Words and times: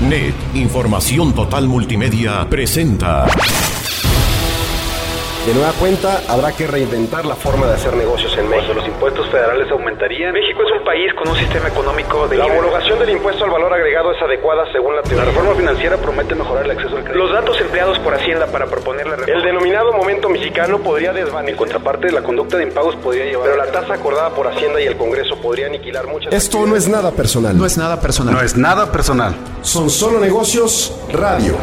NET, 0.00 0.34
Información 0.54 1.34
Total 1.34 1.68
Multimedia, 1.68 2.46
presenta. 2.48 3.26
De 5.46 5.52
nueva 5.52 5.72
cuenta, 5.72 6.22
habrá 6.26 6.52
que 6.52 6.66
reinventar 6.66 7.26
la 7.26 7.36
forma 7.36 7.66
de 7.66 7.74
hacer 7.74 7.94
negocios 7.94 8.34
en 8.38 8.48
México. 8.48 8.72
Los 8.72 8.86
impuestos 8.88 9.28
federales 9.28 9.70
aumentarían. 9.70 10.32
México 10.32 10.62
es 10.62 10.72
un 10.72 10.82
país 10.82 11.12
con 11.12 11.28
un 11.28 11.36
sistema 11.36 11.68
económico 11.68 12.26
de... 12.28 12.38
La 12.38 12.46
homologación 12.46 12.98
del 12.98 13.10
impuesto 13.10 13.44
al 13.44 13.50
valor 13.50 13.74
agregado 13.74 14.12
es 14.12 14.22
adecuada 14.22 14.64
según 14.72 14.96
la 14.96 15.02
teoría. 15.02 15.24
La 15.26 15.30
reforma 15.30 15.54
financiera 15.54 15.98
promete 15.98 16.34
mejorar 16.34 16.64
el 16.64 16.70
acceso 16.70 16.96
al 16.96 17.04
crédito. 17.04 17.26
Los 17.26 17.30
datos 17.30 17.60
empleados 17.60 17.98
por 17.98 18.14
Hacienda 18.14 18.46
para 18.46 18.64
proponer 18.64 19.06
la 19.06 19.16
reforma. 19.16 19.38
El 19.38 19.44
denominado 19.44 19.92
momento 19.92 20.30
mexicano 20.30 20.78
podría 20.78 21.12
desvanecer. 21.12 21.50
En 21.50 21.56
contraparte, 21.58 22.10
la 22.10 22.22
conducta 22.22 22.56
de 22.56 22.62
impagos 22.62 22.96
podría 22.96 23.26
llevar... 23.26 23.44
Pero 23.44 23.58
la 23.58 23.70
tasa 23.70 23.92
acordada 23.92 24.30
por 24.30 24.48
Hacienda 24.48 24.80
y 24.80 24.86
el 24.86 24.96
Congreso 24.96 25.36
podría 25.36 25.66
aniquilar 25.66 26.06
muchas... 26.06 26.32
Esto 26.32 26.64
no 26.64 26.74
es 26.74 26.88
nada 26.88 27.10
personal. 27.10 27.54
No 27.54 27.66
es 27.66 27.76
nada 27.76 28.00
personal. 28.00 28.32
No 28.32 28.40
es 28.40 28.56
nada 28.56 28.90
personal. 28.90 29.34
Son 29.60 29.90
solo 29.90 30.20
negocios 30.20 30.98
radio. 31.12 31.54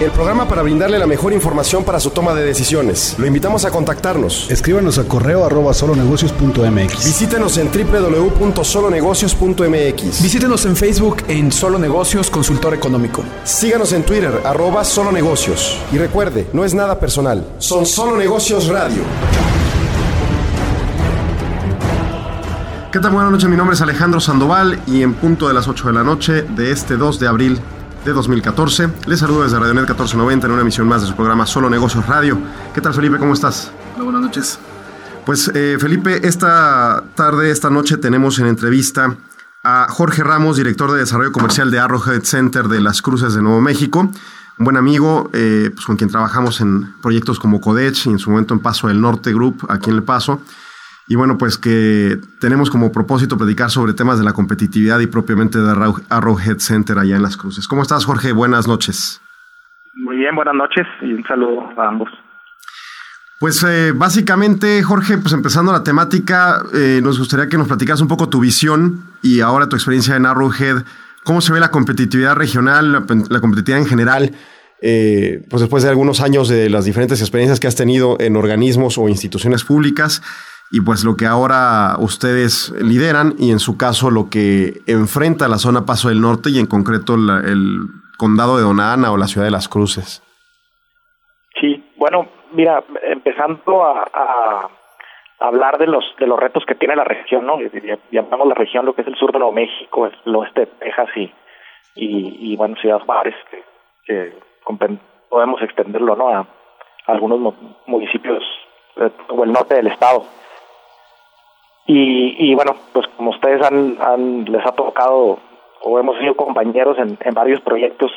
El 0.00 0.10
programa 0.12 0.46
para 0.48 0.62
brindarle 0.62 0.98
la 0.98 1.06
mejor 1.06 1.34
información 1.34 1.84
para 1.84 2.00
su 2.00 2.08
toma 2.08 2.32
de 2.32 2.42
decisiones. 2.42 3.16
Lo 3.18 3.26
invitamos 3.26 3.66
a 3.66 3.70
contactarnos. 3.70 4.50
Escríbanos 4.50 4.96
a 4.96 5.04
correo 5.04 5.44
arroba 5.44 5.74
solonegocios.mx. 5.74 7.04
Visítenos 7.04 7.58
en 7.58 7.70
www.solonegocios.mx. 7.70 10.22
Visítenos 10.22 10.64
en 10.64 10.74
Facebook 10.74 11.18
en 11.28 11.52
Solo 11.52 11.78
Negocios 11.78 12.30
Consultor 12.30 12.72
Económico. 12.72 13.22
Síganos 13.44 13.92
en 13.92 14.02
Twitter, 14.02 14.40
arroba 14.42 14.84
Solo 14.84 15.12
Negocios. 15.12 15.76
Y 15.92 15.98
recuerde, 15.98 16.48
no 16.54 16.64
es 16.64 16.72
nada 16.72 16.98
personal. 16.98 17.46
Son 17.58 17.84
Solo 17.84 18.16
Negocios 18.16 18.68
Radio. 18.68 19.02
¿Qué 22.90 23.00
tal? 23.00 23.12
Buenas 23.12 23.32
noches, 23.32 23.50
mi 23.50 23.56
nombre 23.56 23.74
es 23.74 23.82
Alejandro 23.82 24.18
Sandoval 24.18 24.80
y 24.86 25.02
en 25.02 25.12
punto 25.12 25.46
de 25.46 25.52
las 25.52 25.68
8 25.68 25.88
de 25.88 25.92
la 25.92 26.04
noche 26.04 26.40
de 26.40 26.72
este 26.72 26.96
2 26.96 27.20
de 27.20 27.28
abril 27.28 27.60
de 28.04 28.12
2014. 28.12 28.88
Les 29.06 29.18
saludo 29.18 29.42
desde 29.42 29.58
Radionet 29.58 29.82
1490 29.82 30.46
en 30.46 30.52
una 30.52 30.62
emisión 30.62 30.88
más 30.88 31.02
de 31.02 31.08
su 31.08 31.14
programa 31.14 31.46
Solo 31.46 31.68
Negocios 31.68 32.06
Radio. 32.06 32.38
¿Qué 32.74 32.80
tal 32.80 32.94
Felipe? 32.94 33.18
¿Cómo 33.18 33.34
estás? 33.34 33.72
Hola, 33.94 34.04
buenas 34.04 34.22
noches. 34.22 34.58
Pues 35.26 35.50
eh, 35.54 35.76
Felipe, 35.78 36.26
esta 36.26 37.04
tarde, 37.14 37.50
esta 37.50 37.68
noche 37.70 37.98
tenemos 37.98 38.38
en 38.38 38.46
entrevista 38.46 39.16
a 39.62 39.86
Jorge 39.90 40.22
Ramos, 40.24 40.56
director 40.56 40.90
de 40.92 41.00
Desarrollo 41.00 41.32
Comercial 41.32 41.70
de 41.70 41.78
Arrowhead 41.78 42.22
Center 42.22 42.68
de 42.68 42.80
Las 42.80 43.02
Cruces 43.02 43.34
de 43.34 43.42
Nuevo 43.42 43.60
México. 43.60 44.10
Un 44.58 44.64
buen 44.64 44.76
amigo, 44.76 45.30
eh, 45.32 45.70
pues 45.72 45.84
con 45.84 45.96
quien 45.96 46.10
trabajamos 46.10 46.60
en 46.60 46.94
proyectos 47.02 47.38
como 47.38 47.60
Codech 47.60 48.06
y 48.06 48.10
en 48.10 48.18
su 48.18 48.30
momento 48.30 48.54
en 48.54 48.60
Paso 48.60 48.88
del 48.88 49.00
Norte 49.00 49.32
Group, 49.32 49.66
aquí 49.68 49.90
en 49.90 49.96
El 49.96 50.02
Paso. 50.02 50.40
Y 51.10 51.16
bueno, 51.16 51.36
pues 51.38 51.58
que 51.58 52.20
tenemos 52.40 52.70
como 52.70 52.92
propósito 52.92 53.36
predicar 53.36 53.68
sobre 53.68 53.94
temas 53.94 54.20
de 54.20 54.24
la 54.24 54.32
competitividad 54.32 55.00
y 55.00 55.08
propiamente 55.08 55.58
de 55.58 55.72
Arrowhead 56.08 56.58
Center 56.58 56.96
allá 57.00 57.16
en 57.16 57.22
Las 57.22 57.36
Cruces. 57.36 57.66
¿Cómo 57.66 57.82
estás, 57.82 58.04
Jorge? 58.04 58.30
Buenas 58.30 58.68
noches. 58.68 59.20
Muy 59.94 60.18
bien, 60.18 60.36
buenas 60.36 60.54
noches 60.54 60.86
y 61.02 61.12
un 61.12 61.24
saludo 61.24 61.68
a 61.76 61.88
ambos. 61.88 62.08
Pues 63.40 63.60
eh, 63.64 63.90
básicamente, 63.92 64.84
Jorge, 64.84 65.18
pues 65.18 65.34
empezando 65.34 65.72
la 65.72 65.82
temática, 65.82 66.62
eh, 66.72 67.00
nos 67.02 67.18
gustaría 67.18 67.48
que 67.48 67.58
nos 67.58 67.66
platicaras 67.66 68.00
un 68.00 68.06
poco 68.06 68.28
tu 68.28 68.38
visión 68.38 69.02
y 69.20 69.40
ahora 69.40 69.68
tu 69.68 69.74
experiencia 69.74 70.14
en 70.14 70.26
Arrowhead, 70.26 70.84
cómo 71.24 71.40
se 71.40 71.52
ve 71.52 71.58
la 71.58 71.72
competitividad 71.72 72.36
regional, 72.36 72.92
la, 72.92 73.04
la 73.28 73.40
competitividad 73.40 73.80
en 73.80 73.88
general, 73.88 74.30
eh, 74.80 75.44
pues 75.50 75.60
después 75.60 75.82
de 75.82 75.88
algunos 75.88 76.20
años 76.20 76.48
de 76.48 76.70
las 76.70 76.84
diferentes 76.84 77.20
experiencias 77.20 77.58
que 77.58 77.66
has 77.66 77.74
tenido 77.74 78.16
en 78.20 78.36
organismos 78.36 78.96
o 78.96 79.08
instituciones 79.08 79.64
públicas 79.64 80.22
y 80.70 80.80
pues 80.82 81.04
lo 81.04 81.16
que 81.16 81.26
ahora 81.26 81.96
ustedes 81.98 82.72
lideran 82.80 83.34
y 83.38 83.50
en 83.50 83.58
su 83.58 83.76
caso 83.76 84.10
lo 84.10 84.30
que 84.30 84.80
enfrenta 84.86 85.48
la 85.48 85.58
zona 85.58 85.84
Paso 85.84 86.08
del 86.08 86.20
Norte 86.20 86.50
y 86.50 86.58
en 86.58 86.66
concreto 86.66 87.14
el 87.14 87.80
condado 88.16 88.56
de 88.56 88.62
Donana 88.62 89.10
o 89.10 89.16
la 89.16 89.26
ciudad 89.26 89.46
de 89.46 89.50
Las 89.50 89.68
Cruces. 89.68 90.22
Sí, 91.60 91.82
bueno, 91.96 92.28
mira, 92.52 92.84
empezando 93.02 93.84
a, 93.84 94.68
hablar 95.40 95.78
de 95.78 95.86
los 95.86 96.04
de 96.18 96.26
los 96.26 96.38
retos 96.38 96.64
que 96.66 96.74
tiene 96.74 96.94
la 96.94 97.04
región, 97.04 97.46
¿no? 97.46 97.58
Llamamos 98.10 98.46
la 98.46 98.54
región 98.54 98.84
lo 98.84 98.94
que 98.94 99.00
es 99.00 99.08
el 99.08 99.16
sur 99.16 99.32
de 99.32 99.38
Nuevo 99.38 99.54
México, 99.54 100.06
el 100.06 100.36
oeste 100.36 100.60
de 100.60 100.66
Texas 100.66 101.08
y, 101.16 101.32
y, 101.94 102.56
bueno, 102.56 102.76
Ciudad 102.76 103.00
Juárez, 103.00 103.34
que, 104.04 104.34
podemos 105.28 105.62
extenderlo, 105.62 106.14
¿no? 106.14 106.28
A, 106.28 106.46
algunos 107.06 107.54
municipios 107.86 108.42
eh, 108.96 109.10
o 109.28 109.44
el 109.44 109.52
norte 109.52 109.74
del 109.74 109.88
estado. 109.88 110.24
Y, 111.92 112.54
bueno, 112.54 112.76
pues 112.92 113.08
como 113.16 113.30
ustedes 113.30 113.60
han, 113.62 114.44
les 114.44 114.64
ha 114.64 114.70
tocado 114.70 115.40
o 115.82 115.98
hemos 115.98 116.16
sido 116.18 116.36
compañeros 116.36 116.96
en, 116.98 117.34
varios 117.34 117.60
proyectos, 117.62 118.12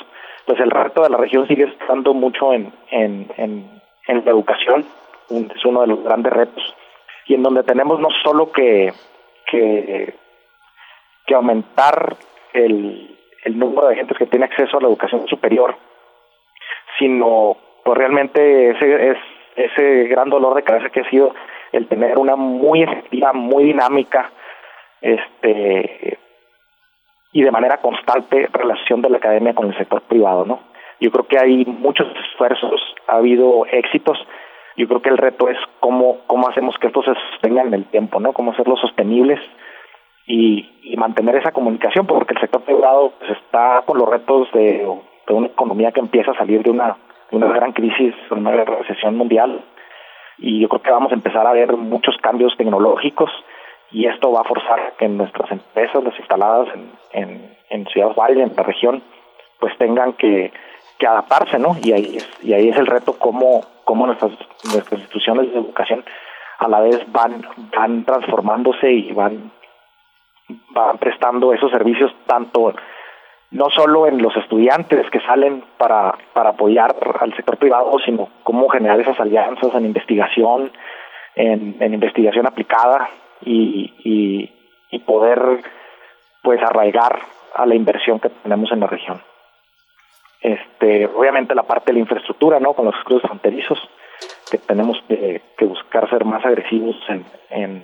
pues 0.46 0.60
el 0.60 0.70
reto 0.70 1.02
de 1.02 1.10
la 1.10 1.18
región 1.18 1.48
sigue 1.48 1.64
estando 1.64 2.14
mucho 2.14 2.54
en, 2.54 2.72
en, 2.92 3.28
en, 3.38 4.26
la 4.26 4.32
educación, 4.32 4.86
es 5.32 5.66
uno 5.66 5.82
de 5.82 5.88
los 5.88 6.04
grandes 6.04 6.32
retos, 6.34 6.64
y 7.26 7.34
en 7.34 7.42
donde 7.42 7.64
tenemos 7.64 8.00
no 8.00 8.10
solo 8.24 8.52
que, 8.52 8.94
que, 9.48 10.14
que 11.26 11.34
aumentar 11.34 12.16
el, 12.54 13.18
el 13.44 13.58
número 13.58 13.88
de 13.88 13.96
gente 13.96 14.14
que 14.14 14.28
tiene 14.28 14.46
acceso 14.46 14.78
a 14.78 14.82
la 14.82 14.88
educación 14.90 15.28
superior, 15.28 15.76
sino 17.00 17.58
pues 17.84 17.98
realmente 17.98 18.70
ese, 18.70 19.12
es, 19.12 19.18
ese 19.56 20.04
gran 20.10 20.30
dolor 20.30 20.54
de 20.54 20.64
cabeza 20.64 20.90
que 20.90 21.00
ha 21.00 21.10
sido 21.10 21.34
el 21.74 21.88
tener 21.88 22.18
una 22.18 22.36
muy 22.36 22.84
efectiva, 22.84 23.34
muy 23.34 23.66
dinámica, 23.66 24.32
este 25.02 26.18
y 27.34 27.42
de 27.42 27.52
manera 27.52 27.78
constante 27.78 28.48
relación 28.54 29.02
de 29.02 29.10
la 29.10 29.18
academia 29.18 29.56
con 29.56 29.68
el 29.68 29.78
sector 29.78 30.02
privado, 30.04 30.46
¿no? 30.46 30.60
Yo 31.00 31.12
creo 31.12 31.28
que 31.28 31.40
hay 31.40 31.66
muchos 31.66 32.08
esfuerzos, 32.30 32.80
ha 33.08 33.16
habido 33.16 33.66
éxitos. 33.66 34.18
Yo 34.78 34.88
creo 34.88 35.02
que 35.02 35.10
el 35.10 35.18
reto 35.18 35.50
es 35.50 35.58
cómo 35.80 36.20
cómo 36.28 36.48
hacemos 36.48 36.78
que 36.78 36.88
esto 36.88 37.02
se 37.02 37.14
sostenga 37.32 37.64
en 37.64 37.74
el 37.74 37.86
tiempo, 37.86 38.20
¿no? 38.20 38.34
Cómo 38.34 38.52
hacerlos 38.52 38.80
sostenibles 38.80 39.40
y, 40.28 40.70
mantener 40.96 41.36
esa 41.36 41.52
comunicación, 41.52 42.06
porque 42.06 42.34
el 42.34 42.40
sector 42.40 42.62
privado 42.62 43.12
pues, 43.20 43.32
está 43.32 43.82
con 43.86 43.98
los 43.98 44.08
retos 44.08 44.50
de, 44.54 44.88
de 45.28 45.34
una 45.34 45.48
economía 45.48 45.92
que 45.92 46.00
empieza 46.00 46.32
a 46.32 46.38
salir 46.38 46.64
de 46.64 46.70
una, 46.70 46.96
de 47.30 47.38
una 47.38 47.48
gran 47.48 47.74
crisis, 47.74 48.14
una 48.30 48.52
recesión 48.52 49.18
mundial, 49.18 49.62
y 50.44 50.60
yo 50.60 50.68
creo 50.68 50.82
que 50.82 50.92
vamos 50.92 51.12
a 51.14 51.16
empezar 51.16 51.48
a 51.48 51.54
ver 51.54 51.72
muchos 51.78 52.18
cambios 52.18 52.56
tecnológicos 52.58 53.32
y 53.92 54.08
esto 54.08 54.34
va 54.34 54.42
a 54.42 54.44
forzar 54.44 54.94
que 54.98 55.08
nuestras 55.08 55.50
empresas, 55.52 56.04
las 56.04 56.20
instaladas 56.20 56.68
en, 57.14 57.58
en, 57.70 57.88
Ciudad 57.88 58.14
Valle, 58.14 58.44
en 58.44 58.54
la 58.56 58.64
región, 58.64 59.02
pues 59.60 59.78
tengan 59.78 60.14
que, 60.14 60.52
que 61.00 61.08
adaptarse, 61.08 61.60
¿no? 61.60 61.78
Y 61.82 61.94
ahí 61.94 62.18
es, 62.18 62.30
y 62.44 62.54
ahí 62.54 62.70
es 62.70 62.78
el 62.78 62.88
reto 62.88 63.14
cómo, 63.18 63.62
cómo 63.86 64.06
nuestras, 64.06 64.34
nuestras 64.66 65.00
instituciones 65.00 65.54
de 65.54 65.60
educación 65.60 66.04
a 66.60 66.68
la 66.68 66.82
vez 66.82 67.00
van, 67.12 67.42
van 67.78 68.04
transformándose 68.04 68.92
y 68.92 69.14
van, 69.14 69.50
van 70.72 70.98
prestando 70.98 71.54
esos 71.54 71.72
servicios 71.72 72.14
tanto 72.28 72.74
no 73.54 73.70
solo 73.70 74.08
en 74.08 74.22
los 74.22 74.36
estudiantes 74.36 75.10
que 75.12 75.20
salen 75.22 75.64
para, 75.78 76.16
para 76.34 76.50
apoyar 76.50 76.96
al 77.20 77.36
sector 77.36 77.58
privado, 77.58 77.96
sino 78.04 78.30
cómo 78.42 78.68
generar 78.68 79.00
esas 79.00 79.20
alianzas 79.20 79.76
en 79.76 79.86
investigación, 79.86 80.72
en, 81.36 81.94
investigación 81.94 82.48
aplicada 82.48 83.10
y, 83.46 83.94
y, 84.04 84.52
y, 84.90 85.00
poder 85.00 85.40
pues 86.42 86.62
arraigar 86.64 87.20
a 87.54 87.66
la 87.68 87.76
inversión 87.76 88.20
que 88.20 88.30
tenemos 88.30 88.72
en 88.72 88.80
la 88.80 88.88
región. 88.88 89.22
Este, 90.42 91.06
obviamente 91.06 91.54
la 91.54 91.64
parte 91.64 91.92
de 91.92 91.94
la 91.94 92.00
infraestructura, 92.00 92.60
¿no? 92.60 92.74
Con 92.74 92.86
los 92.86 92.96
cruces 93.04 93.28
fronterizos, 93.28 93.80
que 94.50 94.58
tenemos 94.58 94.98
que, 95.08 95.42
buscar 95.62 96.10
ser 96.10 96.26
más 96.26 96.44
agresivos 96.44 96.96
en, 97.08 97.26
en, 97.52 97.84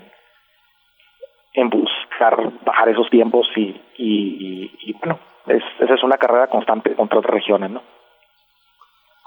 en 1.54 1.70
buscar 1.70 2.52
bajar 2.66 2.90
esos 2.90 3.10
tiempos 3.12 3.48
y, 3.56 3.80
y, 3.98 4.72
y 4.82 4.94
bueno, 4.94 5.20
es, 5.50 5.64
esa 5.80 5.94
es 5.94 6.04
una 6.04 6.18
carrera 6.18 6.48
constante 6.48 6.96
contra 6.96 7.20
otras 7.20 7.34
regiones, 7.34 7.72
¿no? 7.72 7.82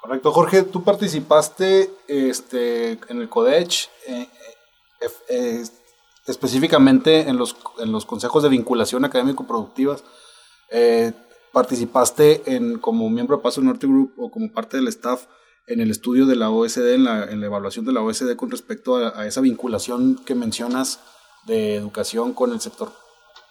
Correcto, 0.01 0.33
Jorge, 0.33 0.63
tú 0.65 0.83
participaste 0.83 1.89
este, 2.09 2.99
en 3.09 3.21
el 3.21 3.29
CODECH, 3.29 3.89
eh, 4.09 4.27
eh, 5.01 5.07
eh, 5.29 5.63
específicamente 6.27 7.29
en 7.29 7.37
los, 7.37 7.57
en 7.79 7.93
los 7.93 8.05
consejos 8.05 8.43
de 8.43 8.49
vinculación 8.49 9.05
académico-productivas. 9.05 10.05
participaste 11.53 12.43
en, 12.57 12.79
como 12.79 13.09
miembro 13.11 13.37
de 13.37 13.43
Paso 13.43 13.61
Norte 13.61 13.87
Group 13.87 14.15
o 14.17 14.31
como 14.31 14.51
parte 14.53 14.79
del 14.79 14.89
staff 14.89 15.27
en 15.67 15.81
el 15.81 15.91
estudio 15.91 16.27
de 16.27 16.37
la 16.37 16.51
OSD, 16.51 16.95
en 16.95 17.05
la, 17.05 17.25
en 17.25 17.41
la 17.41 17.47
evaluación 17.47 17.85
de 17.85 17.93
la 17.93 18.03
OSD 18.03 18.35
con 18.37 18.51
respecto 18.51 18.97
a, 18.97 19.27
esa 19.27 19.41
vinculación 19.41 20.17
que 20.25 20.35
mencionas 20.35 21.01
de 21.47 21.77
educación 21.77 22.33
con 22.35 22.53
el 22.53 22.61
sector 22.61 22.93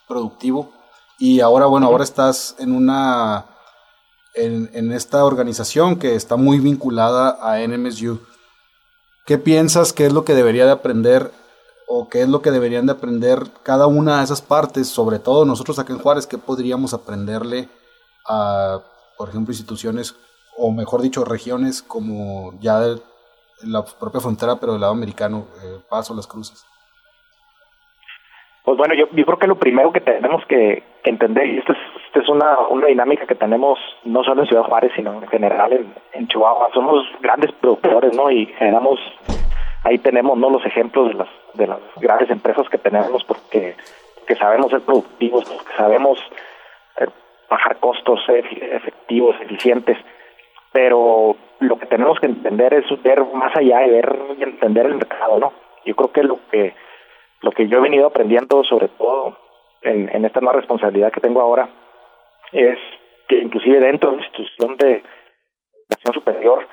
productivo. 0.07 0.73
Y 1.17 1.39
ahora, 1.41 1.67
bueno, 1.67 1.87
ahora 1.87 2.03
estás 2.03 2.55
en 2.59 2.73
una, 2.73 3.45
en, 4.33 4.91
esta 4.91 5.23
organización 5.23 5.97
que 5.97 6.15
está 6.15 6.35
muy 6.35 6.59
vinculada 6.59 7.37
a 7.41 7.65
NMSU. 7.65 8.19
¿Qué 9.25 9.37
piensas 9.37 9.93
que 9.93 10.05
es 10.05 10.13
lo 10.13 10.25
que 10.25 10.33
debería 10.33 10.65
de 10.65 10.71
aprender 10.71 11.31
o 11.87 12.07
qué 12.09 12.21
es 12.21 12.29
lo 12.29 12.41
que 12.41 12.51
deberían 12.51 12.85
de 12.85 12.93
aprender 12.93 13.51
cada 13.63 13.85
una 13.85 14.19
de 14.19 14.23
esas 14.23 14.41
partes, 14.41 14.87
sobre 14.87 15.19
todo 15.19 15.45
nosotros 15.45 15.77
acá 15.77 15.93
en 15.93 15.99
Juárez, 15.99 16.25
qué 16.25 16.37
podríamos 16.37 16.93
aprenderle 16.93 17.69
a, 18.25 18.79
por 19.17 19.29
ejemplo, 19.29 19.51
instituciones, 19.51 20.15
o 20.57 20.71
mejor 20.71 21.01
dicho, 21.01 21.25
regiones 21.25 21.81
como 21.81 22.57
ya 22.61 22.95
la 23.63 23.85
propia 23.85 24.21
frontera, 24.21 24.55
pero 24.55 24.71
del 24.71 24.81
lado 24.81 24.93
americano, 24.93 25.47
eh, 25.61 25.81
Paso, 25.89 26.13
Las 26.15 26.27
Cruces. 26.27 26.63
Pues 28.63 28.77
bueno, 28.77 28.93
yo, 28.93 29.07
yo 29.11 29.25
creo 29.25 29.39
que 29.39 29.47
lo 29.47 29.55
primero 29.55 29.91
que 29.91 30.01
tenemos 30.01 30.45
que, 30.45 30.83
entender, 31.03 31.47
y 31.47 31.57
esto 31.57 31.73
es, 31.73 31.79
es 32.13 32.29
una, 32.29 32.59
una 32.69 32.87
dinámica 32.87 33.25
que 33.25 33.33
tenemos 33.33 33.79
no 34.03 34.23
solo 34.23 34.43
en 34.43 34.47
Ciudad 34.47 34.63
Juárez, 34.63 34.91
sino 34.95 35.13
en 35.13 35.27
general 35.27 35.73
en, 35.73 35.93
en 36.13 36.27
Chihuahua, 36.27 36.69
somos 36.73 37.03
grandes 37.21 37.51
productores, 37.53 38.15
¿no? 38.15 38.29
Y 38.29 38.45
generamos, 38.45 38.99
ahí 39.83 39.97
tenemos, 39.97 40.37
¿no? 40.37 40.51
Los 40.51 40.63
ejemplos 40.63 41.07
de 41.09 41.15
las, 41.15 41.27
de 41.55 41.67
las 41.67 41.79
grandes 41.97 42.29
empresas 42.29 42.69
que 42.69 42.77
tenemos 42.77 43.23
porque 43.23 43.75
que 44.27 44.35
sabemos 44.35 44.69
ser 44.69 44.81
productivos, 44.81 45.49
que 45.49 45.75
sabemos 45.75 46.19
eh, 46.99 47.07
bajar 47.49 47.77
costos 47.77 48.19
efectivos, 48.29 49.35
eficientes, 49.41 49.97
pero 50.71 51.35
lo 51.59 51.79
que 51.79 51.87
tenemos 51.87 52.19
que 52.19 52.27
entender 52.27 52.75
es 52.75 52.85
ver 53.01 53.25
más 53.33 53.55
allá 53.55 53.85
y 53.87 53.89
ver 53.89 54.19
y 54.37 54.43
entender 54.43 54.85
el 54.85 54.95
mercado, 54.95 55.39
¿no? 55.39 55.53
Yo 55.83 55.95
creo 55.95 56.11
que 56.11 56.23
lo 56.23 56.39
que 56.51 56.75
lo 57.41 57.51
que 57.51 57.67
yo 57.67 57.79
he 57.79 57.81
venido 57.81 58.07
aprendiendo, 58.07 58.63
sobre 58.63 58.87
todo 58.89 59.37
en, 59.81 60.25
esta 60.25 60.41
nueva 60.41 60.59
responsabilidad 60.59 61.11
que 61.11 61.21
tengo 61.21 61.41
ahora, 61.41 61.69
es 62.51 62.77
que 63.27 63.39
inclusive 63.39 63.79
dentro 63.79 64.09
de 64.09 64.17
una 64.17 64.25
institución 64.25 64.77
de 64.77 65.03
educación 65.89 66.13
superior 66.13 66.67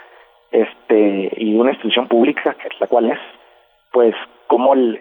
este 0.50 1.32
y 1.36 1.56
una 1.56 1.70
institución 1.70 2.08
pública, 2.08 2.54
que 2.54 2.68
es 2.68 2.80
la 2.80 2.86
cual 2.86 3.10
es, 3.10 3.18
pues 3.92 4.14
como 4.46 4.74
el, 4.74 5.00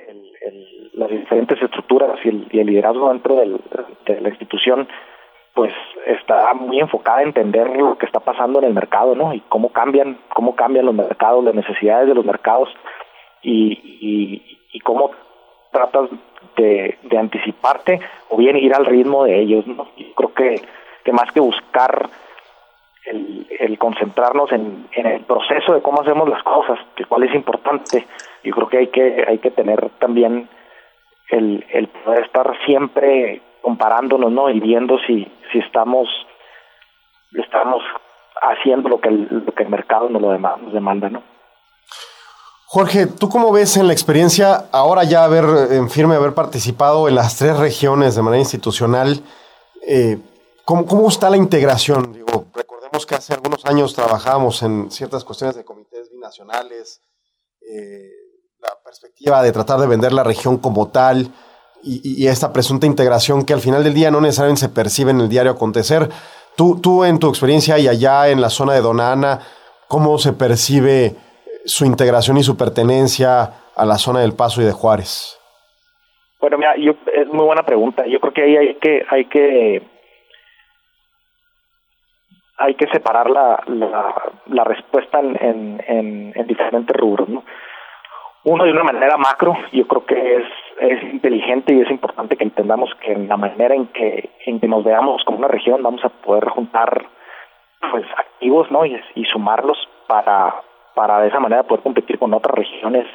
las 0.93 1.09
diferentes 1.09 1.61
estructuras 1.61 2.17
y 2.23 2.29
el, 2.29 2.65
liderazgo 2.65 3.09
dentro 3.09 3.35
de 3.35 4.21
la 4.21 4.29
institución 4.29 4.87
pues 5.53 5.73
está 6.05 6.53
muy 6.53 6.79
enfocada 6.79 7.17
a 7.17 7.23
entender 7.23 7.67
lo 7.75 7.97
que 7.97 8.05
está 8.05 8.19
pasando 8.19 8.59
en 8.59 8.65
el 8.65 8.73
mercado, 8.75 9.15
¿no? 9.15 9.33
Y 9.33 9.39
cómo 9.49 9.69
cambian, 9.71 10.19
cómo 10.29 10.55
cambian 10.55 10.85
los 10.85 10.93
mercados, 10.93 11.43
las 11.43 11.55
necesidades 11.55 12.07
de 12.07 12.13
los 12.13 12.23
mercados 12.23 12.69
y, 13.41 13.73
y, 13.99 14.59
y 14.71 14.79
cómo 14.81 15.09
tratas 15.77 16.09
de, 16.55 16.97
anticiparte 17.17 17.99
o 18.29 18.37
bien 18.37 18.57
ir 18.57 18.73
al 18.73 18.85
ritmo 18.85 19.25
de 19.25 19.39
ellos. 19.39 19.67
¿no? 19.67 19.87
Yo 19.95 20.13
creo 20.15 20.33
que, 20.33 20.61
que 21.03 21.11
más 21.11 21.31
que 21.31 21.39
buscar 21.39 22.09
el, 23.05 23.47
el 23.59 23.77
concentrarnos 23.77 24.51
en, 24.51 24.87
en, 24.91 25.05
el 25.05 25.21
proceso 25.21 25.73
de 25.73 25.81
cómo 25.81 26.01
hacemos 26.01 26.27
las 26.27 26.43
cosas, 26.43 26.79
que 26.95 27.05
cuál 27.05 27.23
es 27.23 27.35
importante, 27.35 28.05
yo 28.43 28.53
creo 28.53 28.67
que 28.67 28.77
hay 28.77 28.87
que, 28.87 29.25
hay 29.27 29.37
que 29.37 29.51
tener 29.51 29.89
también 29.99 30.49
el, 31.29 31.65
el 31.69 31.87
poder 31.87 32.25
estar 32.25 32.51
siempre 32.65 33.41
comparándonos 33.61 34.31
¿no? 34.31 34.49
y 34.49 34.59
viendo 34.59 34.97
si, 34.99 35.27
si 35.51 35.59
estamos, 35.59 36.07
estamos 37.33 37.83
haciendo 38.41 38.89
lo 38.89 38.99
que 38.99 39.09
el, 39.09 39.27
lo 39.45 39.51
que 39.53 39.63
el 39.63 39.69
mercado 39.69 40.09
nos 40.09 40.21
lo 40.21 40.31
demanda, 40.31 40.63
nos 40.63 40.73
demanda, 40.73 41.09
¿no? 41.09 41.36
Jorge, 42.69 43.05
¿tú 43.05 43.29
cómo 43.29 43.53
ves 43.53 43.77
en 43.77 43.87
la 43.87 43.93
experiencia 43.93 44.67
ahora 44.73 45.05
ya 45.05 45.23
haber 45.23 45.71
en 45.71 45.89
firme 45.89 46.15
haber 46.15 46.33
participado 46.33 47.07
en 47.07 47.15
las 47.15 47.37
tres 47.37 47.55
regiones 47.55 48.15
de 48.15 48.21
manera 48.21 48.41
institucional? 48.41 49.23
Eh, 49.87 50.19
¿cómo, 50.65 50.85
¿cómo, 50.85 51.07
está 51.07 51.29
la 51.29 51.37
integración? 51.37 52.11
Digo, 52.11 52.47
recordemos 52.53 53.05
que 53.05 53.15
hace 53.15 53.33
algunos 53.33 53.63
años 53.63 53.93
trabajábamos 53.93 54.63
en 54.63 54.91
ciertas 54.91 55.23
cuestiones 55.23 55.55
de 55.55 55.63
comités 55.63 56.11
binacionales, 56.11 57.01
eh, 57.61 58.11
la 58.59 58.77
perspectiva 58.83 59.41
de 59.41 59.53
tratar 59.53 59.79
de 59.79 59.87
vender 59.87 60.11
la 60.11 60.25
región 60.25 60.57
como 60.57 60.89
tal 60.89 61.33
y, 61.83 62.27
esta 62.27 62.51
presunta 62.51 62.85
integración 62.85 63.45
que 63.45 63.53
al 63.53 63.61
final 63.61 63.81
del 63.85 63.93
día 63.93 64.11
no 64.11 64.19
necesariamente 64.19 64.59
se 64.59 64.69
percibe 64.69 65.11
en 65.11 65.21
el 65.21 65.29
diario 65.29 65.53
acontecer. 65.53 66.09
Tú, 66.57 66.81
tú 66.81 67.05
en 67.05 67.17
tu 67.17 67.29
experiencia 67.29 67.79
y 67.79 67.87
allá 67.87 68.27
en 68.27 68.41
la 68.41 68.49
zona 68.49 68.73
de 68.73 68.81
Donana, 68.81 69.39
¿cómo 69.87 70.17
se 70.17 70.33
percibe? 70.33 71.15
Su 71.67 71.85
integración 71.85 72.37
y 72.37 72.43
su 72.43 72.57
pertenencia 72.57 73.51
a 73.75 73.85
la 73.85 73.97
zona 73.97 74.21
del 74.21 74.33
Paso 74.33 74.61
y 74.61 74.65
de 74.65 74.71
Juárez? 74.71 75.37
Bueno, 76.39 76.57
mira, 76.57 76.75
yo, 76.77 76.93
es 77.13 77.27
muy 77.27 77.45
buena 77.45 77.63
pregunta. 77.63 78.05
Yo 78.07 78.19
creo 78.19 78.33
que 78.33 78.43
ahí 78.43 78.57
hay 78.57 78.75
que 78.75 79.05
hay 79.09 79.25
que 79.25 79.81
hay 82.59 82.73
que 82.75 82.87
separar 82.87 83.29
la, 83.29 83.61
la, 84.47 84.63
respuesta 84.63 85.19
en, 85.19 85.79
en, 85.87 86.33
en, 86.35 86.47
diferentes 86.47 86.95
rubros, 86.95 87.29
¿no? 87.29 87.43
Uno 88.45 88.63
de 88.63 88.71
una 88.71 88.83
manera 88.83 89.15
macro, 89.17 89.55
yo 89.71 89.85
creo 89.85 90.05
que 90.05 90.37
es, 90.37 90.43
es 90.79 91.03
inteligente 91.03 91.73
y 91.73 91.81
es 91.81 91.91
importante 91.91 92.35
que 92.35 92.45
entendamos 92.45 92.89
que 92.95 93.11
en 93.11 93.27
la 93.27 93.37
manera 93.37 93.75
en 93.75 93.87
que, 93.87 94.31
en 94.45 94.59
que 94.59 94.67
nos 94.67 94.83
veamos 94.83 95.23
como 95.23 95.37
una 95.37 95.49
región 95.49 95.83
vamos 95.83 96.03
a 96.03 96.09
poder 96.09 96.45
juntar 96.49 97.05
pues 97.91 98.05
activos, 98.17 98.71
¿no? 98.71 98.85
Y 98.85 99.25
sumarlos 99.25 99.77
para 100.07 100.55
para 100.97 101.21
de 101.21 101.27
esa 101.27 101.39
manera 101.39 101.61
poder 101.61 101.83
competir 101.83 102.17
con 102.17 102.33
otras 102.33 102.55
regiones 102.55 103.05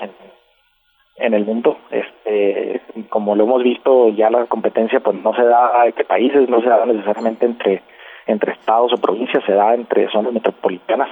en, 1.17 1.35
el 1.35 1.45
mundo. 1.45 1.79
Este, 1.91 2.81
como 3.09 3.35
lo 3.35 3.43
hemos 3.43 3.65
visto, 3.65 4.09
ya 4.11 4.31
la 4.31 4.47
competencia 4.47 5.01
pues 5.01 5.17
no 5.17 5.35
se 5.35 5.43
da 5.43 5.85
entre 5.85 6.05
países, 6.05 6.49
no 6.49 6.63
se 6.63 6.69
da 6.69 6.87
necesariamente 6.87 7.45
entre 7.45 7.83
entre 8.29 8.53
estados 8.53 8.93
o 8.93 8.99
provincias, 8.99 9.43
se 9.45 9.53
da 9.53 9.75
entre 9.75 10.09
zonas 10.11 10.33
metropolitanas. 10.33 11.09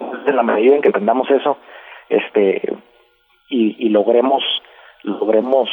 Entonces, 0.00 0.28
en 0.28 0.36
la 0.36 0.42
medida 0.42 0.74
en 0.74 0.80
que 0.80 0.88
entendamos 0.88 1.30
eso, 1.30 1.58
este 2.08 2.74
y, 3.50 3.90
logremos 3.90 4.42
logremos 5.02 5.68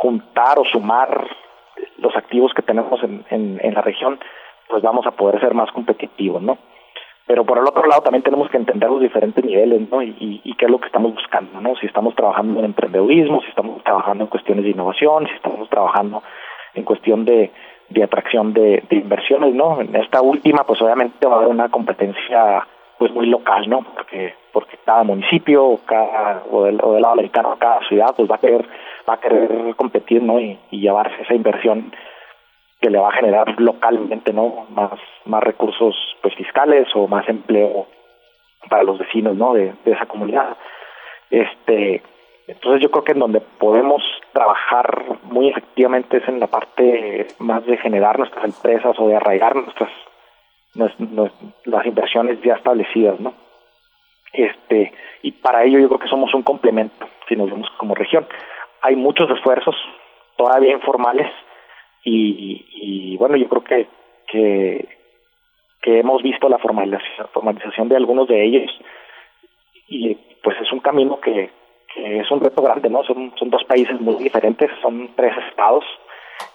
juntar 0.00 0.60
o 0.60 0.64
sumar 0.64 1.26
los 1.98 2.16
activos 2.16 2.54
que 2.54 2.62
tenemos 2.62 3.02
en, 3.02 3.24
en, 3.30 3.60
en 3.64 3.74
la 3.74 3.82
región, 3.82 4.20
pues 4.68 4.80
vamos 4.80 5.04
a 5.08 5.10
poder 5.10 5.40
ser 5.40 5.54
más 5.54 5.72
competitivos, 5.72 6.40
¿no? 6.40 6.56
Pero 7.26 7.44
por 7.44 7.58
el 7.58 7.64
otro 7.64 7.86
lado 7.86 8.02
también 8.02 8.22
tenemos 8.22 8.50
que 8.50 8.56
entender 8.56 8.90
los 8.90 9.00
diferentes 9.00 9.44
niveles, 9.44 9.88
¿no? 9.90 10.02
Y, 10.02 10.54
qué 10.58 10.66
es 10.66 10.70
lo 10.70 10.78
que 10.78 10.86
estamos 10.86 11.14
buscando, 11.14 11.60
¿no? 11.60 11.74
Si 11.76 11.86
estamos 11.86 12.14
trabajando 12.14 12.60
en 12.60 12.66
emprendedurismo, 12.66 13.40
si 13.40 13.48
estamos 13.48 13.82
trabajando 13.82 14.24
en 14.24 14.30
cuestiones 14.30 14.64
de 14.64 14.70
innovación, 14.70 15.26
si 15.26 15.34
estamos 15.34 15.68
trabajando 15.68 16.22
en 16.74 16.84
cuestión 16.84 17.24
de, 17.24 17.50
de 17.88 18.02
atracción 18.04 18.52
de, 18.52 18.84
inversiones, 18.90 19.54
¿no? 19.54 19.80
En 19.80 19.94
esta 19.96 20.20
última, 20.20 20.64
pues 20.64 20.80
obviamente 20.82 21.26
va 21.26 21.34
a 21.34 21.36
haber 21.38 21.48
una 21.48 21.68
competencia 21.68 22.66
pues 22.98 23.12
muy 23.12 23.26
local, 23.26 23.68
¿no? 23.68 23.82
Porque 23.82 24.34
porque 24.52 24.76
cada 24.84 25.02
municipio, 25.02 25.80
cada 25.86 26.42
o 26.50 26.64
del, 26.64 26.78
o 26.82 26.92
del 26.92 27.02
lado 27.02 27.14
americano, 27.14 27.56
cada 27.58 27.80
ciudad, 27.88 28.14
pues 28.14 28.30
va 28.30 28.36
a 28.36 28.38
querer 28.38 28.66
va 29.08 29.14
a 29.14 29.20
querer 29.20 29.74
competir, 29.76 30.22
¿no? 30.22 30.38
Y 30.38 30.58
llevarse 30.70 31.22
esa 31.22 31.34
inversión 31.34 31.92
que 32.82 32.90
le 32.90 32.98
va 32.98 33.08
a 33.08 33.16
generar 33.16 33.54
localmente 33.58 34.32
no 34.32 34.66
más 34.70 34.98
más 35.24 35.42
recursos 35.42 35.94
pues 36.20 36.34
fiscales 36.34 36.88
o 36.94 37.06
más 37.06 37.26
empleo 37.28 37.86
para 38.68 38.82
los 38.82 38.98
vecinos 38.98 39.36
no 39.36 39.54
de, 39.54 39.72
esa 39.84 40.06
comunidad. 40.06 40.56
Este 41.30 42.02
entonces 42.48 42.82
yo 42.82 42.90
creo 42.90 43.04
que 43.04 43.12
en 43.12 43.20
donde 43.20 43.40
podemos 43.40 44.02
trabajar 44.32 45.04
muy 45.22 45.48
efectivamente 45.48 46.16
es 46.16 46.28
en 46.28 46.40
la 46.40 46.48
parte 46.48 47.28
más 47.38 47.64
de 47.64 47.78
generar 47.78 48.18
nuestras 48.18 48.44
empresas 48.44 48.98
o 48.98 49.06
de 49.06 49.16
arraigar 49.16 49.54
nuestras, 49.54 49.90
las 51.64 51.86
inversiones 51.86 52.42
ya 52.42 52.54
establecidas 52.54 53.20
no 53.20 53.32
este 54.32 54.92
y 55.22 55.30
para 55.30 55.62
ello 55.62 55.78
yo 55.78 55.86
creo 55.88 56.00
que 56.00 56.08
somos 56.08 56.34
un 56.34 56.42
complemento 56.42 57.06
si 57.28 57.36
nos 57.36 57.48
vemos 57.48 57.70
como 57.78 57.94
región. 57.94 58.26
Hay 58.80 58.96
muchos 58.96 59.30
esfuerzos 59.30 59.76
todavía 60.36 60.72
informales 60.72 61.30
y, 62.04 62.64
y 62.74 63.16
bueno, 63.16 63.36
yo 63.36 63.48
creo 63.48 63.64
que, 63.64 63.88
que, 64.26 64.88
hemos 65.98 66.22
visto 66.22 66.48
la 66.48 66.58
formalización, 66.58 67.28
formalización 67.32 67.88
de 67.88 67.96
algunos 67.96 68.28
de 68.28 68.44
ellos 68.44 68.70
y 69.88 70.14
pues 70.42 70.56
es 70.60 70.72
un 70.72 70.80
camino 70.80 71.20
que, 71.20 71.50
que 71.94 72.20
es 72.20 72.30
un 72.30 72.40
reto 72.40 72.62
grande, 72.62 72.88
¿no? 72.88 73.04
Son, 73.04 73.32
son 73.36 73.50
dos 73.50 73.64
países 73.64 74.00
muy 74.00 74.16
diferentes, 74.16 74.70
son 74.80 75.10
tres 75.14 75.32
estados 75.48 75.84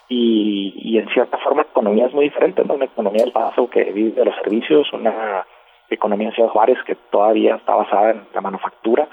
y, 0.09 0.73
y 0.77 0.97
en 0.97 1.07
cierta 1.09 1.37
forma 1.37 1.63
la 1.63 1.69
economía 1.69 2.07
es 2.07 2.13
muy 2.13 2.25
diferente, 2.25 2.63
¿no? 2.65 2.75
Una 2.75 2.85
economía 2.85 3.23
del 3.23 3.33
paso 3.33 3.69
que 3.69 3.83
vive 3.85 4.11
de 4.11 4.25
los 4.25 4.35
servicios, 4.35 4.91
una 4.93 5.45
economía 5.89 6.29
en 6.29 6.33
Ciudad 6.33 6.49
Juárez 6.49 6.77
que 6.85 6.95
todavía 7.11 7.55
está 7.55 7.75
basada 7.75 8.11
en 8.11 8.27
la 8.33 8.41
manufactura 8.41 9.07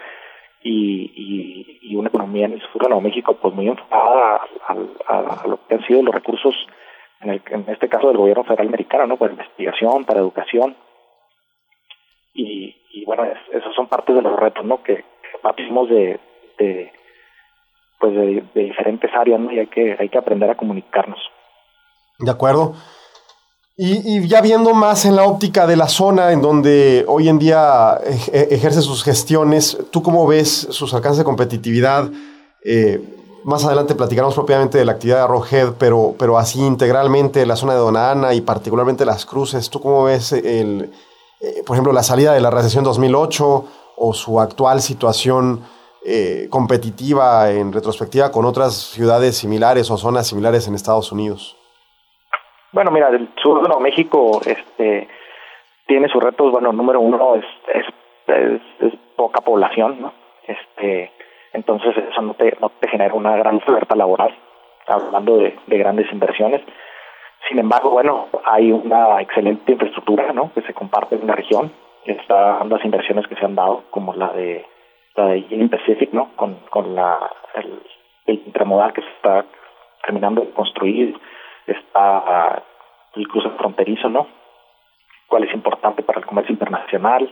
y, 0.65 1.79
y, 1.83 1.95
una 1.95 2.09
economía 2.09 2.47
en 2.47 2.55
el 2.55 2.61
sur 2.63 2.83
de 2.83 2.89
Nuevo 2.89 3.03
México 3.03 3.37
pues 3.41 3.55
muy 3.55 3.69
enfocada 3.69 4.41
a, 4.67 5.47
lo 5.47 5.61
que 5.69 5.75
han 5.75 5.87
sido 5.87 6.03
los 6.03 6.15
recursos 6.15 6.55
en, 7.21 7.31
el, 7.31 7.43
en 7.51 7.67
este 7.69 7.89
caso 7.89 8.09
del 8.09 8.17
gobierno 8.17 8.45
federal 8.45 8.69
americano 8.69 9.07
no 9.07 9.17
para 9.17 9.33
investigación 9.33 10.05
para 10.05 10.21
educación. 10.21 10.75
Y, 12.33 12.75
y 12.93 13.05
bueno 13.05 13.25
esos 13.53 13.75
son 13.77 13.87
partes 13.87 14.17
de 14.17 14.23
los 14.23 14.37
retos 14.41 14.65
no 14.65 14.83
que, 14.83 15.05
partimos 15.43 15.89
de, 15.91 16.19
de 16.59 16.91
pues 18.01 18.15
de, 18.15 18.45
de, 18.55 18.65
diferentes 18.65 19.11
áreas 19.15 19.39
no 19.39 19.53
y 19.53 19.59
hay 19.59 19.67
que 19.67 19.97
hay 19.99 20.09
que 20.09 20.19
aprender 20.19 20.51
a 20.51 20.57
comunicarnos. 20.57 21.21
De 22.19 22.31
acuerdo 22.31 22.75
y, 23.77 24.27
ya 24.29 24.41
viendo 24.41 24.73
más 24.75 25.05
en 25.05 25.17
la 25.17 25.25
óptica 25.25 25.67
de 25.67 25.77
la 25.77 25.89
zona 25.89 26.33
en 26.33 26.41
donde 26.43 27.05
hoy 27.09 27.29
en 27.29 27.39
día 27.39 28.01
ejerce 28.33 28.83
sus 28.83 29.03
gestiones, 29.03 29.77
¿tú 29.91 30.03
cómo 30.03 30.27
ves 30.27 30.69
sus 30.71 30.95
alcances 30.95 31.19
de 31.19 31.25
competitividad 31.25 32.11
Eh, 32.65 32.99
más 33.45 33.63
adelante 33.67 33.95
platicaremos 33.95 34.35
propiamente 34.35 34.79
de 34.79 34.87
la 34.87 34.93
actividad 34.93 35.19
de 35.19 35.23
Arrowhead, 35.25 35.75
pero, 35.79 36.15
pero 36.19 36.39
así 36.39 36.61
integralmente 36.61 37.45
la 37.45 37.57
zona 37.57 37.75
de 37.75 37.79
Donana 37.79 38.33
y 38.33 38.41
particularmente 38.41 39.05
las 39.05 39.27
cruces. 39.27 39.69
¿Tú 39.69 39.81
cómo 39.81 40.05
ves, 40.05 40.33
el, 40.33 40.91
eh, 41.41 41.63
por 41.67 41.77
ejemplo, 41.77 41.93
la 41.93 42.03
salida 42.03 42.33
de 42.33 42.41
la 42.41 42.51
recesión 42.51 42.85
2008 42.85 43.65
o 43.97 44.15
su 44.15 44.41
actual 44.41 44.81
situación 44.81 45.61
eh, 46.07 46.49
competitiva 46.51 47.51
en 47.51 47.73
retrospectiva 47.73 48.33
con 48.33 48.47
otras 48.47 48.75
ciudades 48.75 49.37
similares 49.37 49.91
o 49.91 49.99
zonas 49.99 50.27
similares 50.27 50.67
en 50.67 50.75
Estados 50.75 51.13
Unidos? 51.13 51.57
Bueno, 52.75 52.91
mira, 52.91 53.09
el 53.11 53.29
sur 53.41 53.63
de 53.63 53.69
Nuevo 53.69 53.81
México 53.81 54.41
este, 54.45 55.07
tiene 55.87 56.09
sus 56.09 56.21
retos. 56.21 56.51
Bueno, 56.51 56.73
número 56.73 57.01
uno 57.01 57.37
es, 57.37 57.45
es, 57.69 58.93
poca 59.15 59.43
población, 59.43 60.01
¿no? 60.01 60.13
Este, 60.45 61.13
entonces 61.53 61.97
eso 61.97 62.21
no 62.21 62.35
te, 62.35 62.57
no 62.61 62.71
te 62.71 62.89
genera 62.89 63.15
una 63.15 63.37
gran 63.37 63.59
oferta 63.59 63.95
laboral, 63.95 64.37
hablando 64.89 65.37
de, 65.37 65.57
grandes 65.69 66.11
inversiones. 66.11 66.63
Sin 67.49 67.61
embargo, 67.61 67.91
bueno, 67.91 68.27
hay 68.45 68.73
una 68.73 69.21
excelente 69.21 69.71
infraestructura 69.71 70.33
¿no? 70.33 70.51
que 70.53 70.63
se 70.63 70.75
comparte 70.75 71.15
en 71.15 71.29
la 71.29 71.37
región. 71.37 71.71
Están 72.05 72.69
las 72.69 72.85
inversiones 72.85 73.29
que 73.29 73.37
se 73.37 73.45
han 73.45 73.55
dado, 73.55 73.85
como 73.91 74.15
la 74.15 74.33
de 74.33 74.67
la 75.15 75.29
de 75.29 75.47
Union 75.53 75.69
Pacific, 75.69 76.13
¿no? 76.13 76.31
con, 76.35 76.57
con 76.71 76.97
la, 76.97 77.21
el, 77.55 77.81
el 78.27 78.43
intermodal 78.47 78.93
que 78.93 79.03
se 79.03 79.11
está 79.11 79.45
terminando 80.03 80.41
de 80.41 80.51
construir, 80.51 81.17
está 81.67 82.63
el 83.15 83.29
cruce 83.29 83.51
fronterizo, 83.51 84.09
¿no? 84.09 84.27
cuál 85.35 85.45
es 85.45 85.55
importante 85.55 86.03
para 86.03 86.21
el 86.21 86.27
comercio 86.27 86.53
internacional, 86.53 87.29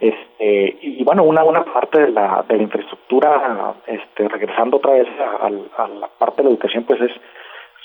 este, 0.00 0.78
y 0.82 1.02
bueno, 1.02 1.24
una 1.24 1.42
buena 1.42 1.64
parte 1.64 2.02
de 2.02 2.10
la, 2.10 2.44
de 2.46 2.56
la 2.56 2.62
infraestructura, 2.62 3.74
este, 3.86 4.28
regresando 4.28 4.76
otra 4.76 4.92
vez 4.92 5.08
a, 5.40 5.48
la 5.88 6.08
parte 6.18 6.36
de 6.36 6.44
la 6.44 6.50
educación, 6.50 6.84
pues 6.84 7.00
es 7.00 7.12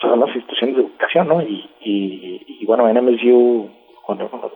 son 0.02 0.20
las 0.20 0.36
instituciones 0.36 0.76
de 0.76 0.82
educación, 0.82 1.28
¿no? 1.30 1.42
Y, 1.42 1.70
y, 1.80 2.66
bueno, 2.66 2.92
NMSU 2.92 3.70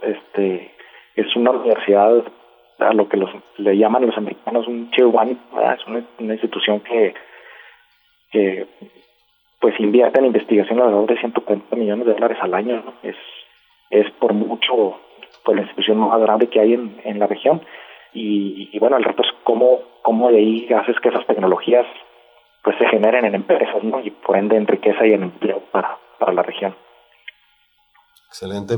este, 0.02 0.72
es 1.16 1.36
una 1.38 1.52
universidad 1.52 2.24
a 2.80 2.94
lo 2.94 3.08
que 3.08 3.16
los, 3.16 3.30
le 3.56 3.78
llaman 3.78 4.06
los 4.06 4.18
americanos 4.18 4.68
un 4.68 4.92
Tier 4.92 5.08
One, 5.08 5.38
es 5.74 5.88
una, 5.88 6.34
institución 6.34 6.82
que, 6.82 7.14
que 8.30 8.68
pues 9.60 9.80
invierte 9.80 10.20
en 10.20 10.28
investigación 10.28 10.80
alrededor 10.80 11.10
de 11.10 11.20
140 11.20 11.76
millones 11.76 12.06
de 12.06 12.14
dólares 12.14 12.38
al 12.42 12.54
año, 12.54 12.84
¿no? 12.86 12.94
Es, 13.04 13.16
es 13.90 14.10
por 14.20 14.34
mucho 14.34 15.00
pues 15.44 15.56
la 15.56 15.64
institución 15.64 15.98
más 15.98 16.20
grande 16.20 16.50
que 16.50 16.60
hay 16.60 16.74
en, 16.74 17.02
en 17.04 17.20
la 17.20 17.28
región. 17.28 17.62
Y, 18.14 18.78
bueno, 18.80 18.98
el 18.98 19.04
reto 19.04 19.22
es 19.22 19.30
cómo, 19.44 19.80
cómo 20.02 20.32
de 20.32 20.38
ahí 20.40 20.68
haces 20.74 20.96
que 21.02 21.10
esas 21.10 21.26
tecnologías 21.28 21.86
pues 22.64 22.76
se 22.80 22.88
generen 22.88 23.26
en 23.26 23.36
empresas, 23.36 23.84
¿no? 23.84 24.00
Y 24.00 24.10
por 24.10 24.36
ende 24.36 24.58
en 24.58 24.66
riqueza 24.66 25.06
y 25.06 25.14
en 25.14 25.24
empleo 25.24 25.62
para, 25.72 25.98
para 26.20 26.34
la 26.34 26.42
región. 26.42 26.76
Excelente. 28.28 28.78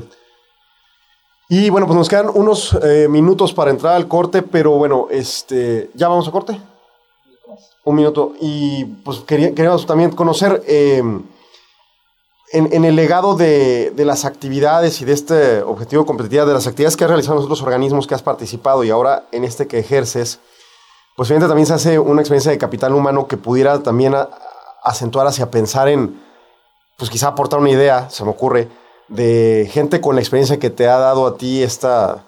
Y 1.47 1.69
bueno, 1.69 1.87
pues 1.87 1.97
nos 1.97 2.09
quedan 2.09 2.27
unos 2.33 2.77
eh, 2.83 3.07
minutos 3.09 3.53
para 3.53 3.71
entrar 3.71 3.95
al 3.95 4.07
corte, 4.07 4.43
pero 4.43 4.71
bueno, 4.71 5.07
este, 5.09 5.89
¿ya 5.95 6.07
vamos 6.07 6.27
a 6.27 6.31
corte? 6.31 6.57
Un 7.85 7.95
minuto. 7.95 8.33
Y 8.39 8.85
pues 8.85 9.19
queríamos 9.19 9.85
también 9.85 10.11
conocer... 10.11 10.63
Eh, 10.67 11.03
en, 12.51 12.85
el 12.85 12.95
legado 12.95 13.35
de, 13.35 13.93
las 13.97 14.25
actividades 14.25 15.01
y 15.01 15.05
de 15.05 15.13
este 15.13 15.61
objetivo 15.61 16.05
competitivo, 16.05 16.45
de 16.45 16.53
las 16.53 16.67
actividades 16.67 16.97
que 16.97 17.03
has 17.03 17.09
realizado 17.09 17.35
en 17.35 17.37
los 17.37 17.45
otros 17.45 17.61
organismos 17.61 18.07
que 18.07 18.15
has 18.15 18.23
participado 18.23 18.83
y 18.83 18.89
ahora 18.89 19.25
en 19.31 19.43
este 19.43 19.67
que 19.67 19.79
ejerces, 19.79 20.39
pues 21.15 21.29
obviamente 21.29 21.47
también 21.47 21.67
se 21.67 21.73
hace 21.73 21.99
una 21.99 22.21
experiencia 22.21 22.51
de 22.51 22.57
capital 22.57 22.93
humano 22.93 23.27
que 23.27 23.37
pudiera 23.37 23.79
también 23.83 24.15
acentuar 24.83 25.27
hacia 25.27 25.51
pensar 25.51 25.89
en, 25.89 26.21
pues 26.97 27.09
quizá 27.09 27.27
aportar 27.27 27.59
una 27.59 27.69
idea, 27.69 28.09
se 28.09 28.23
me 28.23 28.31
ocurre, 28.31 28.69
de 29.07 29.69
gente 29.71 30.01
con 30.01 30.15
la 30.15 30.21
experiencia 30.21 30.59
que 30.59 30.69
te 30.69 30.87
ha 30.87 30.97
dado 30.97 31.27
a 31.27 31.37
ti 31.37 31.61
esta 31.61 32.25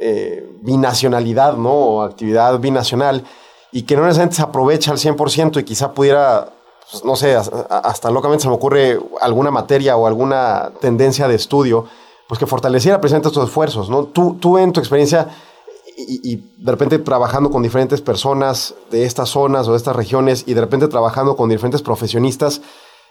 eh, 0.00 0.48
binacionalidad, 0.62 1.54
¿no? 1.54 1.72
O 1.72 2.02
actividad 2.02 2.58
binacional 2.58 3.24
y 3.72 3.82
que 3.82 3.96
no 3.96 4.02
necesariamente 4.02 4.36
se 4.36 4.42
aprovecha 4.42 4.90
al 4.90 4.98
100% 4.98 5.60
y 5.60 5.64
quizá 5.64 5.92
pudiera 5.92 6.48
pues, 6.90 7.04
no 7.04 7.14
sé, 7.14 7.36
hasta 7.36 8.10
locamente 8.10 8.42
se 8.42 8.48
me 8.48 8.54
ocurre 8.54 8.98
alguna 9.20 9.50
materia 9.50 9.96
o 9.96 10.06
alguna 10.06 10.70
tendencia 10.80 11.28
de 11.28 11.36
estudio, 11.36 11.86
pues 12.26 12.38
que 12.38 12.46
fortaleciera 12.46 13.00
precisamente 13.00 13.28
estos 13.28 13.48
esfuerzos, 13.48 13.90
¿no? 13.90 14.06
Tú, 14.06 14.38
tú 14.40 14.58
en 14.58 14.72
tu 14.72 14.80
experiencia 14.80 15.28
y, 15.96 16.36
de 16.36 16.70
repente 16.70 16.98
trabajando 16.98 17.50
con 17.50 17.62
diferentes 17.62 18.00
personas 18.00 18.74
de 18.90 19.04
estas 19.04 19.28
zonas 19.28 19.68
o 19.68 19.72
de 19.72 19.76
estas 19.76 19.94
regiones 19.94 20.48
y 20.48 20.54
de 20.54 20.60
repente 20.60 20.88
trabajando 20.88 21.36
con 21.36 21.48
diferentes 21.48 21.82
profesionistas, 21.82 22.62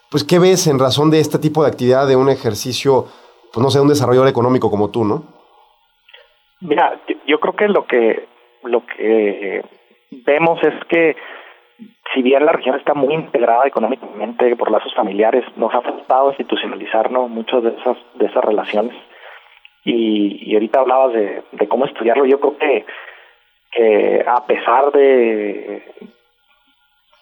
pues 0.09 0.23
¿qué 0.23 0.39
ves 0.39 0.67
en 0.67 0.79
razón 0.79 1.11
de 1.11 1.19
este 1.19 1.39
tipo 1.39 1.63
de 1.63 1.69
actividad 1.69 2.07
de 2.07 2.15
un 2.15 2.29
ejercicio, 2.29 3.05
pues 3.53 3.63
no 3.63 3.69
sé, 3.69 3.79
un 3.79 3.87
desarrollador 3.87 4.27
económico 4.27 4.69
como 4.71 4.89
tú, 4.89 5.05
¿no? 5.05 5.23
Mira, 6.61 6.99
yo 7.27 7.39
creo 7.39 7.55
que 7.55 7.67
lo 7.67 7.85
que 7.85 8.27
lo 8.63 8.81
que 8.85 9.61
vemos 10.11 10.61
es 10.63 10.73
que 10.85 11.15
si 12.13 12.21
bien 12.21 12.45
la 12.45 12.51
región 12.51 12.75
está 12.75 12.93
muy 12.93 13.13
integrada 13.13 13.65
económicamente 13.65 14.55
por 14.55 14.71
lazos 14.71 14.93
familiares, 14.95 15.45
nos 15.55 15.73
ha 15.73 15.81
faltado 15.81 16.29
institucionalizarnos 16.29 17.29
muchas 17.29 17.63
de 17.63 17.69
esas, 17.69 17.97
de 18.15 18.25
esas 18.25 18.43
relaciones. 18.43 18.95
Y, 19.85 20.49
y 20.49 20.53
ahorita 20.55 20.79
hablabas 20.79 21.13
de, 21.13 21.43
de, 21.51 21.67
cómo 21.67 21.85
estudiarlo. 21.85 22.25
Yo 22.25 22.39
creo 22.39 22.57
que, 22.57 22.85
que 23.71 24.25
a 24.27 24.45
pesar 24.45 24.91
de, 24.91 25.83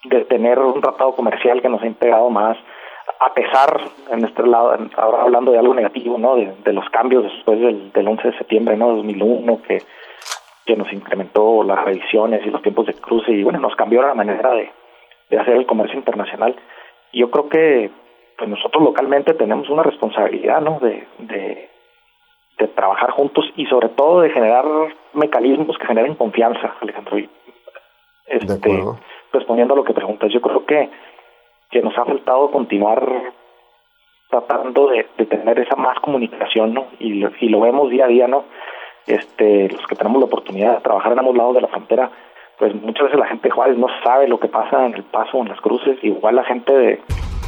de 0.04 0.24
tener 0.24 0.58
un 0.58 0.80
tratado 0.80 1.12
comercial 1.14 1.62
que 1.62 1.68
nos 1.68 1.82
ha 1.82 1.86
integrado 1.86 2.30
más, 2.30 2.56
a 3.20 3.34
pesar, 3.34 3.80
en 4.10 4.24
este 4.24 4.46
lado, 4.46 4.76
ahora 4.96 5.22
hablando 5.22 5.52
de 5.52 5.58
algo 5.58 5.74
negativo, 5.74 6.18
¿no? 6.18 6.36
De, 6.36 6.72
los 6.72 6.88
cambios 6.90 7.24
después 7.24 7.60
del, 7.60 7.92
del 7.92 8.08
11 8.08 8.28
de 8.28 8.38
septiembre, 8.38 8.76
¿no? 8.76 8.94
2001, 8.96 9.62
que 9.62 9.82
que 10.68 10.76
nos 10.76 10.92
incrementó 10.92 11.64
las 11.64 11.82
revisiones 11.82 12.44
y 12.44 12.50
los 12.50 12.60
tiempos 12.60 12.84
de 12.84 12.92
cruce 12.92 13.32
y 13.32 13.42
bueno, 13.42 13.58
nos 13.58 13.74
cambió 13.74 14.02
la 14.02 14.12
manera 14.12 14.50
de, 14.50 14.70
de 15.30 15.38
hacer 15.38 15.56
el 15.56 15.64
comercio 15.64 15.98
internacional. 15.98 16.54
Y 17.10 17.20
yo 17.20 17.30
creo 17.30 17.48
que 17.48 17.90
pues 18.36 18.50
nosotros 18.50 18.84
localmente 18.84 19.32
tenemos 19.32 19.70
una 19.70 19.82
responsabilidad, 19.82 20.60
¿no? 20.60 20.78
De, 20.78 21.06
de, 21.20 21.68
trabajar 22.74 23.10
juntos 23.10 23.44
y 23.56 23.66
sobre 23.66 23.88
todo 23.88 24.20
de 24.20 24.30
generar 24.30 24.64
mecanismos 25.12 25.76
que 25.78 25.86
generen 25.86 26.14
confianza, 26.14 26.74
Alejandro. 26.80 27.16
este, 28.26 28.84
respondiendo 29.32 29.74
a 29.74 29.76
lo 29.76 29.84
que 29.84 29.94
preguntas, 29.94 30.30
yo 30.32 30.40
creo 30.40 30.64
que, 30.64 30.88
que 31.70 31.82
nos 31.82 31.96
ha 31.98 32.04
faltado 32.04 32.50
continuar 32.52 33.04
tratando 34.30 34.88
de, 34.88 35.06
de 35.16 35.26
tener 35.26 35.58
esa 35.58 35.74
más 35.76 35.98
comunicación, 36.00 36.74
¿no? 36.74 36.86
Y, 37.00 37.24
y 37.40 37.48
lo 37.48 37.60
vemos 37.60 37.90
día 37.90 38.04
a 38.04 38.08
día, 38.08 38.28
¿no? 38.28 38.44
Este, 39.08 39.68
los 39.68 39.86
que 39.86 39.96
tenemos 39.96 40.20
la 40.20 40.26
oportunidad 40.26 40.76
de 40.76 40.82
trabajar 40.82 41.12
en 41.12 41.18
ambos 41.18 41.36
lados 41.36 41.54
de 41.54 41.60
la 41.62 41.68
frontera, 41.68 42.10
pues 42.58 42.74
muchas 42.74 43.04
veces 43.04 43.18
la 43.18 43.26
gente 43.26 43.48
de 43.48 43.54
Juárez 43.54 43.78
no 43.78 43.86
sabe 44.04 44.28
lo 44.28 44.38
que 44.38 44.48
pasa 44.48 44.86
en 44.86 44.94
el 44.94 45.04
paso, 45.04 45.38
en 45.38 45.48
las 45.48 45.60
cruces, 45.60 45.98
igual 46.02 46.36
la 46.36 46.44
gente 46.44 46.72
de, 46.72 47.00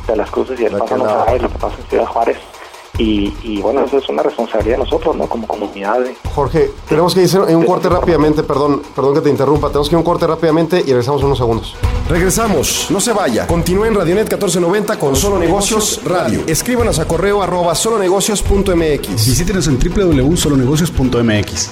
de 0.07 0.17
las 0.17 0.31
cruces 0.31 0.61
y 0.61 0.65
el 0.65 0.77
paso 0.77 0.97
no 0.97 1.09
sabe 1.09 1.41
lo 1.41 1.49
que 1.49 1.59
pasa 1.59 1.77
en 1.77 1.87
Ciudad 1.89 2.07
Juárez. 2.07 2.60
Y, 2.99 3.33
y, 3.43 3.61
bueno, 3.63 3.85
eso 3.85 3.99
es 3.99 4.09
una 4.09 4.23
responsabilidad 4.23 4.77
de 4.77 4.85
nosotros, 4.85 5.17
¿no? 5.17 5.27
Como 5.27 5.47
comunidad. 5.47 6.01
Jorge, 6.35 6.71
tenemos 6.89 7.15
que 7.15 7.23
ir 7.23 7.31
en 7.49 7.57
un 7.57 7.65
corte 7.65 7.89
rápidamente, 7.89 8.43
perdón, 8.43 8.83
perdón 8.95 9.15
que 9.15 9.21
te 9.23 9.31
interrumpa, 9.31 9.69
tenemos 9.69 9.89
que 9.89 9.95
ir 9.95 9.99
un 9.99 10.05
corte 10.05 10.27
rápidamente 10.27 10.81
y 10.81 10.91
regresamos 10.91 11.23
unos 11.23 11.39
segundos. 11.39 11.77
Regresamos, 12.09 12.89
no 12.91 13.01
se 13.01 13.13
vaya. 13.13 13.47
Continúe 13.47 13.87
en 13.87 13.95
Radionet 13.95 14.25
1490 14.25 14.99
con 14.99 15.17
Solo 15.17 15.39
Negocios 15.39 16.01
Radio. 16.05 16.43
Escríbanos 16.47 16.99
a 16.99 17.07
correo 17.07 17.43
arroba 17.43 17.75
solonegocios.mx. 17.75 19.27
Visítenos 19.27 19.69
en 19.69 19.79
www.solonegocios.mx. 19.79 21.71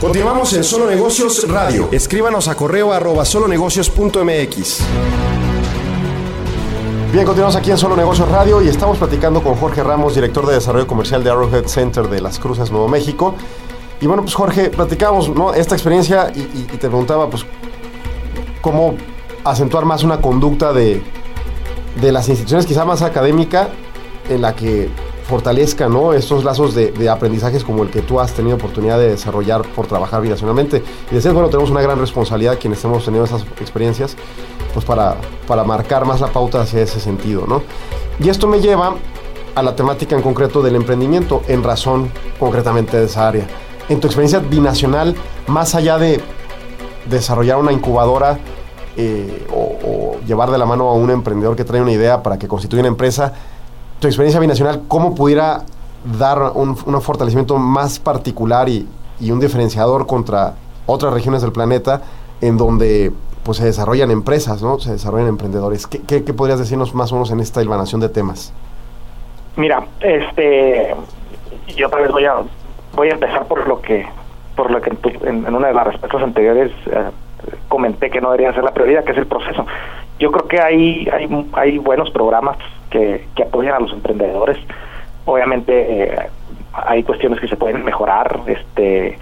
Continuamos 0.00 0.52
en 0.52 0.62
Solo 0.62 0.86
Negocios 0.88 1.48
Radio. 1.48 1.88
Escríbanos 1.90 2.48
a 2.48 2.54
correo 2.54 2.92
arroba 2.92 3.24
solonegocios.mx. 3.24 4.80
Bien, 7.16 7.24
continuamos 7.24 7.56
aquí 7.56 7.70
en 7.70 7.78
Solo 7.78 7.96
Negocios 7.96 8.28
Radio 8.28 8.60
y 8.60 8.68
estamos 8.68 8.98
platicando 8.98 9.42
con 9.42 9.54
Jorge 9.54 9.82
Ramos, 9.82 10.14
director 10.14 10.44
de 10.46 10.52
desarrollo 10.52 10.86
comercial 10.86 11.24
de 11.24 11.30
Arrowhead 11.30 11.64
Center 11.64 12.10
de 12.10 12.20
Las 12.20 12.38
Cruces, 12.38 12.70
Nuevo 12.70 12.88
México. 12.88 13.34
Y 14.02 14.06
bueno, 14.06 14.22
pues 14.22 14.34
Jorge, 14.34 14.68
platicamos 14.68 15.30
¿no? 15.30 15.54
esta 15.54 15.74
experiencia 15.74 16.30
y, 16.34 16.64
te 16.64 16.88
preguntaba, 16.88 17.30
pues, 17.30 17.46
cómo 18.60 18.96
acentuar 19.44 19.86
más 19.86 20.04
una 20.04 20.20
conducta 20.20 20.74
de, 20.74 21.02
de 22.02 22.12
las 22.12 22.28
instituciones 22.28 22.66
quizá 22.66 22.84
más 22.84 23.00
académica 23.00 23.70
en 24.28 24.42
la 24.42 24.54
que 24.54 24.90
fortalezca 25.26 25.88
¿no? 25.88 26.12
estos 26.12 26.44
lazos 26.44 26.74
de, 26.74 26.92
de, 26.92 27.08
aprendizajes 27.08 27.64
como 27.64 27.82
el 27.82 27.88
que 27.88 28.02
tú 28.02 28.20
has 28.20 28.34
tenido 28.34 28.56
oportunidad 28.56 28.98
de 28.98 29.08
desarrollar 29.08 29.62
por 29.62 29.86
trabajar 29.86 30.20
binacionalmente. 30.20 30.82
Y 31.10 31.14
decías, 31.14 31.32
bueno, 31.32 31.48
tenemos 31.48 31.70
una 31.70 31.80
gran 31.80 31.98
responsabilidad 31.98 32.58
quienes 32.60 32.84
hemos 32.84 33.06
tenido 33.06 33.24
esas 33.24 33.40
experiencias, 33.58 34.18
pues 34.76 34.84
para, 34.84 35.16
para 35.48 35.64
marcar 35.64 36.04
más 36.04 36.20
la 36.20 36.26
pauta 36.26 36.60
hacia 36.60 36.82
ese 36.82 37.00
sentido, 37.00 37.46
¿no? 37.46 37.62
Y 38.20 38.28
esto 38.28 38.46
me 38.46 38.60
lleva 38.60 38.94
a 39.54 39.62
la 39.62 39.74
temática 39.74 40.14
en 40.14 40.20
concreto 40.20 40.60
del 40.60 40.76
emprendimiento, 40.76 41.40
en 41.48 41.62
razón 41.62 42.10
concretamente 42.38 42.98
de 42.98 43.06
esa 43.06 43.26
área. 43.26 43.46
en 43.88 44.00
tu 44.00 44.06
experiencia 44.06 44.40
binacional, 44.40 45.16
más 45.46 45.74
allá 45.74 45.96
de 45.96 46.20
desarrollar 47.08 47.56
una 47.56 47.72
incubadora 47.72 48.38
eh, 48.98 49.46
o, 49.50 50.18
llevar 50.26 50.50
de 50.50 50.58
la 50.58 50.66
mano 50.66 50.90
a 50.90 50.92
un 50.92 51.08
emprendedor 51.08 51.56
que 51.56 51.64
trae 51.64 51.80
una 51.80 51.92
idea 51.92 52.22
para 52.22 52.38
que 52.38 52.46
constituya 52.46 52.80
una 52.80 52.88
empresa, 52.88 53.32
tu 53.98 54.08
experiencia 54.08 54.40
binacional, 54.40 54.82
¿cómo 54.88 55.14
pudiera 55.14 55.64
dar 56.18 56.52
un, 56.54 56.76
fortalecimiento 56.76 57.56
más 57.56 57.98
particular 57.98 58.68
y, 58.68 58.86
un 59.30 59.40
diferenciador 59.40 60.06
contra 60.06 60.56
otras 60.84 61.14
regiones 61.14 61.40
del 61.40 61.52
planeta 61.52 62.02
en 62.42 62.58
donde 62.58 63.14
pues 63.46 63.58
se 63.58 63.64
desarrollan 63.64 64.10
empresas, 64.10 64.60
¿no? 64.60 64.80
Se 64.80 64.90
desarrollan 64.90 65.28
emprendedores. 65.28 65.86
¿Qué, 65.86 66.00
qué, 66.04 66.34
podrías 66.34 66.58
decirnos 66.58 66.94
más 66.96 67.12
o 67.12 67.14
menos 67.14 67.30
en 67.30 67.38
esta 67.38 67.62
hilvanación 67.62 68.00
de 68.00 68.08
temas? 68.08 68.52
Mira, 69.54 69.86
este, 70.00 70.92
yo 71.76 71.88
tal 71.88 72.02
vez 72.02 72.10
voy 72.10 72.24
a 72.24 72.34
voy 72.94 73.08
a 73.08 73.12
empezar 73.12 73.46
por 73.46 73.68
lo 73.68 73.80
que 73.80 74.04
por 74.56 74.70
lo 74.72 74.80
que 74.80 74.90
en, 75.22 75.54
una 75.54 75.68
de 75.68 75.74
las 75.74 75.86
respuestas 75.86 76.22
anteriores 76.22 76.72
eh, 76.90 77.04
comenté 77.68 78.10
que 78.10 78.20
no 78.20 78.32
debería 78.32 78.52
ser 78.52 78.64
la 78.64 78.74
prioridad, 78.74 79.04
que 79.04 79.12
es 79.12 79.18
el 79.18 79.26
proceso. 79.26 79.64
Yo 80.18 80.32
creo 80.32 80.48
que 80.48 80.60
hay 80.60 81.08
hay, 81.12 81.28
hay 81.52 81.78
buenos 81.78 82.10
programas 82.10 82.58
que, 82.90 83.28
que 83.36 83.44
apoyan 83.44 83.74
a 83.74 83.78
los 83.78 83.92
emprendedores. 83.92 84.58
Obviamente 85.24 86.02
eh, 86.02 86.16
hay 86.72 87.04
cuestiones 87.04 87.38
que 87.38 87.46
se 87.46 87.56
pueden 87.56 87.84
mejorar, 87.84 88.40
este 88.48 89.18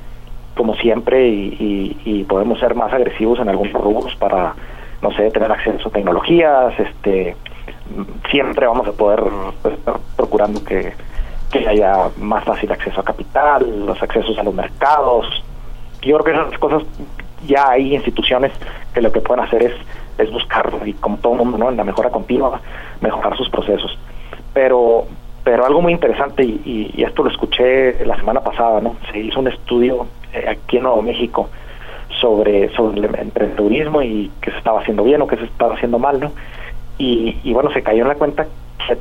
como 0.56 0.74
siempre, 0.76 1.28
y, 1.28 1.96
y, 2.04 2.24
podemos 2.24 2.60
ser 2.60 2.74
más 2.74 2.92
agresivos 2.92 3.40
en 3.40 3.48
algunos 3.48 3.72
rubros 3.72 4.14
para, 4.16 4.54
no 5.02 5.12
sé, 5.12 5.30
tener 5.30 5.50
acceso 5.50 5.88
a 5.88 5.92
tecnologías, 5.92 6.78
este 6.78 7.36
siempre 8.30 8.66
vamos 8.66 8.86
a 8.88 8.92
poder 8.92 9.22
pues, 9.62 9.74
estar 9.74 9.96
procurando 10.16 10.64
que 10.64 10.92
que 11.54 11.68
haya 11.68 12.08
más 12.18 12.42
fácil 12.44 12.72
acceso 12.72 13.00
a 13.00 13.04
capital, 13.04 13.86
los 13.86 14.02
accesos 14.02 14.36
a 14.38 14.42
los 14.42 14.54
mercados. 14.54 15.26
Yo 16.02 16.18
creo 16.18 16.24
que 16.24 16.30
esas 16.32 16.58
cosas 16.58 16.82
ya 17.46 17.70
hay 17.70 17.94
instituciones 17.94 18.50
que 18.92 19.00
lo 19.00 19.12
que 19.12 19.20
pueden 19.20 19.44
hacer 19.44 19.62
es, 19.62 19.74
es 20.18 20.32
buscar, 20.32 20.72
y 20.84 20.94
como 20.94 21.18
todo 21.18 21.34
mundo, 21.34 21.56
¿no? 21.56 21.70
en 21.70 21.76
la 21.76 21.84
mejora 21.84 22.10
continua, 22.10 22.60
mejorar 23.00 23.36
sus 23.36 23.48
procesos. 23.48 23.96
Pero 24.52 25.06
pero 25.44 25.66
algo 25.66 25.82
muy 25.82 25.92
interesante, 25.92 26.42
y, 26.42 26.90
y, 26.96 27.02
esto 27.02 27.22
lo 27.22 27.28
escuché 27.28 28.02
la 28.06 28.16
semana 28.16 28.40
pasada, 28.40 28.80
¿no? 28.80 28.96
Se 29.12 29.18
hizo 29.18 29.40
un 29.40 29.48
estudio 29.48 30.06
aquí 30.48 30.76
en 30.76 30.84
Nuevo 30.84 31.02
México 31.02 31.48
sobre, 32.20 32.70
sobre 32.74 32.98
el 33.00 33.04
emprendedurismo 33.04 34.02
y 34.02 34.30
qué 34.40 34.50
se 34.50 34.58
estaba 34.58 34.80
haciendo 34.80 35.04
bien 35.04 35.22
o 35.22 35.26
qué 35.26 35.36
se 35.36 35.44
estaba 35.44 35.74
haciendo 35.74 35.98
mal, 35.98 36.20
¿no? 36.20 36.32
Y, 36.98 37.38
y 37.42 37.52
bueno, 37.52 37.70
se 37.72 37.82
cayó 37.82 38.02
en 38.02 38.08
la 38.08 38.14
cuenta 38.14 38.46
que 38.86 38.96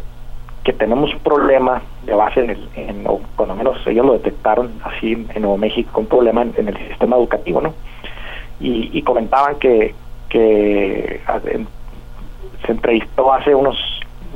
que 0.63 0.74
tenemos 0.74 1.13
un 1.13 1.20
problema 1.20 1.82
de 2.06 2.13
base 2.13 2.40
en, 2.40 2.50
el, 2.52 2.70
en 2.75 3.06
o 3.06 3.20
cuando 3.36 3.56
menos 3.56 3.86
ellos 3.86 4.06
lo 4.06 4.13
detectaron 4.13 4.72
así 4.84 5.12
en 5.12 5.42
Nuevo 5.42 5.58
México, 5.58 6.00
un 6.00 6.08
problema 6.08 6.42
en, 6.42 6.68
el 6.68 6.78
sistema 6.88 7.18
educativo, 7.18 7.62
¿no? 7.62 7.74
Y, 8.60 9.02
comentaban 9.02 9.56
que, 9.56 9.94
que 10.30 11.20
se 12.66 12.72
entrevistó 12.72 13.34
hace 13.34 13.54
unos 13.54 13.75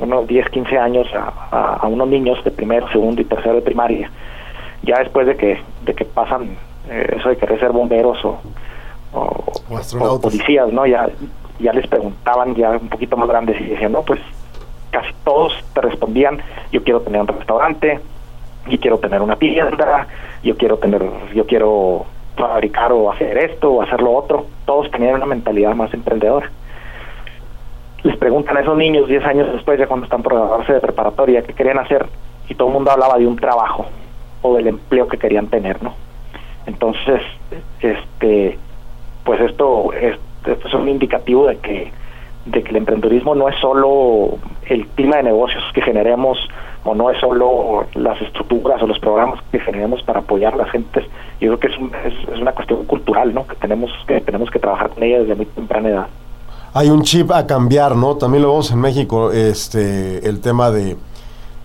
unos 0.00 0.28
10, 0.28 0.50
15 0.50 0.78
años 0.78 1.08
a, 1.14 1.86
unos 1.88 2.08
niños 2.08 2.44
de 2.44 2.50
primero, 2.50 2.86
segundo 2.90 3.22
y 3.22 3.24
tercero 3.24 3.54
de 3.54 3.62
primaria, 3.62 4.10
ya 4.82 4.98
después 4.98 5.26
de 5.26 5.36
que 5.36 5.58
de 5.86 5.94
que 5.94 6.04
pasan 6.04 6.50
eh, 6.88 7.16
eso 7.18 7.28
de 7.28 7.36
querer 7.36 7.58
ser 7.60 7.72
bomberos 7.72 8.24
o, 8.24 8.38
o, 9.12 10.20
policías, 10.20 10.72
¿no? 10.72 10.86
Ya 10.86 11.08
ya 11.58 11.72
les 11.72 11.86
preguntaban 11.86 12.54
ya 12.54 12.70
un 12.70 12.88
poquito 12.88 13.16
más 13.16 13.28
grandes 13.28 13.60
y 13.60 13.64
decían, 13.64 13.92
no, 13.92 14.02
pues 14.02 14.20
casi 14.90 15.12
todos 15.24 15.52
te 15.74 15.80
respondían, 15.80 16.40
yo 16.72 16.82
quiero 16.82 17.00
tener 17.00 17.20
un 17.20 17.26
restaurante, 17.26 18.00
yo 18.68 18.78
quiero 18.78 18.98
tener 18.98 19.22
una 19.22 19.36
tienda, 19.36 20.06
yo 20.42 20.56
quiero 20.56 20.78
tener, 20.78 21.02
yo 21.34 21.46
quiero 21.46 22.06
fabricar 22.36 22.92
o 22.92 23.10
hacer 23.10 23.36
esto 23.38 23.72
o 23.72 23.82
hacer 23.82 24.00
lo 24.00 24.12
otro. 24.12 24.46
Todos 24.64 24.90
tenían 24.90 25.16
una 25.16 25.26
mentalidad 25.26 25.74
más 25.74 25.92
emprendedora. 25.92 26.50
Les 28.04 28.16
preguntan 28.16 28.56
a 28.56 28.60
esos 28.60 28.76
niños 28.76 29.08
10 29.08 29.24
años 29.24 29.52
después, 29.52 29.78
ya 29.78 29.86
cuando 29.86 30.04
están 30.04 30.22
por 30.22 30.34
graduarse 30.34 30.72
de 30.72 30.80
preparatoria, 30.80 31.42
qué 31.42 31.52
querían 31.52 31.78
hacer 31.78 32.06
y 32.48 32.54
todo 32.54 32.68
el 32.68 32.74
mundo 32.74 32.90
hablaba 32.90 33.18
de 33.18 33.26
un 33.26 33.36
trabajo 33.36 33.86
o 34.42 34.54
del 34.54 34.68
empleo 34.68 35.08
que 35.08 35.18
querían 35.18 35.48
tener, 35.48 35.82
¿no? 35.82 35.94
Entonces, 36.68 37.22
este, 37.80 38.58
pues 39.24 39.40
esto, 39.40 39.90
esto 39.94 40.68
es 40.68 40.74
un 40.74 40.88
indicativo 40.88 41.46
de 41.46 41.56
que 41.56 41.90
de 42.44 42.62
que 42.62 42.70
el 42.70 42.76
emprendedurismo 42.76 43.34
no 43.34 43.48
es 43.48 43.56
solo 43.60 44.38
el 44.66 44.86
clima 44.88 45.16
de 45.16 45.24
negocios 45.24 45.62
que 45.74 45.82
generemos 45.82 46.38
o 46.84 46.94
no 46.94 47.10
es 47.10 47.20
solo 47.20 47.86
las 47.94 48.20
estructuras 48.22 48.82
o 48.82 48.86
los 48.86 48.98
programas 49.00 49.40
que 49.52 49.60
generemos 49.60 50.02
para 50.02 50.20
apoyar 50.20 50.54
a 50.54 50.56
las 50.56 50.70
gentes. 50.70 51.04
Yo 51.40 51.58
creo 51.58 51.60
que 51.60 51.66
es, 51.66 52.14
es, 52.32 52.40
una 52.40 52.52
cuestión 52.52 52.84
cultural, 52.86 53.34
¿no? 53.34 53.46
Que 53.46 53.56
tenemos 53.56 53.90
que 54.06 54.20
tenemos 54.20 54.50
que 54.50 54.58
trabajar 54.58 54.90
con 54.90 55.02
ella 55.02 55.20
desde 55.20 55.34
muy 55.34 55.46
temprana 55.46 55.88
edad. 55.88 56.06
Hay 56.72 56.88
un 56.88 57.02
chip 57.02 57.30
a 57.32 57.46
cambiar, 57.46 57.96
¿no? 57.96 58.16
También 58.16 58.42
lo 58.42 58.50
vemos 58.50 58.70
en 58.70 58.80
México, 58.80 59.32
este, 59.32 60.26
el 60.26 60.40
tema 60.40 60.70
de, 60.70 60.96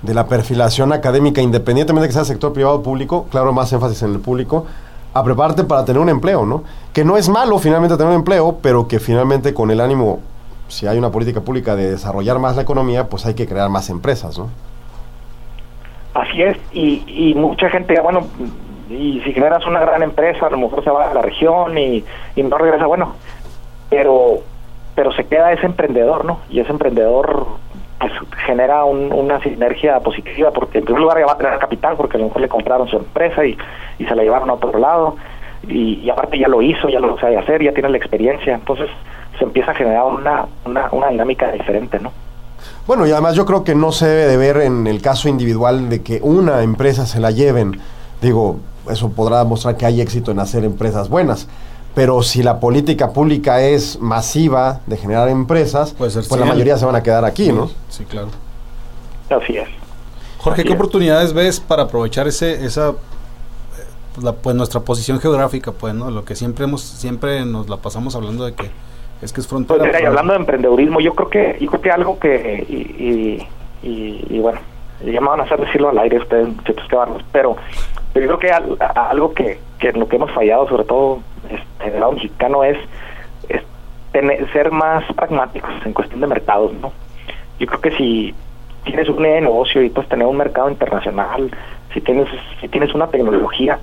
de 0.02 0.14
la 0.14 0.28
perfilación 0.28 0.92
académica, 0.92 1.42
independientemente 1.42 2.04
de 2.04 2.08
que 2.10 2.14
sea 2.14 2.26
sector 2.26 2.52
privado 2.52 2.78
o 2.78 2.84
público, 2.84 3.28
claro, 3.32 3.54
más 3.54 3.72
énfasis 3.72 4.04
en 4.04 4.14
el 4.14 4.20
público, 4.20 4.66
a 5.14 5.24
prepararte 5.24 5.64
para 5.64 5.86
tener 5.86 6.02
un 6.02 6.10
empleo, 6.10 6.46
¿no? 6.46 6.64
Que 6.94 7.04
no 7.04 7.18
es 7.18 7.30
malo 7.30 7.60
finalmente 7.60 7.96
tener 7.96 8.10
un 8.12 8.20
empleo, 8.20 8.58
pero 8.62 8.88
que 8.88 9.00
finalmente 9.00 9.54
con 9.54 9.72
el 9.72 9.80
ánimo 9.80 10.20
si 10.68 10.88
hay 10.88 10.98
una 10.98 11.12
política 11.12 11.42
pública 11.42 11.76
de 11.76 11.92
desarrollar 11.92 12.40
más 12.40 12.56
la 12.56 12.64
economía, 12.64 13.08
pues 13.08 13.26
hay 13.26 13.36
que 13.36 13.48
crear 13.48 13.70
más 13.70 13.90
empresas, 13.90 14.40
¿no? 14.40 14.50
Así 16.16 16.42
es, 16.42 16.58
y, 16.72 17.04
y 17.08 17.34
mucha 17.36 17.70
gente, 17.70 18.00
bueno, 18.00 18.28
y 18.90 19.22
si 19.22 19.34
generas 19.34 19.66
una 19.66 19.80
gran 19.80 20.04
empresa, 20.04 20.48
a 20.48 20.50
lo 20.50 20.58
mejor 20.58 20.84
se 20.84 20.90
va 20.90 21.10
a 21.10 21.14
la 21.14 21.22
región 21.22 21.78
y, 21.78 22.04
no 22.36 22.58
regresa, 22.58 22.86
bueno, 22.86 23.14
pero 23.90 24.40
pero 24.96 25.12
se 25.14 25.26
queda 25.26 25.52
ese 25.52 25.66
emprendedor, 25.66 26.24
¿no? 26.24 26.40
Y 26.52 26.60
ese 26.60 26.72
emprendedor 26.72 27.48
pues, 28.00 28.12
genera 28.46 28.86
una 28.86 29.40
sinergia 29.42 30.00
positiva 30.00 30.52
porque 30.52 30.80
en 30.80 30.86
primer 30.86 31.02
lugar 31.02 31.20
ya 31.20 31.26
va 31.26 31.34
a 31.34 31.38
tener 31.38 31.60
capital 31.60 31.96
porque 31.96 32.18
a 32.18 32.20
lo 32.20 32.26
mejor 32.28 32.42
le 32.42 32.50
compraron 32.50 32.88
su 32.88 32.98
empresa 32.98 33.46
y, 33.46 33.58
y 34.00 34.06
se 34.06 34.16
la 34.16 34.24
llevaron 34.24 34.50
a 34.50 34.54
otro 34.54 34.78
lado 34.78 35.16
y, 35.68 36.00
y 36.00 36.10
aparte 36.10 36.38
ya 36.38 36.48
lo 36.48 36.62
hizo, 36.62 36.90
ya 36.90 37.00
lo 37.00 37.18
sabe 37.20 37.38
hacer, 37.38 37.64
ya 37.64 37.74
tiene 37.74 37.90
la 37.90 37.98
experiencia, 37.98 38.54
entonces 38.54 38.90
se 39.38 39.44
empieza 39.44 39.72
a 39.72 39.76
generar 39.76 40.06
una, 40.06 40.46
una, 40.66 40.90
una 40.92 41.10
dinámica 41.10 41.52
diferente, 41.52 42.00
¿no? 42.00 42.12
Bueno, 42.86 43.08
y 43.08 43.12
además 43.12 43.36
yo 43.36 43.46
creo 43.46 43.64
que 43.64 43.76
no 43.76 43.92
se 43.92 44.08
debe 44.08 44.28
de 44.28 44.38
ver 44.38 44.58
en 44.58 44.88
el 44.88 45.02
caso 45.02 45.30
individual 45.30 45.90
de 45.90 46.04
que 46.04 46.20
una 46.22 46.64
empresa 46.64 47.06
se 47.06 47.20
la 47.20 47.32
lleven. 47.32 47.80
Digo, 48.22 48.58
eso 48.90 49.12
podrá 49.12 49.44
mostrar 49.44 49.78
que 49.78 49.86
hay 49.86 50.02
éxito 50.02 50.32
en 50.32 50.40
hacer 50.40 50.64
empresas 50.64 51.10
buenas. 51.10 51.48
Pero 51.96 52.24
si 52.24 52.42
la 52.42 52.60
política 52.60 53.14
pública 53.14 53.62
es 53.62 54.00
masiva 54.00 54.80
de 54.88 54.98
generar 54.98 55.30
empresas, 55.30 55.94
pues 55.98 56.16
la 56.32 56.46
mayoría 56.46 56.78
se 56.78 56.86
van 56.86 56.96
a 56.96 57.04
quedar 57.04 57.24
aquí, 57.24 57.52
¿no? 57.52 57.70
Sí, 57.90 58.04
claro. 58.06 58.30
Así 59.30 59.58
es. 59.58 59.68
Jorge, 60.40 60.64
¿qué 60.64 60.74
oportunidades 60.74 61.34
ves 61.34 61.60
para 61.60 61.84
aprovechar 61.84 62.28
ese, 62.28 62.66
esa, 62.66 62.90
eh, 62.90 64.34
pues 64.42 64.56
nuestra 64.56 64.82
posición 64.82 65.20
geográfica, 65.20 65.72
pues, 65.72 65.94
¿no? 65.94 66.12
Lo 66.12 66.26
que 66.26 66.36
siempre 66.36 66.66
hemos, 66.66 66.82
siempre 66.82 67.46
nos 67.46 67.70
la 67.70 67.78
pasamos 67.78 68.16
hablando 68.16 68.46
de 68.46 68.54
que 68.54 68.70
es 69.22 69.32
que 69.32 69.40
es 69.40 69.48
frontera. 69.48 69.80
Pues 69.80 70.06
hablando 70.06 70.34
de 70.34 70.40
emprendedurismo, 70.40 71.00
yo 71.00 71.14
creo 71.16 71.30
que, 71.30 71.58
yo 71.62 71.70
creo 71.70 71.82
que 71.82 71.92
algo 71.92 72.20
que, 72.20 72.66
y, 72.68 73.48
y, 73.88 74.26
y, 74.30 74.40
bueno, 74.40 74.60
ya 75.06 75.22
me 75.22 75.28
van 75.28 75.40
a 75.40 75.44
hacer 75.44 75.60
decirlo 75.60 75.90
al 75.90 76.00
aire 76.00 76.18
ustedes, 76.18 76.48
muchachos 76.48 76.88
que 76.90 76.98
pero, 77.32 77.56
pero 78.14 78.28
yo 78.28 78.38
creo 78.38 78.40
que 78.40 78.78
algo 78.96 79.34
que, 79.34 79.60
que 79.80 79.92
lo 79.94 80.08
que 80.08 80.18
hemos 80.18 80.32
fallado, 80.32 80.68
sobre 80.68 80.84
todo 80.84 81.20
este, 81.50 81.92
del 81.92 82.00
lado 82.00 82.14
mexicano, 82.14 82.64
es, 82.64 82.78
tener, 84.12 84.52
ser 84.54 84.72
más 84.72 85.04
pragmáticos 85.14 85.72
en 85.84 85.94
cuestión 85.94 86.22
de 86.22 86.28
mercados, 86.28 86.72
¿no? 86.74 86.94
Yo 87.60 87.68
creo 87.68 87.82
que 87.82 87.92
si 87.92 88.34
tienes 88.84 89.10
un 89.10 89.22
negocio 89.22 89.82
y 89.82 89.90
pues 89.90 90.08
tener 90.08 90.28
un 90.28 90.38
mercado 90.38 90.70
internacional, 90.70 91.50
si 91.94 92.02
tienes, 92.02 92.28
si 92.62 92.68
tienes 92.68 92.94
una 92.94 93.08
tecnología, 93.08 93.80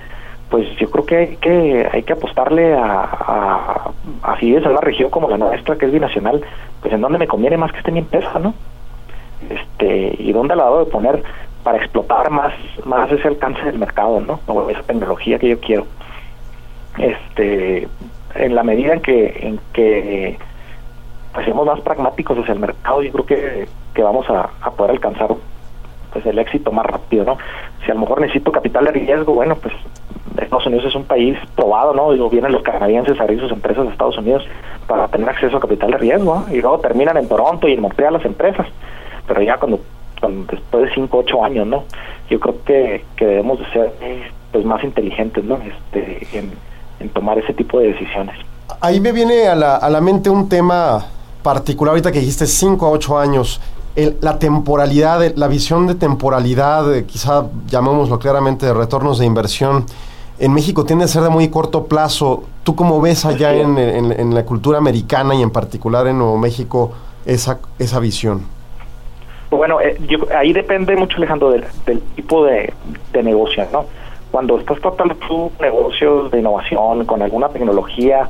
pues 0.49 0.67
yo 0.77 0.89
creo 0.89 1.05
que 1.05 1.15
hay 1.15 1.35
que, 1.37 1.89
hay 1.91 2.03
que 2.03 2.13
apostarle 2.13 2.73
a, 2.73 3.03
a, 3.03 3.91
así 4.23 4.55
es, 4.55 4.65
a 4.65 4.69
una 4.69 4.81
región 4.81 5.09
como 5.09 5.29
la 5.29 5.37
nuestra, 5.37 5.77
que 5.77 5.85
es 5.85 5.91
binacional, 5.91 6.41
pues 6.81 6.93
en 6.93 7.01
donde 7.01 7.19
me 7.19 7.27
conviene 7.27 7.57
más 7.57 7.71
que 7.71 7.79
esté 7.79 7.91
mi 7.91 7.99
empresa, 7.99 8.39
¿no? 8.39 8.53
Este, 9.49 10.15
y 10.19 10.31
dónde 10.31 10.55
la 10.55 10.65
debo 10.65 10.85
de 10.85 10.91
poner 10.91 11.23
para 11.63 11.77
explotar 11.77 12.29
más, 12.29 12.53
más 12.85 13.11
ese 13.11 13.27
alcance 13.27 13.61
del 13.63 13.79
mercado, 13.79 14.19
¿no? 14.19 14.39
O 14.47 14.69
esa 14.69 14.83
tecnología 14.83 15.39
que 15.39 15.49
yo 15.49 15.59
quiero. 15.59 15.85
Este, 16.97 17.87
en 18.35 18.55
la 18.55 18.63
medida 18.63 18.93
en 18.93 19.01
que, 19.01 19.39
en 19.41 19.59
que 19.73 20.37
pues 21.33 21.45
seamos 21.45 21.65
más 21.65 21.79
pragmáticos 21.81 22.37
hacia 22.37 22.53
el 22.53 22.59
mercado, 22.59 23.01
yo 23.01 23.11
creo 23.11 23.25
que, 23.25 23.67
que 23.93 24.03
vamos 24.03 24.25
a, 24.29 24.49
poder 24.71 24.91
alcanzar 24.91 25.29
pues 26.11 26.25
el 26.25 26.39
éxito 26.39 26.71
más 26.71 26.85
rápido, 26.85 27.23
¿no? 27.23 27.37
Si 27.85 27.91
a 27.91 27.93
lo 27.93 28.01
mejor 28.01 28.19
necesito 28.19 28.51
capital 28.51 28.85
de 28.85 28.91
riesgo, 28.91 29.33
bueno, 29.33 29.55
pues 29.55 29.73
Estados 30.37 30.65
Unidos 30.65 30.85
es 30.85 30.95
un 30.95 31.05
país 31.05 31.37
probado, 31.55 31.93
¿no? 31.93 32.11
Digo, 32.11 32.29
vienen 32.29 32.51
los 32.51 32.63
canadienses 32.63 33.17
a 33.19 33.23
abrir 33.23 33.39
sus 33.39 33.51
empresas 33.51 33.87
a 33.87 33.91
Estados 33.91 34.17
Unidos 34.17 34.45
para 34.87 35.07
tener 35.07 35.29
acceso 35.29 35.55
a 35.55 35.61
capital 35.61 35.91
de 35.91 35.97
riesgo, 35.97 36.45
y 36.51 36.59
luego 36.59 36.79
terminan 36.79 37.15
en 37.15 37.29
Toronto 37.29 37.67
y 37.67 37.73
en 37.73 37.81
Montreal 37.81 38.13
las 38.13 38.25
empresas, 38.25 38.67
pero 39.25 39.41
ya 39.41 39.57
cuando, 39.57 39.79
después 40.27 40.89
de 40.89 40.93
5, 40.93 41.17
8 41.17 41.45
años, 41.45 41.67
¿no? 41.67 41.83
Yo 42.29 42.39
creo 42.39 42.55
que, 42.63 43.03
que 43.15 43.25
debemos 43.25 43.59
de 43.59 43.65
ser 43.71 43.93
pues 44.51 44.65
más 44.65 44.83
inteligentes, 44.83 45.43
¿no? 45.43 45.57
Este, 45.57 46.27
en, 46.37 46.51
en 46.99 47.09
tomar 47.09 47.37
ese 47.37 47.53
tipo 47.53 47.79
de 47.79 47.93
decisiones. 47.93 48.35
Ahí 48.79 48.99
me 48.99 49.11
viene 49.11 49.47
a 49.47 49.55
la, 49.55 49.75
a 49.75 49.89
la 49.89 50.01
mente 50.01 50.29
un 50.29 50.47
tema 50.47 51.05
particular, 51.43 51.91
ahorita 51.91 52.11
que 52.11 52.19
dijiste 52.19 52.45
5 52.45 52.85
a 52.85 52.89
8 52.89 53.19
años, 53.19 53.61
el, 53.95 54.17
la 54.21 54.39
temporalidad, 54.39 55.35
la 55.35 55.47
visión 55.47 55.87
de 55.87 55.95
temporalidad, 55.95 56.93
eh, 56.95 57.05
quizá 57.05 57.47
llamémoslo 57.67 58.19
claramente 58.19 58.65
de 58.65 58.73
retornos 58.73 59.19
de 59.19 59.25
inversión, 59.25 59.85
en 60.39 60.53
México 60.53 60.85
tiende 60.85 61.05
a 61.05 61.07
ser 61.07 61.21
de 61.21 61.29
muy 61.29 61.49
corto 61.49 61.85
plazo. 61.85 62.43
¿Tú 62.63 62.75
cómo 62.75 62.99
ves 62.99 63.25
allá 63.25 63.53
en, 63.53 63.77
en, 63.77 64.11
en, 64.11 64.33
la 64.33 64.43
cultura 64.43 64.79
americana 64.79 65.35
y 65.35 65.43
en 65.43 65.51
particular 65.51 66.07
en 66.07 66.17
Nuevo 66.17 66.37
México 66.37 66.93
esa, 67.25 67.59
esa 67.77 67.99
visión? 67.99 68.41
Bueno, 69.51 69.81
eh, 69.81 69.97
yo, 70.07 70.19
ahí 70.33 70.53
depende 70.53 70.95
mucho, 70.95 71.17
Alejandro, 71.17 71.51
del, 71.51 71.65
tipo 72.15 72.45
de, 72.45 72.73
negocio, 73.21 73.67
¿no? 73.73 73.85
Cuando 74.31 74.57
estás 74.57 74.79
tratando 74.79 75.13
tu 75.15 75.51
negocios 75.59 76.31
de 76.31 76.39
innovación 76.39 77.05
con 77.05 77.21
alguna 77.21 77.49
tecnología, 77.49 78.29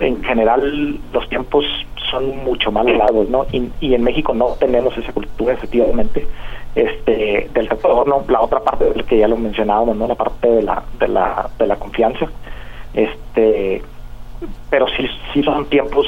en 0.00 0.24
general 0.24 0.98
los 1.12 1.28
tiempos 1.28 1.66
son 2.10 2.38
mucho 2.44 2.72
más 2.72 2.86
largos, 2.86 3.28
¿no? 3.28 3.44
Y, 3.52 3.94
en 3.94 4.02
México 4.02 4.32
no 4.32 4.56
tenemos 4.58 4.96
esa 4.96 5.12
cultura, 5.12 5.52
efectivamente, 5.52 6.26
este, 6.74 7.50
del 7.52 7.68
retorno. 7.68 8.24
La 8.28 8.40
otra 8.40 8.60
parte 8.60 8.86
del 8.86 9.04
que 9.04 9.18
ya 9.18 9.28
lo 9.28 9.36
mencionábamos, 9.36 9.96
¿no? 9.96 10.08
La 10.08 10.14
parte 10.14 10.48
de 10.48 10.62
la, 10.62 10.82
de 10.98 11.08
la, 11.08 11.50
de 11.58 11.66
la 11.66 11.76
confianza. 11.76 12.26
Este, 12.94 13.82
pero 14.70 14.86
sí, 14.88 15.06
sí 15.34 15.42
son 15.42 15.66
tiempos 15.66 16.06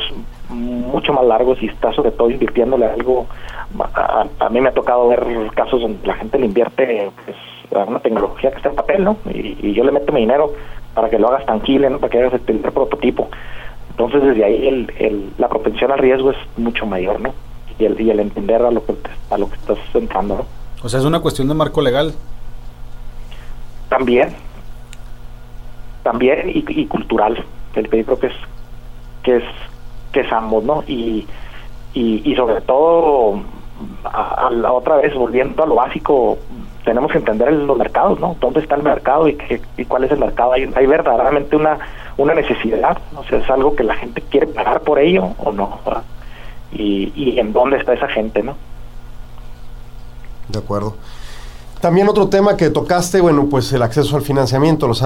mucho 0.48 1.12
más 1.12 1.26
largos 1.26 1.62
y 1.62 1.66
está 1.66 1.92
sobre 1.92 2.10
todo 2.10 2.30
invirtiéndole 2.30 2.86
algo. 2.86 3.26
A, 3.94 4.26
a, 4.38 4.48
mí 4.48 4.60
me 4.60 4.68
ha 4.68 4.74
tocado 4.74 5.08
ver 5.08 5.24
casos 5.54 5.80
donde 5.80 6.06
la 6.06 6.14
gente 6.14 6.38
le 6.38 6.46
invierte 6.46 7.10
pues, 7.24 7.36
a 7.74 7.84
una 7.84 8.00
tecnología 8.00 8.50
que 8.50 8.56
está 8.56 8.70
en 8.70 8.76
papel, 8.76 9.04
¿no? 9.04 9.16
Y, 9.26 9.56
y 9.60 9.74
yo 9.74 9.84
le 9.84 9.92
meto 9.92 10.12
mi 10.12 10.20
dinero 10.20 10.52
para 10.94 11.10
que 11.10 11.18
lo 11.18 11.28
hagas 11.28 11.44
tangible, 11.46 11.90
¿no? 11.90 11.98
Para 11.98 12.10
que 12.10 12.18
hagas 12.18 12.34
el 12.34 12.40
primer 12.40 12.72
prototipo. 12.72 13.28
Entonces 13.90 14.22
desde 14.22 14.44
ahí 14.44 14.66
el, 14.66 14.92
el, 14.98 15.32
la 15.38 15.48
propensión 15.48 15.90
al 15.90 15.98
riesgo 15.98 16.30
es 16.30 16.36
mucho 16.56 16.86
mayor, 16.86 17.20
¿no? 17.20 17.32
Y 17.78 17.84
el, 17.84 18.00
y 18.00 18.10
el 18.10 18.20
entender 18.20 18.62
a 18.62 18.70
lo 18.70 18.84
que 18.84 18.94
te, 18.94 19.10
a 19.30 19.38
lo 19.38 19.48
que 19.48 19.56
estás 19.56 19.78
entrando, 19.94 20.36
¿no? 20.36 20.46
O 20.82 20.88
sea, 20.88 21.00
es 21.00 21.06
una 21.06 21.20
cuestión 21.20 21.48
de 21.48 21.54
marco 21.54 21.80
legal. 21.80 22.14
También, 23.88 24.34
también 26.02 26.50
y, 26.50 26.64
y 26.68 26.86
cultural. 26.86 27.44
El 27.74 27.88
creo 27.88 28.18
que 28.18 28.28
es 28.28 28.32
que 29.22 29.36
es 29.36 29.44
que 30.12 30.20
es 30.20 30.32
ambos, 30.32 30.64
¿no? 30.64 30.84
Y, 30.86 31.26
y, 31.92 32.22
y 32.24 32.36
sobre 32.36 32.60
todo 32.60 33.40
a, 34.04 34.50
la 34.50 34.72
otra 34.72 34.96
vez 34.96 35.14
volviendo 35.14 35.62
a 35.62 35.66
lo 35.66 35.74
básico 35.74 36.38
tenemos 36.84 37.10
que 37.10 37.18
entender 37.18 37.52
los 37.52 37.76
mercados, 37.76 38.20
¿no? 38.20 38.36
¿Dónde 38.40 38.60
está 38.60 38.76
el 38.76 38.82
mercado 38.82 39.26
y, 39.26 39.34
qué, 39.34 39.60
y 39.76 39.84
cuál 39.84 40.04
es 40.04 40.12
el 40.12 40.18
mercado? 40.18 40.52
Hay, 40.52 40.70
hay 40.74 40.86
verdaderamente 40.86 41.56
una, 41.56 41.78
una 42.16 42.34
necesidad, 42.34 42.98
o 43.16 43.24
sea, 43.24 43.38
es 43.38 43.50
algo 43.50 43.74
que 43.74 43.82
la 43.82 43.96
gente 43.96 44.22
quiere 44.22 44.46
pagar 44.46 44.82
por 44.82 45.00
ello 45.00 45.30
o 45.38 45.50
no. 45.50 45.80
Y, 46.72 47.12
y 47.16 47.40
en 47.40 47.52
dónde 47.52 47.78
está 47.78 47.92
esa 47.92 48.06
gente, 48.08 48.42
¿no? 48.42 48.54
De 50.48 50.58
acuerdo. 50.60 50.94
También 51.80 52.08
otro 52.08 52.28
tema 52.28 52.56
que 52.56 52.70
tocaste, 52.70 53.20
bueno, 53.20 53.48
pues 53.50 53.72
el 53.72 53.82
acceso 53.82 54.16
al 54.16 54.22
financiamiento, 54.22 54.88
los 54.88 55.04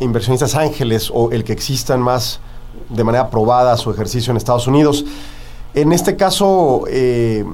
inversionistas 0.00 0.54
ángeles 0.54 1.10
o 1.12 1.32
el 1.32 1.44
que 1.44 1.52
existan 1.52 2.00
más 2.00 2.40
de 2.88 3.04
manera 3.04 3.28
probada 3.30 3.76
su 3.76 3.90
ejercicio 3.90 4.30
en 4.30 4.36
Estados 4.36 4.66
Unidos. 4.66 5.04
En 5.74 5.92
este 5.92 6.16
caso, 6.16 6.84
eh, 6.88 7.44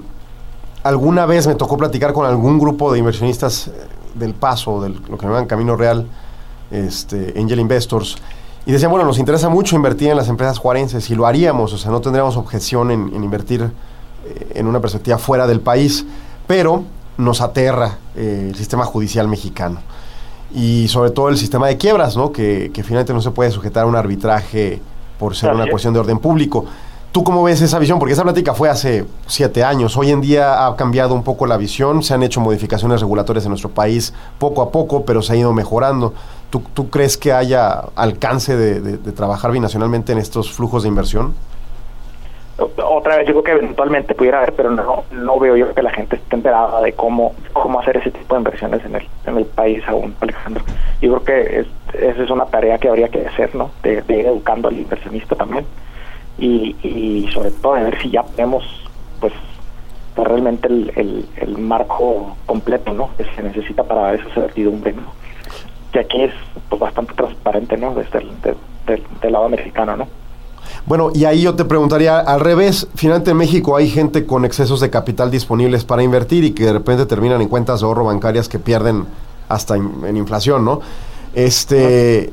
alguna 0.83 1.27
vez 1.27 1.47
me 1.47 1.55
tocó 1.55 1.77
platicar 1.77 2.13
con 2.13 2.27
algún 2.27 2.59
grupo 2.59 2.93
de 2.93 2.99
inversionistas 2.99 3.71
del 4.15 4.35
paso, 4.35 4.83
del 4.83 5.01
lo 5.09 5.17
que 5.17 5.27
llaman 5.27 5.47
Camino 5.47 5.77
Real, 5.77 6.07
este, 6.71 7.35
Angel 7.37 7.61
Investors, 7.61 8.17
y 8.65 8.73
decían, 8.73 8.91
bueno, 8.91 9.07
nos 9.07 9.19
interesa 9.19 9.49
mucho 9.49 9.75
invertir 9.75 10.11
en 10.11 10.17
las 10.17 10.29
empresas 10.29 10.59
juarenses 10.59 11.11
y 11.11 11.15
lo 11.15 11.27
haríamos, 11.27 11.73
o 11.73 11.79
sea, 11.79 11.91
no 11.91 12.01
tendríamos 12.01 12.37
objeción 12.37 12.91
en, 12.91 13.13
en 13.15 13.25
invertir 13.25 13.71
eh, 14.25 14.53
en 14.55 14.67
una 14.67 14.81
perspectiva 14.81 15.19
fuera 15.19 15.47
del 15.47 15.61
país, 15.61 16.07
pero 16.47 16.85
nos 17.17 17.41
aterra 17.41 17.99
eh, 18.17 18.47
el 18.51 18.55
sistema 18.55 18.85
judicial 18.85 19.29
mexicano 19.29 19.81
y 20.55 20.89
sobre 20.89 21.11
todo 21.11 21.29
el 21.29 21.39
sistema 21.39 21.67
de 21.67 21.77
quiebras, 21.77 22.17
¿no? 22.17 22.33
que, 22.33 22.71
que 22.73 22.83
finalmente 22.83 23.13
no 23.15 23.23
se 23.23 23.31
puede 23.31 23.51
sujetar 23.51 23.85
a 23.85 23.87
un 23.87 23.97
arbitraje 23.97 24.81
por 25.19 25.35
ser 25.35 25.53
una 25.53 25.71
cuestión 25.71 25.95
de 25.95 26.01
orden 26.01 26.19
público. 26.19 26.67
¿Tú 27.13 27.25
cómo 27.25 27.43
ves 27.45 27.61
esa 27.61 27.79
visión? 27.79 27.99
Porque 27.99 28.15
esa 28.15 28.23
plática 28.23 28.55
fue 28.55 28.71
hace 28.71 29.05
siete 29.27 29.63
años. 29.63 29.99
Hoy 29.99 30.11
en 30.11 30.23
día 30.23 30.67
ha 30.67 30.75
cambiado 30.77 31.15
un 31.15 31.23
poco 31.23 31.45
la 31.45 31.59
visión, 31.59 32.03
se 32.03 32.15
han 32.15 32.23
hecho 32.23 32.41
modificaciones 32.41 33.03
regulatorias 33.03 33.45
en 33.45 33.51
nuestro 33.51 33.69
país 33.69 34.15
poco 34.39 34.63
a 34.63 34.71
poco, 34.71 35.05
pero 35.05 35.21
se 35.21 35.35
ha 35.35 35.37
ido 35.37 35.53
mejorando. 35.53 36.15
¿Tú, 36.49 36.63
tú 36.73 36.89
crees 36.89 37.19
que 37.19 37.31
haya 37.31 37.83
alcance 37.97 38.57
de, 38.57 39.13
trabajar 39.13 39.53
binacionalmente 39.53 40.13
en 40.13 40.19
estos 40.19 40.53
flujos 40.53 40.85
de 40.85 40.89
inversión? 40.89 41.35
otra 42.79 43.17
vez 43.17 43.27
digo 43.27 43.43
que 43.43 43.51
eventualmente 43.51 44.15
pudiera 44.15 44.39
haber, 44.39 44.53
pero 44.53 44.71
no, 44.71 45.05
no 45.11 45.39
veo 45.39 45.57
yo 45.57 45.75
que 45.75 45.83
la 45.83 45.91
gente 45.91 46.17
esté 46.17 46.37
enterada 46.37 46.81
de 46.81 46.93
cómo, 46.93 47.35
cómo 47.53 47.81
hacer 47.81 47.97
ese 47.97 48.11
tipo 48.13 48.37
de 48.37 48.41
inversiones 48.41 48.85
en 48.85 48.95
el, 48.95 49.09
en 49.27 49.37
el 49.39 49.47
país 49.47 49.83
aún, 49.89 50.15
Alejandro. 50.21 50.63
Yo 51.01 51.21
creo 51.21 51.25
que 51.25 51.61
es, 51.61 51.67
esa 51.95 52.23
es 52.23 52.31
una 52.31 52.47
tarea 52.47 52.79
que 52.79 52.89
habría 52.89 53.09
que 53.09 53.27
hacer, 53.27 53.55
¿no? 53.55 53.71
De, 53.83 54.01
de 54.03 54.19
ir 54.19 54.27
educando 54.27 54.69
al 54.69 54.79
inversionista 54.79 55.35
también. 55.35 55.67
Y, 56.39 56.77
y 56.83 57.31
sobre 57.33 57.51
todo 57.51 57.75
de 57.75 57.85
ver 57.85 58.03
si 58.03 58.11
ya 58.11 58.23
tenemos, 58.23 58.65
pues, 59.21 59.33
realmente 60.17 60.69
el, 60.69 60.93
el, 60.97 61.29
el, 61.37 61.59
marco 61.59 62.37
completo, 62.47 62.93
¿no? 62.93 63.11
Que 63.17 63.25
se 63.37 63.43
necesita 63.43 63.83
para 63.85 64.03
dar 64.03 64.15
esa 64.17 64.35
certidumbre, 64.35 64.93
¿no? 64.93 65.13
Que 65.93 66.01
aquí 66.01 66.23
es 66.23 66.33
pues, 66.69 66.81
bastante 66.81 67.15
transparente, 67.15 67.77
¿no? 67.77 67.95
Desde 67.95 68.19
el 68.19 68.41
de, 68.43 68.55
de, 68.87 69.03
del 69.21 69.33
lado 69.33 69.47
americano, 69.47 69.97
¿no? 69.97 70.07
Bueno, 70.87 71.11
y 71.15 71.25
ahí 71.25 71.43
yo 71.43 71.55
te 71.55 71.65
preguntaría, 71.65 72.19
al 72.19 72.41
revés, 72.41 72.89
finalmente 72.95 73.31
en 73.31 73.37
México 73.37 73.77
hay 73.77 73.89
gente 73.89 74.27
con 74.27 74.45
excesos 74.45 74.81
de 74.81 74.91
capital 74.91 75.31
disponibles 75.31 75.85
para 75.85 76.03
invertir 76.03 76.45
y 76.45 76.53
que 76.53 76.65
de 76.65 76.73
repente 76.73 77.07
terminan 77.07 77.41
en 77.41 77.49
cuentas 77.49 77.81
de 77.81 77.87
ahorro 77.87 78.05
bancarias 78.05 78.49
que 78.49 78.59
pierden 78.59 79.07
hasta 79.49 79.77
en, 79.77 79.93
en 80.07 80.17
inflación, 80.17 80.65
¿no? 80.65 80.81
Este, 81.35 82.33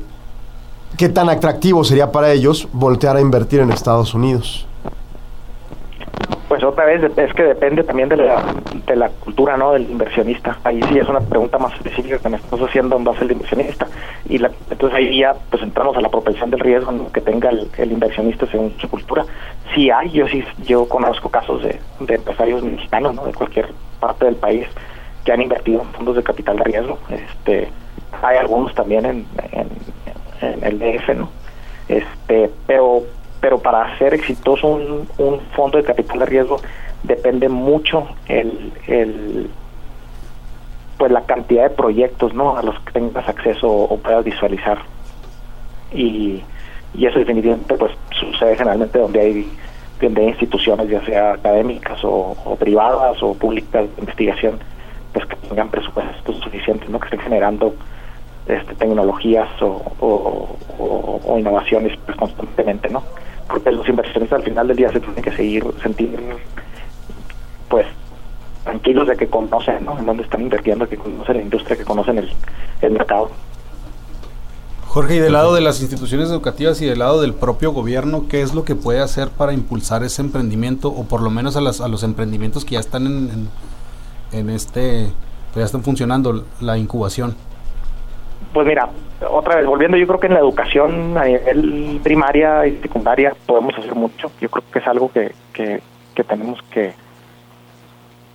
¿Qué 1.00 1.08
tan 1.08 1.30
atractivo 1.30 1.82
sería 1.82 2.12
para 2.12 2.30
ellos 2.30 2.68
voltear 2.74 3.16
a 3.16 3.22
invertir 3.22 3.60
en 3.60 3.72
Estados 3.72 4.12
Unidos? 4.12 4.66
Pues 6.46 6.62
otra 6.62 6.84
vez 6.84 7.02
es 7.16 7.32
que 7.32 7.42
depende 7.42 7.82
también 7.84 8.10
de 8.10 8.18
la, 8.18 8.44
de 8.86 8.96
la 8.96 9.08
cultura 9.08 9.56
no 9.56 9.72
del 9.72 9.90
inversionista. 9.90 10.58
Ahí 10.62 10.78
sí 10.90 10.98
es 10.98 11.08
una 11.08 11.20
pregunta 11.20 11.56
más 11.56 11.72
específica 11.72 12.18
que 12.18 12.28
me 12.28 12.36
haciendo 12.36 12.98
en 12.98 13.04
base 13.04 13.20
al 13.20 13.32
inversionista. 13.32 13.86
Y 14.28 14.36
la, 14.36 14.50
entonces 14.70 14.98
ahí 14.98 15.20
ya 15.20 15.34
pues 15.48 15.62
entramos 15.62 15.96
a 15.96 16.02
la 16.02 16.10
propensión 16.10 16.50
del 16.50 16.60
riesgo 16.60 17.10
que 17.12 17.22
tenga 17.22 17.48
el, 17.48 17.70
el, 17.78 17.92
inversionista 17.92 18.44
según 18.48 18.74
su 18.78 18.86
cultura. 18.90 19.24
Sí 19.74 19.90
hay, 19.90 20.10
yo 20.10 20.28
sí 20.28 20.44
yo 20.66 20.86
conozco 20.86 21.30
casos 21.30 21.62
de, 21.62 21.80
empresarios 22.14 22.62
mexicanos 22.62 23.14
¿no? 23.14 23.24
de 23.24 23.32
cualquier 23.32 23.70
parte 24.00 24.26
del 24.26 24.36
país 24.36 24.66
que 25.24 25.32
han 25.32 25.40
invertido 25.40 25.80
en 25.80 25.88
fondos 25.94 26.16
de 26.16 26.22
capital 26.22 26.58
de 26.58 26.64
riesgo. 26.64 26.98
Este, 27.08 27.70
hay 28.20 28.36
algunos 28.36 28.74
también 28.74 29.06
en, 29.06 29.26
en 30.40 30.64
el 30.64 30.78
DF, 30.78 31.08
¿no? 31.16 31.30
Este, 31.88 32.50
pero 32.66 33.02
pero 33.40 33.58
para 33.58 33.96
ser 33.98 34.14
exitoso 34.14 34.68
un, 34.68 35.08
un, 35.18 35.40
fondo 35.56 35.78
de 35.78 35.84
capital 35.84 36.18
de 36.20 36.26
riesgo 36.26 36.60
depende 37.02 37.48
mucho 37.48 38.06
el, 38.28 38.72
el 38.86 39.50
pues 40.98 41.10
la 41.10 41.22
cantidad 41.22 41.62
de 41.62 41.74
proyectos 41.74 42.34
no 42.34 42.58
a 42.58 42.62
los 42.62 42.78
que 42.80 42.92
tengas 42.92 43.26
acceso 43.26 43.66
o, 43.66 43.96
puedas 43.96 44.22
visualizar. 44.22 44.78
Y, 45.92 46.42
y 46.94 47.06
eso 47.06 47.18
definitivamente 47.18 47.74
pues 47.76 47.92
sucede 48.10 48.56
generalmente 48.56 48.98
donde 48.98 49.20
hay 49.20 49.52
donde 50.00 50.22
hay 50.22 50.28
instituciones 50.28 50.88
ya 50.88 51.04
sea 51.04 51.32
académicas 51.32 52.04
o, 52.04 52.36
o 52.44 52.56
privadas 52.56 53.22
o 53.22 53.34
públicas 53.34 53.84
de 53.96 54.00
investigación 54.00 54.58
pues 55.12 55.26
que 55.26 55.36
tengan 55.36 55.68
presupuestos 55.68 56.36
suficientes 56.38 56.88
no 56.88 56.98
que 56.98 57.06
estén 57.06 57.20
generando 57.20 57.74
este, 58.46 58.74
tecnologías 58.74 59.48
o, 59.60 60.56
innovaciones 61.38 61.98
pues, 62.04 62.16
constantemente, 62.16 62.88
¿no? 62.88 63.02
Porque 63.48 63.70
los 63.70 63.88
inversionistas 63.88 64.40
al 64.40 64.44
final 64.44 64.68
del 64.68 64.76
día 64.76 64.92
se 64.92 65.00
tienen 65.00 65.22
que 65.22 65.32
seguir, 65.32 65.64
sentir, 65.82 66.18
pues, 67.68 67.86
tranquilos 68.64 69.08
de 69.08 69.16
que 69.16 69.26
conocen, 69.26 69.84
¿no? 69.84 69.98
En 69.98 70.06
dónde 70.06 70.22
están 70.22 70.42
invirtiendo, 70.42 70.88
que 70.88 70.96
conocen 70.96 71.36
la 71.36 71.42
industria, 71.42 71.76
que 71.76 71.84
conocen 71.84 72.18
el, 72.18 72.30
el 72.82 72.90
mercado. 72.92 73.30
Jorge, 74.90 75.14
y 75.14 75.18
del 75.20 75.34
lado 75.34 75.54
de 75.54 75.60
las 75.60 75.80
instituciones 75.80 76.30
educativas 76.30 76.82
y 76.82 76.86
del 76.86 76.98
lado 76.98 77.20
del 77.20 77.32
propio 77.32 77.70
gobierno, 77.70 78.26
¿qué 78.28 78.42
es 78.42 78.54
lo 78.54 78.64
que 78.64 78.74
puede 78.74 78.98
hacer 78.98 79.28
para 79.28 79.52
impulsar 79.52 80.02
ese 80.02 80.20
emprendimiento 80.20 80.88
o 80.88 81.04
por 81.04 81.22
lo 81.22 81.30
menos 81.30 81.54
a, 81.54 81.60
las, 81.60 81.80
a 81.80 81.86
los 81.86 82.02
emprendimientos 82.02 82.64
que 82.64 82.72
ya 82.72 82.80
están 82.80 83.06
en, 83.06 83.48
en, 84.32 84.50
este, 84.50 85.12
ya 85.54 85.64
están 85.64 85.84
funcionando, 85.84 86.44
la 86.60 86.76
incubación? 86.76 87.36
Pues 88.52 88.66
mira, 88.66 88.88
otra 89.30 89.56
vez, 89.56 89.66
volviendo, 89.66 89.96
yo 89.96 90.06
creo 90.06 90.20
que 90.20 90.26
en 90.26 90.34
la 90.34 90.40
educación 90.40 91.16
a 91.16 91.24
nivel 91.24 92.00
primaria 92.02 92.66
y 92.66 92.78
secundaria 92.78 93.34
podemos 93.46 93.76
hacer 93.78 93.94
mucho. 93.94 94.30
Yo 94.40 94.48
creo 94.48 94.64
que 94.72 94.78
es 94.80 94.86
algo 94.88 95.10
que, 95.12 95.32
que, 95.52 95.80
que 96.14 96.24
tenemos 96.24 96.60
que, 96.70 96.92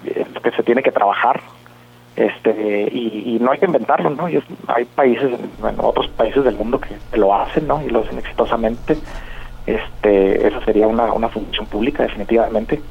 que 0.03 0.51
se 0.51 0.63
tiene 0.63 0.83
que 0.83 0.91
trabajar. 0.91 1.41
Este, 2.15 2.89
y, 2.93 3.37
no 3.41 3.51
hay 3.51 3.59
que 3.59 3.65
inventarlo, 3.65 4.09
¿no? 4.09 4.27
hay 4.67 4.85
países, 4.85 5.37
bueno, 5.59 5.83
otros 5.83 6.07
países 6.07 6.45
del 6.45 6.55
mundo 6.55 6.79
que, 6.79 7.17
lo 7.17 7.35
hacen, 7.35 7.67
¿no? 7.67 7.81
Y 7.83 7.89
lo 7.89 7.99
hacen 7.99 8.17
exitosamente. 8.17 8.97
Este, 9.65 10.47
esa 10.47 10.63
sería 10.63 10.87
una, 10.87 11.11
una 11.11 11.27
función 11.27 11.65
pública, 11.65 12.03
definitivamente. 12.03 12.81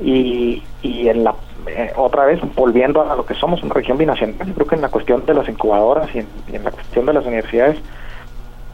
Y, 0.00 0.62
y 0.82 1.08
en 1.08 1.24
la 1.24 1.34
eh, 1.66 1.92
otra 1.96 2.26
vez 2.26 2.40
volviendo 2.54 3.00
a 3.00 3.16
lo 3.16 3.24
que 3.24 3.34
somos 3.34 3.62
una 3.62 3.72
región 3.72 3.96
binacional 3.96 4.52
creo 4.54 4.66
que 4.66 4.74
en 4.74 4.82
la 4.82 4.90
cuestión 4.90 5.24
de 5.24 5.34
las 5.34 5.48
incubadoras 5.48 6.14
y 6.14 6.18
en, 6.18 6.64
la 6.64 6.70
cuestión 6.70 7.06
de 7.06 7.12
las 7.14 7.24
universidades 7.24 7.78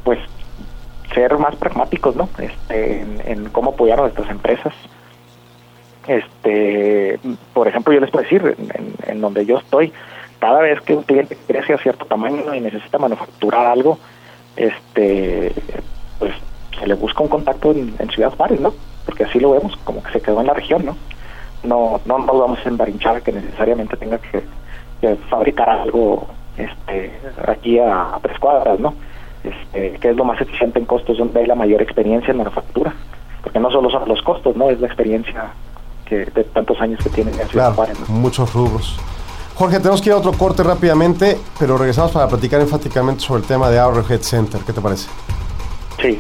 pues 0.03 0.19
ser 1.15 1.39
más 1.39 1.55
pragmáticos 1.57 2.17
no 2.17 2.29
este, 2.39 3.05
en, 3.27 3.49
cómo 3.51 3.71
apoyar 3.71 3.99
a 3.99 4.03
nuestras 4.03 4.31
empresas. 4.31 4.73
Este 6.09 7.21
por 7.53 7.69
ejemplo 7.69 7.93
yo 7.93 8.01
les 8.01 8.11
puedo 8.11 8.25
decir 8.25 8.57
en, 9.07 9.21
donde 9.21 9.47
yo 9.47 9.59
estoy 9.59 9.93
cada 10.41 10.61
vez 10.61 10.81
que 10.81 10.95
un 10.95 11.03
cliente 11.05 11.37
crece 11.47 11.75
a 11.75 11.79
cierto 11.79 12.07
tamaño 12.07 12.55
y 12.55 12.61
necesita 12.61 12.99
manufacturar 12.99 13.67
algo 13.67 13.99
este 14.57 15.53
pues 16.19 16.33
se 16.79 16.87
le 16.87 16.95
busca 16.95 17.23
un 17.23 17.29
contacto 17.29 17.71
en, 17.71 17.95
en 17.99 18.11
Ciudad 18.11 18.33
Juárez 18.35 18.61
no 18.61 18.75
porque 19.05 19.25
así 19.25 19.39
lo 19.39 19.53
vemos 19.53 19.77
como 19.85 20.03
que 20.03 20.13
se 20.13 20.21
quedó 20.21 20.41
en 20.41 20.47
la 20.47 20.55
región 20.55 20.85
no 20.87 20.97
no 21.63 22.01
no 22.05 22.19
nos 22.19 22.39
vamos 22.39 22.59
a 22.65 22.69
embarinchar 22.69 23.23
que 23.23 23.33
necesariamente 23.33 23.97
tenga 23.97 24.19
que, 24.19 24.43
fabricar 25.31 25.69
algo 25.69 26.27
este 26.57 27.13
aquí 27.49 27.79
a, 27.79 28.19
tres 28.23 28.39
cuadras, 28.39 28.79
¿no? 28.79 28.95
Este, 29.43 29.99
que 29.99 30.11
es 30.11 30.17
lo 30.17 30.25
más 30.25 30.41
eficiente 30.41 30.79
en 30.79 30.85
costos 30.85 31.17
donde 31.17 31.41
hay 31.41 31.47
la 31.47 31.55
mayor 31.55 31.81
experiencia 31.81 32.33
en 32.33 32.37
manufactura, 32.37 32.93
porque 33.43 33.59
no 33.59 33.71
solo 33.71 33.89
son 33.89 34.07
los 34.07 34.21
costos, 34.23 34.55
¿no? 34.57 34.69
Es 34.69 34.79
la 34.81 34.87
experiencia 34.87 35.53
que 36.05 36.27
de 36.27 36.45
tantos 36.45 36.79
años 36.81 37.03
que 37.03 37.09
tiene 37.09 37.31
claro, 37.31 37.77
muchos 38.09 38.53
rubros. 38.53 38.99
Jorge, 39.55 39.79
tenemos 39.79 40.01
que 40.03 40.09
ir 40.09 40.15
a 40.15 40.19
otro 40.19 40.33
corte 40.33 40.63
rápidamente, 40.63 41.39
pero 41.59 41.79
regresamos 41.79 42.13
para 42.13 42.29
platicar 42.29 42.61
enfáticamente 42.61 43.21
sobre 43.21 43.43
el 43.43 43.47
tema 43.47 43.71
de 43.71 43.79
Arrowhead 43.79 44.21
Center. 44.21 44.61
¿Qué 44.63 44.73
te 44.73 44.81
parece? 44.81 45.09
Sí, 46.01 46.19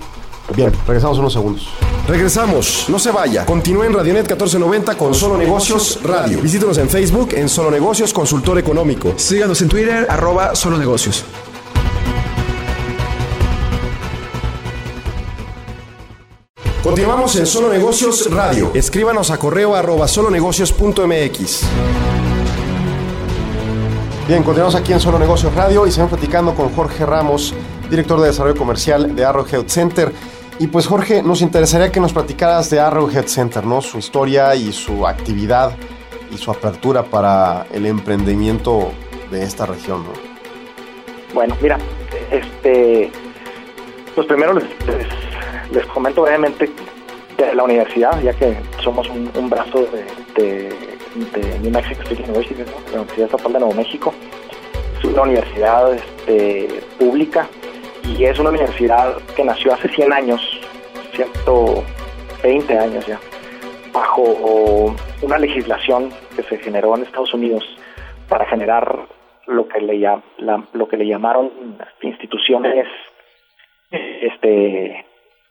Bien, 0.55 0.73
regresamos 0.87 1.19
unos 1.19 1.33
segundos. 1.33 1.69
Regresamos, 2.07 2.87
no 2.89 2.99
se 2.99 3.11
vaya. 3.11 3.47
Continúa 3.47 3.87
en 3.87 3.93
Radionet 3.93 4.23
1490 4.23 4.97
con 4.97 5.15
Solo 5.15 5.37
Negocios 5.37 6.01
Radio. 6.03 6.41
Visítanos 6.41 6.77
en 6.79 6.89
Facebook 6.89 7.31
en 7.35 7.49
Solo 7.49 7.71
Negocios 7.71 8.13
Consultor 8.13 8.59
Económico. 8.59 9.15
Síganos 9.17 9.63
en 9.63 9.69
Twitter, 9.69 10.07
arroba 10.09 10.55
Solo 10.55 10.77
Negocios. 10.77 11.25
Continuamos 16.83 17.37
en 17.37 17.47
Solo 17.47 17.69
Negocios 17.69 18.29
Radio. 18.33 18.73
Escríbanos 18.75 19.31
a 19.31 19.37
correo 19.37 19.77
arroba 19.77 20.09
solonegocios.mx. 20.09 21.61
Bien, 24.27 24.43
continuamos 24.43 24.75
aquí 24.75 24.93
en 24.93 25.01
Solo 25.01 25.19
Negocios 25.19 25.55
Radio 25.55 25.87
y 25.87 25.91
seguimos 25.91 26.11
platicando 26.11 26.55
con 26.55 26.75
Jorge 26.75 27.05
Ramos, 27.05 27.55
director 27.91 28.21
de 28.21 28.29
desarrollo 28.29 28.57
comercial 28.57 29.15
de 29.15 29.25
Arrowhead 29.25 29.67
Center. 29.67 30.13
Y 30.61 30.67
pues 30.67 30.87
Jorge, 30.87 31.23
nos 31.23 31.41
interesaría 31.41 31.91
que 31.91 32.01
nos 32.01 32.13
platicaras 32.13 32.69
de 32.69 32.79
Arrowhead 32.79 33.25
Center, 33.25 33.65
¿no? 33.65 33.81
Su 33.81 33.97
historia 33.97 34.55
y 34.55 34.73
su 34.73 35.07
actividad 35.07 35.73
y 36.31 36.37
su 36.37 36.51
apertura 36.51 37.03
para 37.03 37.65
el 37.73 37.87
emprendimiento 37.87 38.93
de 39.31 39.43
esta 39.43 39.65
región, 39.65 40.05
¿no? 40.05 40.11
Bueno, 41.33 41.57
mira, 41.63 41.79
este, 42.31 43.11
pues 44.15 44.27
primero 44.27 44.53
les, 44.53 45.87
comento 45.87 46.21
brevemente 46.25 46.69
de 47.39 47.55
la 47.55 47.63
universidad, 47.63 48.21
ya 48.21 48.35
que 48.35 48.55
somos 48.85 49.09
un, 49.09 49.49
brazo 49.49 49.87
de, 50.37 50.69
de, 51.41 51.59
New 51.61 51.71
Mexico 51.71 52.03
State 52.03 52.23
University, 52.25 52.63
la 52.93 53.01
Universidad 53.01 53.31
Estatal 53.31 53.53
de 53.55 53.59
Nuevo 53.61 53.75
México. 53.75 54.13
Es 54.99 55.05
una 55.07 55.23
universidad 55.23 55.95
este, 55.95 56.83
pública 56.99 57.49
y 58.05 58.25
es 58.25 58.39
una 58.39 58.51
universidad 58.51 59.17
que 59.35 59.45
nació 59.45 59.73
hace 59.73 59.89
100 59.89 60.13
años, 60.13 60.41
120 61.13 62.79
años 62.79 63.07
ya, 63.07 63.19
bajo 63.93 64.95
una 65.23 65.39
legislación 65.39 66.11
que 66.37 66.43
se 66.43 66.59
generó 66.59 66.97
en 66.97 67.03
Estados 67.03 67.35
Unidos 67.35 67.65
para 68.29 68.47
generar 68.47 69.07
lo 69.47 69.69
que 69.69 69.81
le, 69.81 69.99
le 69.99 71.07
llamaron 71.07 71.51
instituciones, 72.03 72.87
este, 73.91 75.05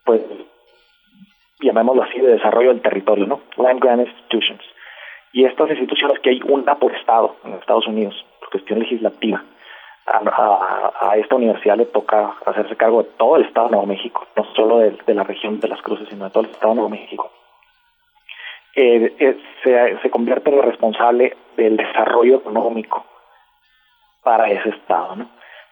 pues, 0.04 0.22
llamémoslo 1.60 2.02
así, 2.02 2.18
de 2.20 2.32
desarrollo 2.32 2.70
del 2.70 2.82
territorio, 2.82 3.26
¿no? 3.26 3.40
Land 3.56 3.80
Grant 3.80 4.06
Institutions. 4.06 4.62
Y 5.32 5.44
estas 5.44 5.70
instituciones 5.70 6.18
que 6.20 6.30
hay 6.30 6.40
una 6.44 6.76
por 6.76 6.94
estado 6.94 7.36
en 7.44 7.54
Estados 7.54 7.86
Unidos, 7.86 8.24
por 8.40 8.50
cuestión 8.50 8.78
legislativa 8.78 9.44
a, 10.12 11.16
esta 11.16 11.36
universidad 11.36 11.76
le 11.76 11.86
toca 11.86 12.34
hacerse 12.44 12.76
cargo 12.76 13.02
de 13.02 13.10
todo 13.16 13.36
el 13.36 13.44
Estado 13.44 13.66
de 13.66 13.72
Nuevo 13.72 13.86
México, 13.86 14.26
no 14.36 14.44
solo 14.54 14.78
de, 14.78 15.14
la 15.14 15.22
región 15.22 15.60
de 15.60 15.68
las 15.68 15.80
Cruces, 15.82 16.08
sino 16.08 16.24
de 16.24 16.30
todo 16.30 16.44
el 16.44 16.50
Estado 16.50 16.70
de 16.70 16.74
Nuevo 16.74 16.90
México. 16.90 17.30
Eh, 18.74 19.14
eh, 19.18 19.98
se, 20.02 20.10
convierte 20.10 20.50
en 20.50 20.58
el 20.58 20.62
responsable 20.62 21.36
del 21.56 21.76
desarrollo 21.76 22.36
económico 22.36 23.04
para 24.22 24.50
ese 24.50 24.70
Estado. 24.70 25.16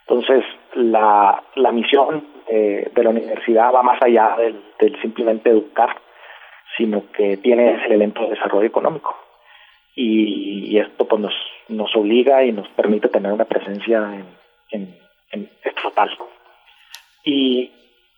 Entonces, 0.07 0.45
la, 0.75 1.43
la 1.55 1.73
misión 1.73 2.39
de 2.49 3.03
la 3.05 3.11
universidad 3.11 3.75
va 3.75 3.83
más 3.83 4.01
allá 4.03 4.35
del, 4.39 5.01
simplemente 5.03 5.51
educar, 5.51 5.95
sino 6.79 7.03
que 7.13 7.37
tiene 7.37 7.75
ese 7.75 7.87
elemento 7.87 8.23
de 8.23 8.31
desarrollo 8.31 8.67
económico 8.67 9.15
y, 9.99 10.79
esto 10.79 11.07
pues 11.07 11.21
nos, 11.21 11.35
nos 11.69 11.95
obliga 11.95 12.45
y 12.45 12.53
nos 12.53 12.69
permite 12.71 13.09
tener 13.09 13.33
una 13.33 13.45
presencia 13.45 14.25
en, 14.71 14.97
en, 15.31 15.51
estatal. 15.63 16.11
Y, 17.25 17.71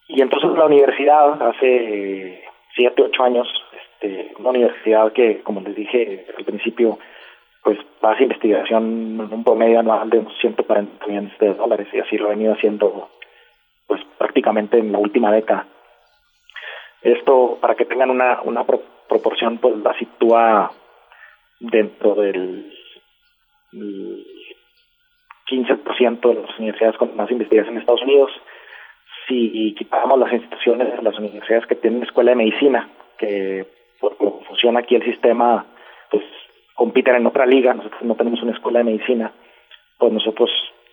y 0.08 0.20
entonces 0.20 0.50
la 0.52 0.66
universidad 0.66 1.42
hace 1.42 2.44
siete, 2.74 3.02
ocho 3.02 3.22
años, 3.24 3.48
este, 3.72 4.32
una 4.38 4.50
universidad 4.50 5.12
que, 5.12 5.40
como 5.42 5.60
les 5.60 5.74
dije 5.74 6.26
al 6.36 6.44
principio, 6.44 6.98
pues 7.62 7.78
hace 8.02 8.22
investigación 8.22 9.20
en 9.20 9.32
un 9.32 9.44
promedio 9.44 9.80
anual 9.80 10.08
de 10.08 10.18
unos 10.18 10.38
140 10.40 11.06
millones 11.06 11.38
de 11.38 11.54
dólares 11.54 11.88
y 11.92 11.98
así 11.98 12.16
lo 12.16 12.26
ha 12.26 12.30
venido 12.30 12.54
haciendo 12.54 13.10
pues 13.86 14.00
prácticamente 14.16 14.78
en 14.78 14.92
la 14.92 14.98
última 14.98 15.32
década. 15.32 15.66
Esto, 17.02 17.58
para 17.60 17.74
que 17.74 17.84
tengan 17.84 18.10
una, 18.10 18.40
una 18.42 18.64
proporción, 18.64 19.58
pues 19.58 19.76
la 19.78 19.94
sitúa 19.98 20.70
dentro 21.58 22.14
del 22.14 22.72
15% 23.72 26.28
de 26.28 26.34
las 26.34 26.58
universidades 26.58 26.96
con 26.96 27.16
más 27.16 27.30
investigación 27.30 27.74
en 27.74 27.80
Estados 27.80 28.02
Unidos. 28.02 28.30
Si 29.28 29.74
quitamos 29.76 30.18
las 30.18 30.32
instituciones, 30.32 31.02
las 31.02 31.18
universidades 31.18 31.66
que 31.66 31.74
tienen 31.76 32.02
escuela 32.02 32.30
de 32.30 32.36
medicina, 32.36 32.88
que 33.18 33.66
por 34.00 34.16
cómo 34.16 34.40
funciona 34.46 34.80
aquí 34.80 34.96
el 34.96 35.04
sistema, 35.04 35.66
pues 36.10 36.24
compiten 36.74 37.16
en 37.16 37.26
otra 37.26 37.44
liga, 37.46 37.74
nosotros 37.74 38.00
no 38.02 38.16
tenemos 38.16 38.42
una 38.42 38.52
escuela 38.52 38.78
de 38.78 38.86
medicina, 38.86 39.30
pues 39.98 40.12
nosotros 40.12 40.50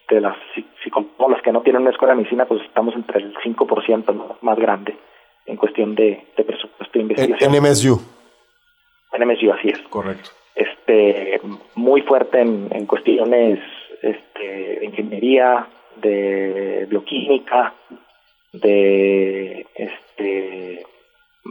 de 0.10 0.22
las, 0.22 0.38
si, 0.54 0.62
si 0.84 0.92
las 1.30 1.42
que 1.42 1.52
no 1.52 1.62
tienen 1.62 1.82
una 1.82 1.92
escuela 1.92 2.14
de 2.14 2.18
medicina, 2.18 2.46
pues 2.46 2.62
estamos 2.64 2.94
entre 2.96 3.24
el 3.24 3.34
5% 3.36 4.38
más 4.42 4.58
grande 4.58 4.98
en 5.46 5.56
cuestión 5.56 5.96
de, 5.96 6.26
presupuesto 6.36 6.94
de 6.94 7.00
investigación. 7.00 7.56
En, 7.56 7.66
en 7.66 7.72
MSU. 7.72 8.00
En 9.14 9.28
MSU, 9.28 9.52
así 9.52 9.70
es. 9.70 9.80
Correcto 9.90 10.37
este 10.88 11.42
muy 11.76 12.02
fuerte 12.02 12.40
en, 12.42 12.86
cuestiones 12.86 13.60
este, 14.02 14.80
de 14.80 14.86
ingeniería, 14.86 15.68
de 15.98 16.88
bioquímica, 16.90 17.74
de 18.54 19.66
este 19.76 20.86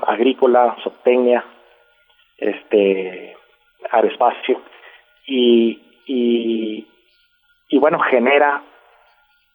agrícola, 0.07 0.77
zootecnia, 0.83 1.44
este 2.38 3.37
aeroespacio. 3.90 4.61
Y, 5.27 5.81
y, 6.07 6.87
y 7.68 7.79
bueno 7.79 7.99
genera 7.99 8.62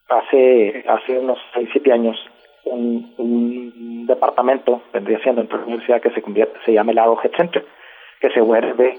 hace 0.08 0.84
hace 0.86 1.18
unos 1.18 1.38
6 1.54 1.68
7 1.72 1.92
años 1.92 2.16
un, 2.64 4.06
departamento 4.06 4.82
vendría 4.92 5.18
siendo 5.20 5.40
en 5.40 5.48
la 5.48 5.56
universidad 5.56 6.02
que 6.02 6.10
se 6.10 6.20
convierte 6.20 6.58
se 6.66 6.74
llama 6.74 6.92
el 6.92 6.98
Arrowhead 6.98 7.32
Center 7.34 7.64
que 8.20 8.28
se 8.30 8.40
vuelve 8.42 8.98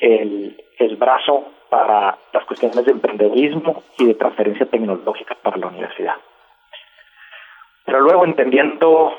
el, 0.00 0.56
el 0.78 0.96
brazo 0.96 1.44
para 1.70 2.16
las 2.32 2.44
cuestiones 2.44 2.84
de 2.84 2.92
emprendedurismo 2.92 3.82
y 3.98 4.06
de 4.06 4.14
transferencia 4.14 4.66
tecnológica 4.66 5.36
para 5.42 5.56
la 5.56 5.66
universidad. 5.66 6.14
Pero 7.84 8.00
luego 8.00 8.24
entendiendo, 8.24 9.12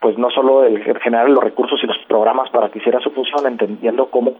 pues 0.00 0.18
no 0.18 0.30
solo 0.30 0.64
el 0.64 0.82
generar 1.00 1.28
los 1.28 1.42
recursos 1.42 1.80
y 1.82 1.86
los 1.86 1.98
programas 2.06 2.50
para 2.50 2.68
que 2.70 2.78
hiciera 2.78 3.00
su 3.00 3.10
función, 3.10 3.46
entendiendo 3.46 4.10
cómo, 4.10 4.34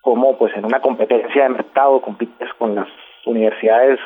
cómo 0.00 0.38
pues 0.38 0.56
en 0.56 0.64
una 0.64 0.80
competencia 0.80 1.42
de 1.42 1.48
mercado 1.50 2.00
compites 2.00 2.52
con 2.54 2.74
las 2.74 2.88
universidades 3.26 3.98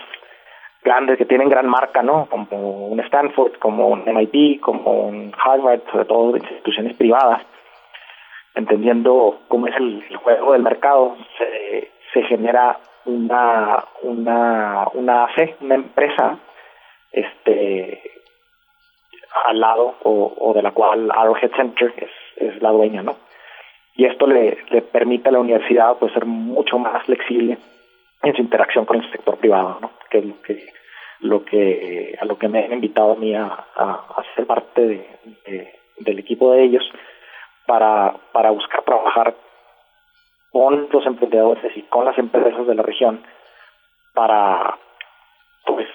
grandes 0.83 1.17
que 1.17 1.27
tienen 1.27 1.49
gran 1.49 1.69
marca, 1.69 2.03
¿no? 2.03 2.27
Como 2.27 2.89
un 2.89 2.99
Stanford, 3.01 3.59
como 3.59 3.89
un 3.89 4.05
MIT, 4.05 4.61
como 4.61 5.09
un 5.09 5.33
Harvard, 5.39 5.81
sobre 5.93 6.07
todo 6.07 6.37
instituciones 6.37 6.97
privadas 6.97 7.43
entendiendo 8.55 9.41
cómo 9.49 9.67
es 9.67 9.77
el, 9.77 10.05
juego 10.17 10.53
del 10.53 10.63
mercado, 10.63 11.17
se, 11.39 12.23
genera 12.25 12.79
una, 13.05 13.85
una, 14.03 14.87
una 14.95 15.25
AFE, 15.25 15.57
una 15.61 15.75
empresa, 15.75 16.39
este, 17.11 18.01
al 19.47 19.61
lado 19.61 19.97
o, 20.03 20.53
de 20.55 20.63
la 20.63 20.73
cual 20.73 21.11
Arrowhead 21.11 21.53
Center 21.57 21.93
es, 21.97 22.63
la 22.63 22.71
dueña, 22.71 23.03
¿no? 23.03 23.17
Y 23.95 24.07
esto 24.07 24.27
le, 24.27 24.57
permite 24.93 25.29
a 25.29 25.33
la 25.33 25.41
universidad 25.41 25.97
pues 25.99 26.13
ser 26.13 26.25
mucho 26.25 26.79
más 26.79 27.05
flexible 27.05 27.59
en 28.23 28.35
su 28.35 28.41
interacción 28.41 28.85
con 28.85 28.99
el 29.03 29.11
sector 29.11 29.37
privado, 29.39 29.79
¿no? 29.81 29.91
Que 30.11 30.19
es 30.19 30.25
lo 30.25 30.43
que, 30.43 30.67
lo 31.21 31.45
que 31.45 32.17
a 32.21 32.25
lo 32.25 32.39
que 32.39 32.49
me 32.49 32.65
han 32.65 32.73
invitado 32.73 33.13
a 33.13 33.17
mí 33.17 33.35
a, 33.35 33.47
a, 33.47 34.25
ser 34.35 34.47
parte 34.47 34.87
de, 34.87 35.73
del 35.99 36.19
equipo 36.19 36.53
de 36.53 36.65
ellos 36.65 36.85
para, 37.67 38.15
para 38.33 38.51
buscar 38.51 38.83
trabajar 38.83 39.35
con 40.51 40.89
los 40.91 41.07
emprendedores 41.07 41.77
y 41.77 41.83
con 41.83 42.05
las 42.05 42.19
empresas 42.19 42.67
de 42.67 42.75
la 42.75 42.83
región 42.83 43.23
para 44.15 44.77
pues 45.65 45.87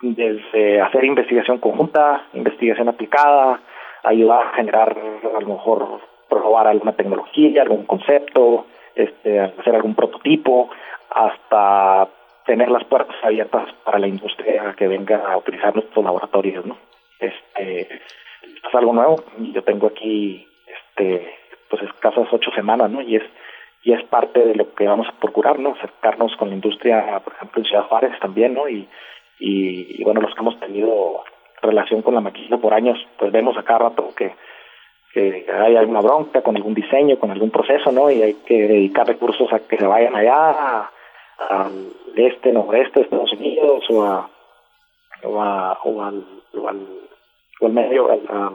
desde 0.00 0.80
hacer 0.80 1.04
investigación 1.04 1.58
conjunta, 1.58 2.26
investigación 2.34 2.88
aplicada, 2.88 3.60
ayudar 4.04 4.46
a 4.46 4.52
generar 4.54 4.96
a 4.96 5.40
lo 5.40 5.46
mejor 5.46 6.00
probar 6.28 6.66
alguna 6.66 6.92
tecnología, 6.92 7.62
algún 7.62 7.84
concepto, 7.84 8.66
este, 8.94 9.40
hacer 9.40 9.74
algún 9.74 9.94
prototipo, 9.94 10.70
hasta 11.10 12.08
tener 12.44 12.70
las 12.70 12.84
puertas 12.84 13.16
abiertas 13.22 13.72
para 13.84 13.98
la 13.98 14.08
industria 14.08 14.74
que 14.76 14.88
venga 14.88 15.18
a 15.30 15.36
utilizar 15.36 15.74
nuestros 15.74 16.04
laboratorios, 16.04 16.64
¿no? 16.64 16.76
Este, 17.18 17.80
es 17.82 18.74
algo 18.74 18.92
nuevo. 18.92 19.16
Yo 19.38 19.62
tengo 19.62 19.88
aquí, 19.88 20.47
este, 20.72 21.34
pues 21.68 21.82
escasas 21.82 22.28
ocho 22.30 22.50
semanas, 22.52 22.90
¿no? 22.90 23.02
Y 23.02 23.16
es 23.16 23.22
y 23.82 23.92
es 23.92 24.04
parte 24.04 24.40
de 24.40 24.54
lo 24.54 24.74
que 24.74 24.86
vamos 24.86 25.06
a 25.08 25.18
procurar, 25.20 25.58
¿no? 25.58 25.70
Acercarnos 25.70 26.34
con 26.36 26.48
la 26.48 26.54
industria, 26.56 27.20
por 27.22 27.32
ejemplo, 27.34 27.62
en 27.62 27.68
Ciudad 27.68 27.84
Juárez 27.84 28.18
también, 28.20 28.54
¿no? 28.54 28.68
Y, 28.68 28.88
y, 29.38 30.02
bueno, 30.02 30.20
los 30.20 30.34
que 30.34 30.40
hemos 30.40 30.58
tenido 30.58 31.22
relación 31.62 32.02
con 32.02 32.14
la 32.14 32.20
maquinaria 32.20 32.58
por 32.58 32.74
años, 32.74 32.98
pues 33.18 33.30
vemos 33.30 33.56
a 33.56 33.62
cada 33.62 33.90
rato 33.90 34.12
que, 34.16 34.34
que 35.12 35.46
hay 35.50 35.76
alguna 35.76 36.00
bronca 36.00 36.42
con 36.42 36.56
algún 36.56 36.74
diseño, 36.74 37.18
con 37.18 37.30
algún 37.30 37.50
proceso, 37.50 37.92
¿no? 37.92 38.10
Y 38.10 38.20
hay 38.22 38.34
que 38.46 38.66
dedicar 38.66 39.06
recursos 39.06 39.52
a 39.52 39.60
que 39.60 39.76
se 39.76 39.86
vayan 39.86 40.16
allá, 40.16 40.90
al 41.48 41.92
este, 42.16 42.52
noreste 42.52 42.98
de 42.98 43.04
Estados 43.04 43.32
Unidos, 43.32 43.84
o 43.90 44.02
a, 44.02 44.28
o, 45.22 45.40
a, 45.40 45.78
o 45.84 46.02
al, 46.02 46.24
o 46.52 46.68
al, 46.68 46.86
o 47.60 47.66
al 47.66 47.72
medio, 47.72 48.10
al, 48.10 48.52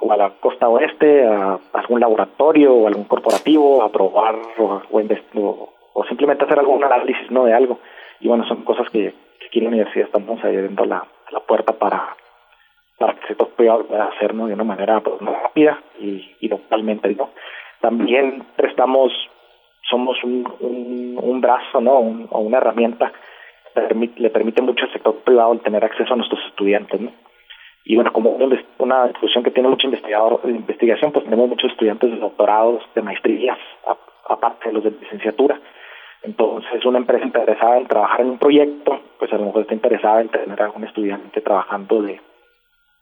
o 0.00 0.12
a 0.12 0.16
la 0.16 0.30
costa 0.40 0.68
oeste, 0.68 1.26
a 1.26 1.58
algún 1.74 2.00
laboratorio 2.00 2.74
o 2.74 2.86
algún 2.86 3.04
corporativo, 3.04 3.82
a 3.82 3.90
probar 3.90 4.36
o, 4.58 4.82
o, 4.90 5.72
o 5.92 6.04
simplemente 6.04 6.44
hacer 6.44 6.58
algún 6.58 6.82
análisis 6.82 7.30
¿no? 7.30 7.44
de 7.44 7.54
algo. 7.54 7.78
Y 8.20 8.28
bueno, 8.28 8.46
son 8.46 8.62
cosas 8.62 8.88
que, 8.90 9.14
aquí 9.46 9.58
en 9.58 9.64
la 9.64 9.70
universidad 9.70 10.06
estamos 10.06 10.42
abriendo 10.42 10.84
la, 10.84 11.04
la 11.30 11.40
puerta 11.40 11.72
para, 11.72 12.16
para 12.98 13.14
que 13.14 13.26
se 13.28 13.34
pueda 13.34 13.74
hacer 14.14 14.34
de 14.34 14.54
una 14.54 14.64
manera 14.64 15.00
pues, 15.00 15.20
más 15.20 15.42
rápida 15.42 15.78
y, 15.98 16.36
y 16.40 16.48
localmente. 16.48 17.08
¿no? 17.14 17.30
También 17.80 18.44
prestamos, 18.56 19.12
somos 19.88 20.22
un, 20.24 20.50
un, 20.60 21.18
un 21.22 21.40
brazo 21.40 21.80
¿no? 21.80 21.98
o 22.30 22.40
una 22.40 22.58
herramienta 22.58 23.12
que 23.74 24.10
le 24.16 24.30
permite 24.30 24.62
mucho 24.62 24.84
al 24.84 24.92
sector 24.92 25.16
privado 25.16 25.52
el 25.52 25.60
tener 25.60 25.84
acceso 25.84 26.12
a 26.12 26.16
nuestros 26.16 26.44
estudiantes. 26.46 27.00
¿no? 27.00 27.10
Y 27.84 27.94
bueno, 27.94 28.12
como 28.12 28.30
una 28.30 29.06
institución 29.06 29.42
que 29.42 29.50
tiene 29.50 29.68
mucha 29.68 29.86
investigador, 29.86 30.40
investigación, 30.44 31.12
pues 31.12 31.24
tenemos 31.24 31.48
muchos 31.48 31.70
estudiantes 31.70 32.10
de 32.10 32.18
doctorados, 32.18 32.82
de 32.94 33.02
maestrías, 33.02 33.58
aparte 34.28 34.68
de 34.68 34.74
los 34.74 34.84
de 34.84 34.90
licenciatura. 34.90 35.60
Entonces, 36.22 36.84
una 36.84 36.98
empresa 36.98 37.24
interesada 37.24 37.78
en 37.78 37.86
trabajar 37.86 38.20
en 38.20 38.30
un 38.30 38.38
proyecto, 38.38 39.00
pues 39.18 39.32
a 39.32 39.38
lo 39.38 39.46
mejor 39.46 39.62
está 39.62 39.74
interesada 39.74 40.20
en 40.20 40.28
tener 40.28 40.62
algún 40.62 40.84
estudiante 40.84 41.40
trabajando 41.40 42.02
de, 42.02 42.20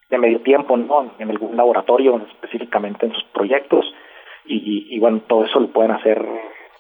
de 0.08 0.18
medio 0.18 0.40
tiempo, 0.40 0.76
¿no? 0.76 1.12
En 1.18 1.30
algún 1.30 1.56
laboratorio, 1.56 2.20
específicamente 2.30 3.06
en 3.06 3.12
sus 3.12 3.24
proyectos. 3.24 3.92
Y, 4.46 4.94
y, 4.94 4.98
bueno, 5.00 5.20
todo 5.26 5.44
eso 5.44 5.58
lo 5.60 5.68
pueden 5.68 5.90
hacer 5.90 6.24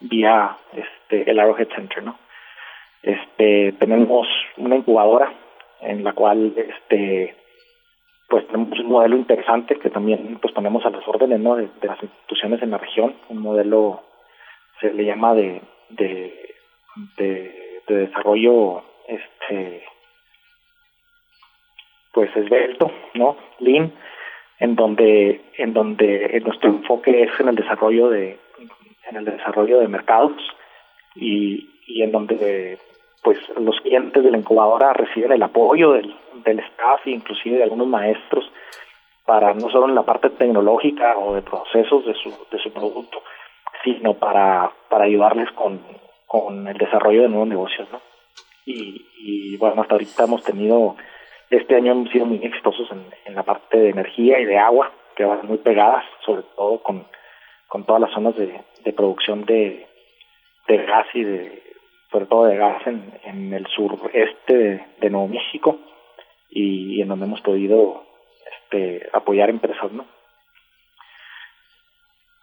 vía 0.00 0.56
este, 0.72 1.28
el 1.28 1.38
Arrowhead 1.38 1.68
Center, 1.74 2.02
¿no? 2.04 2.16
Este, 3.02 3.72
tenemos 3.72 4.26
una 4.56 4.76
incubadora 4.76 5.32
en 5.80 6.02
la 6.04 6.12
cual 6.12 6.54
este, 6.56 7.36
pues 8.28 8.46
tenemos 8.46 8.78
un 8.78 8.88
modelo 8.88 9.16
interesante 9.16 9.76
que 9.76 9.90
también 9.90 10.38
pues 10.40 10.52
ponemos 10.52 10.84
a 10.84 10.90
las 10.90 11.06
órdenes 11.08 11.40
¿no? 11.40 11.56
de, 11.56 11.70
las 11.82 12.02
instituciones 12.02 12.62
en 12.62 12.70
la 12.70 12.78
región, 12.78 13.14
un 13.30 13.38
modelo 13.38 14.02
se 14.80 14.92
le 14.92 15.04
llama 15.04 15.34
de, 15.34 15.62
de, 15.88 16.54
de, 17.16 17.84
desarrollo 17.88 18.82
este 19.08 19.82
pues 22.12 22.34
esbelto, 22.36 22.90
¿no? 23.14 23.36
Lean, 23.60 23.92
en 24.58 24.76
donde 24.76 25.40
en 25.56 25.72
donde 25.72 26.40
nuestro 26.44 26.68
enfoque 26.68 27.22
es 27.22 27.40
en 27.40 27.48
el 27.48 27.56
desarrollo 27.56 28.10
de 28.10 28.38
en 29.08 29.16
el 29.16 29.24
desarrollo 29.24 29.80
de 29.80 29.88
mercados 29.88 30.32
y, 31.14 31.70
y 31.86 32.02
en 32.02 32.12
donde 32.12 32.78
pues 33.22 33.38
los 33.56 33.80
clientes 33.80 34.22
de 34.22 34.30
la 34.30 34.38
incubadora 34.38 34.92
reciben 34.92 35.32
el 35.32 35.42
apoyo 35.42 35.92
del, 35.92 36.14
del 36.44 36.60
staff 36.60 37.06
e 37.06 37.10
inclusive 37.10 37.58
de 37.58 37.64
algunos 37.64 37.86
maestros 37.86 38.50
para 39.24 39.52
no 39.52 39.68
solo 39.70 39.88
en 39.88 39.94
la 39.94 40.04
parte 40.04 40.30
tecnológica 40.30 41.18
o 41.18 41.34
de 41.34 41.42
procesos 41.42 42.06
de 42.06 42.14
su, 42.14 42.30
de 42.50 42.58
su 42.58 42.72
producto, 42.72 43.22
sino 43.84 44.14
para, 44.14 44.70
para 44.88 45.04
ayudarles 45.04 45.50
con, 45.52 45.80
con 46.26 46.66
el 46.66 46.78
desarrollo 46.78 47.22
de 47.22 47.28
nuevos 47.28 47.48
negocios, 47.48 47.88
¿no? 47.92 48.00
Y, 48.64 49.06
y 49.18 49.56
bueno, 49.56 49.82
hasta 49.82 49.94
ahorita 49.94 50.24
hemos 50.24 50.42
tenido, 50.44 50.96
este 51.50 51.76
año 51.76 51.92
hemos 51.92 52.10
sido 52.10 52.26
muy 52.26 52.38
exitosos 52.42 52.90
en, 52.90 53.04
en 53.26 53.34
la 53.34 53.42
parte 53.42 53.78
de 53.78 53.90
energía 53.90 54.40
y 54.40 54.44
de 54.44 54.58
agua, 54.58 54.90
que 55.16 55.24
van 55.24 55.46
muy 55.46 55.58
pegadas, 55.58 56.04
sobre 56.24 56.42
todo 56.56 56.82
con, 56.82 57.06
con 57.66 57.84
todas 57.84 58.00
las 58.00 58.12
zonas 58.12 58.36
de, 58.36 58.60
de 58.84 58.92
producción 58.92 59.44
de, 59.44 59.86
de 60.68 60.76
gas 60.84 61.06
y 61.14 61.24
de, 61.24 61.62
sobre 62.10 62.26
todo 62.26 62.44
de 62.46 62.56
gas 62.56 62.86
en, 62.86 63.12
en 63.24 63.52
el 63.52 63.66
sureste 63.66 64.56
de, 64.56 64.86
de 65.00 65.10
Nuevo 65.10 65.28
México 65.28 65.78
y, 66.50 67.00
en 67.02 67.08
donde 67.08 67.26
hemos 67.26 67.40
podido 67.42 68.04
este, 68.62 69.08
apoyar 69.12 69.50
empresas, 69.50 69.92
¿no? 69.92 70.06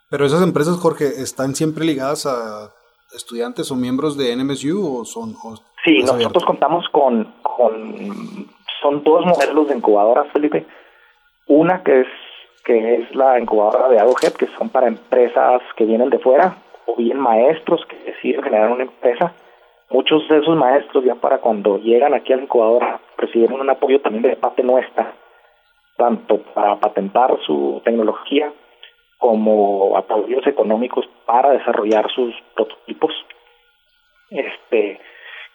Pero 0.09 0.25
esas 0.25 0.43
empresas, 0.43 0.77
Jorge, 0.77 1.05
¿están 1.05 1.55
siempre 1.55 1.83
ligadas 1.83 2.25
a 2.25 2.71
estudiantes 3.15 3.71
o 3.71 3.75
miembros 3.75 4.17
de 4.17 4.35
NMSU 4.35 4.99
o 4.99 5.05
son...? 5.05 5.35
sí, 5.83 6.03
nosotros 6.03 6.45
contamos 6.45 6.87
con, 6.89 7.33
con... 7.41 8.47
Son 8.81 9.03
dos 9.03 9.25
modelos 9.25 9.67
de 9.67 9.77
incubadoras, 9.77 10.31
Felipe. 10.31 10.65
Una 11.47 11.83
que 11.83 12.01
es 12.01 12.07
que 12.65 12.95
es 12.95 13.15
la 13.15 13.39
incubadora 13.39 13.87
de 13.89 13.99
AdoHead, 13.99 14.33
que 14.33 14.47
son 14.57 14.69
para 14.69 14.87
empresas 14.87 15.61
que 15.77 15.85
vienen 15.85 16.09
de 16.09 16.19
fuera, 16.19 16.57
o 16.87 16.95
bien 16.95 17.19
maestros 17.19 17.85
que 17.85 17.95
deciden 18.11 18.43
generar 18.43 18.71
una 18.71 18.83
empresa, 18.83 19.33
Muchos 19.89 20.27
de 20.27 20.39
esos 20.39 20.55
maestros 20.57 21.03
ya 21.03 21.15
para 21.15 21.39
cuando 21.39 21.77
llegan 21.77 22.13
aquí 22.13 22.33
al 22.33 22.43
incubador 22.43 22.99
recibieron 23.17 23.61
un 23.61 23.69
apoyo 23.69 24.01
también 24.01 24.23
de 24.23 24.35
parte 24.35 24.63
nuestra, 24.63 25.13
tanto 25.97 26.39
para 26.53 26.75
patentar 26.77 27.37
su 27.45 27.81
tecnología 27.85 28.51
como 29.17 29.95
apoyos 29.95 30.45
económicos 30.47 31.05
para 31.25 31.51
desarrollar 31.51 32.09
sus 32.11 32.33
prototipos. 32.55 33.11
Este, 34.29 34.99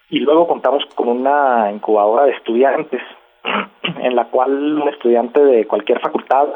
y 0.09 0.19
luego 0.19 0.47
contamos 0.47 0.85
con 0.95 1.09
una 1.09 1.69
incubadora 1.71 2.25
de 2.25 2.31
estudiantes 2.31 3.01
en 3.99 4.15
la 4.15 4.25
cual 4.25 4.81
un 4.81 4.87
estudiante 4.89 5.43
de 5.43 5.67
cualquier 5.67 5.99
facultad 5.99 6.47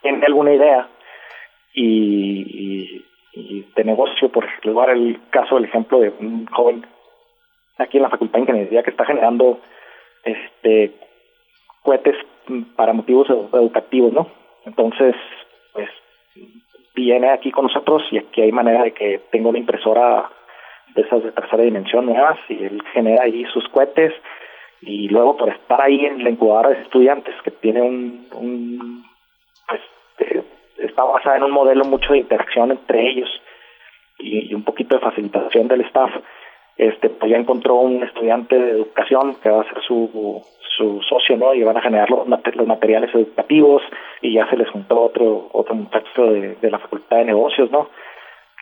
tiene 0.00 0.24
alguna 0.26 0.54
idea 0.54 0.88
y 1.74 3.04
de 3.34 3.84
negocio, 3.84 4.30
por 4.30 4.46
dar 4.62 4.90
el 4.90 5.20
caso, 5.30 5.56
el 5.56 5.64
ejemplo 5.64 6.00
de 6.00 6.10
un 6.10 6.46
joven 6.46 6.86
aquí 7.78 7.96
en 7.96 8.02
la 8.02 8.10
Facultad 8.10 8.34
de 8.34 8.40
Ingeniería 8.40 8.82
que 8.82 8.90
está 8.90 9.04
generando 9.04 9.58
este 10.24 10.92
cohetes 11.82 12.16
para 12.76 12.92
motivos 12.92 13.28
educativos, 13.30 14.12
¿no? 14.12 14.28
Entonces, 14.64 15.14
pues 15.72 15.88
viene 16.94 17.30
aquí 17.30 17.50
con 17.50 17.64
nosotros 17.64 18.02
y 18.10 18.18
aquí 18.18 18.42
hay 18.42 18.52
manera 18.52 18.84
de 18.84 18.92
que 18.92 19.20
tenga 19.30 19.48
una 19.48 19.58
impresora 19.58 20.30
de 20.94 21.02
esas 21.02 21.24
de 21.24 21.32
tercera 21.32 21.62
dimensión 21.62 22.06
nuevas 22.06 22.38
y 22.48 22.62
él 22.62 22.82
genera 22.92 23.24
ahí 23.24 23.44
sus 23.46 23.66
cohetes 23.68 24.12
y 24.82 25.08
luego 25.08 25.36
por 25.36 25.48
estar 25.48 25.80
ahí 25.80 26.04
en 26.04 26.22
la 26.22 26.30
incubadora 26.30 26.70
de 26.70 26.82
estudiantes 26.82 27.34
que 27.42 27.50
tiene 27.50 27.80
un, 27.80 28.26
un 28.34 29.04
pues, 29.68 29.80
eh, 30.18 30.42
está 30.78 31.04
basada 31.04 31.36
en 31.36 31.44
un 31.44 31.50
modelo 31.50 31.84
mucho 31.84 32.12
de 32.12 32.20
interacción 32.20 32.70
entre 32.70 33.08
ellos 33.08 33.28
y, 34.18 34.52
un 34.54 34.64
poquito 34.64 34.96
de 34.96 35.02
facilitación 35.02 35.68
del 35.68 35.82
staff. 35.82 36.10
Este, 36.76 37.10
pues 37.10 37.30
ya 37.30 37.36
encontró 37.36 37.74
un 37.74 38.02
estudiante 38.02 38.58
de 38.58 38.70
educación 38.70 39.36
que 39.42 39.50
va 39.50 39.60
a 39.60 39.68
ser 39.68 39.82
su, 39.86 40.42
su 40.76 41.02
socio, 41.02 41.36
¿no? 41.36 41.52
Y 41.52 41.62
van 41.62 41.76
a 41.76 41.82
generar 41.82 42.08
los, 42.10 42.26
los 42.26 42.66
materiales 42.66 43.14
educativos 43.14 43.82
y 44.22 44.32
ya 44.32 44.48
se 44.48 44.56
les 44.56 44.70
juntó 44.70 45.02
otro 45.02 45.48
otro 45.52 45.74
muchacho 45.74 46.26
de, 46.26 46.54
de 46.56 46.70
la 46.70 46.78
Facultad 46.78 47.18
de 47.18 47.26
Negocios, 47.26 47.70
¿no? 47.70 47.88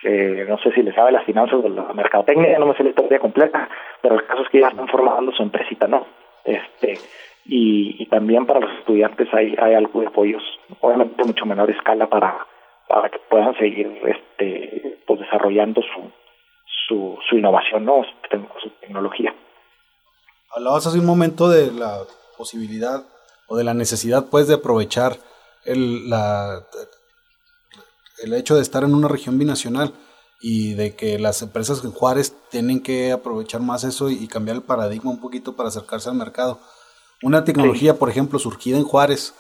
que 0.00 0.46
no 0.48 0.58
sé 0.58 0.72
si 0.72 0.82
le 0.82 0.92
sabe 0.92 1.12
las 1.12 1.24
finanzas 1.24 1.62
de 1.62 1.68
la 1.68 1.92
mercadotecnia, 1.92 2.58
no 2.58 2.66
me 2.66 2.74
sé 2.74 2.82
la 2.82 2.90
historia 2.90 3.18
completa, 3.18 3.68
pero 4.00 4.14
el 4.14 4.24
caso 4.24 4.42
es 4.42 4.48
que 4.48 4.60
ya 4.60 4.68
están 4.68 4.88
formando 4.88 5.32
su 5.32 5.42
empresita, 5.42 5.86
¿no? 5.86 6.06
Este, 6.44 6.94
y, 7.44 8.06
también 8.06 8.46
para 8.46 8.60
los 8.60 8.78
estudiantes 8.78 9.28
hay, 9.32 9.54
hay 9.58 9.74
algo 9.74 10.00
de 10.00 10.08
apoyos, 10.08 10.42
obviamente 10.80 11.24
mucho 11.24 11.46
menor 11.46 11.70
escala 11.70 12.08
para, 12.08 12.46
para 12.88 13.08
que 13.10 13.18
puedan 13.28 13.56
seguir 13.56 13.86
este, 14.04 15.02
pues 15.06 15.20
desarrollando 15.20 15.80
su, 15.82 16.10
su, 16.88 17.18
su 17.28 17.36
innovación, 17.36 17.84
¿no? 17.84 18.02
su 18.62 18.70
tecnología. 18.80 19.34
Hablabas 20.54 20.86
hace 20.86 20.98
un 20.98 21.06
momento 21.06 21.48
de 21.48 21.70
la 21.72 22.00
posibilidad 22.36 23.04
o 23.46 23.56
de 23.56 23.64
la 23.64 23.74
necesidad, 23.74 24.26
pues, 24.30 24.48
de 24.48 24.54
aprovechar 24.54 25.16
el, 25.64 26.08
la, 26.08 26.66
el 28.22 28.34
hecho 28.34 28.54
de 28.54 28.62
estar 28.62 28.84
en 28.84 28.94
una 28.94 29.08
región 29.08 29.38
binacional 29.38 29.92
y 30.40 30.74
de 30.74 30.94
que 30.94 31.18
las 31.18 31.42
empresas 31.42 31.84
en 31.84 31.92
Juárez 31.92 32.34
tienen 32.50 32.82
que 32.82 33.12
aprovechar 33.12 33.60
más 33.60 33.84
eso 33.84 34.08
y, 34.08 34.26
cambiar 34.26 34.56
el 34.56 34.62
paradigma 34.62 35.10
un 35.10 35.20
poquito 35.20 35.54
para 35.54 35.68
acercarse 35.68 36.08
al 36.08 36.14
mercado. 36.14 36.60
Una 37.22 37.44
tecnología, 37.44 37.98
por 37.98 38.08
ejemplo, 38.08 38.38
surgida 38.38 38.78
en 38.78 38.84
Juárez 38.84 39.34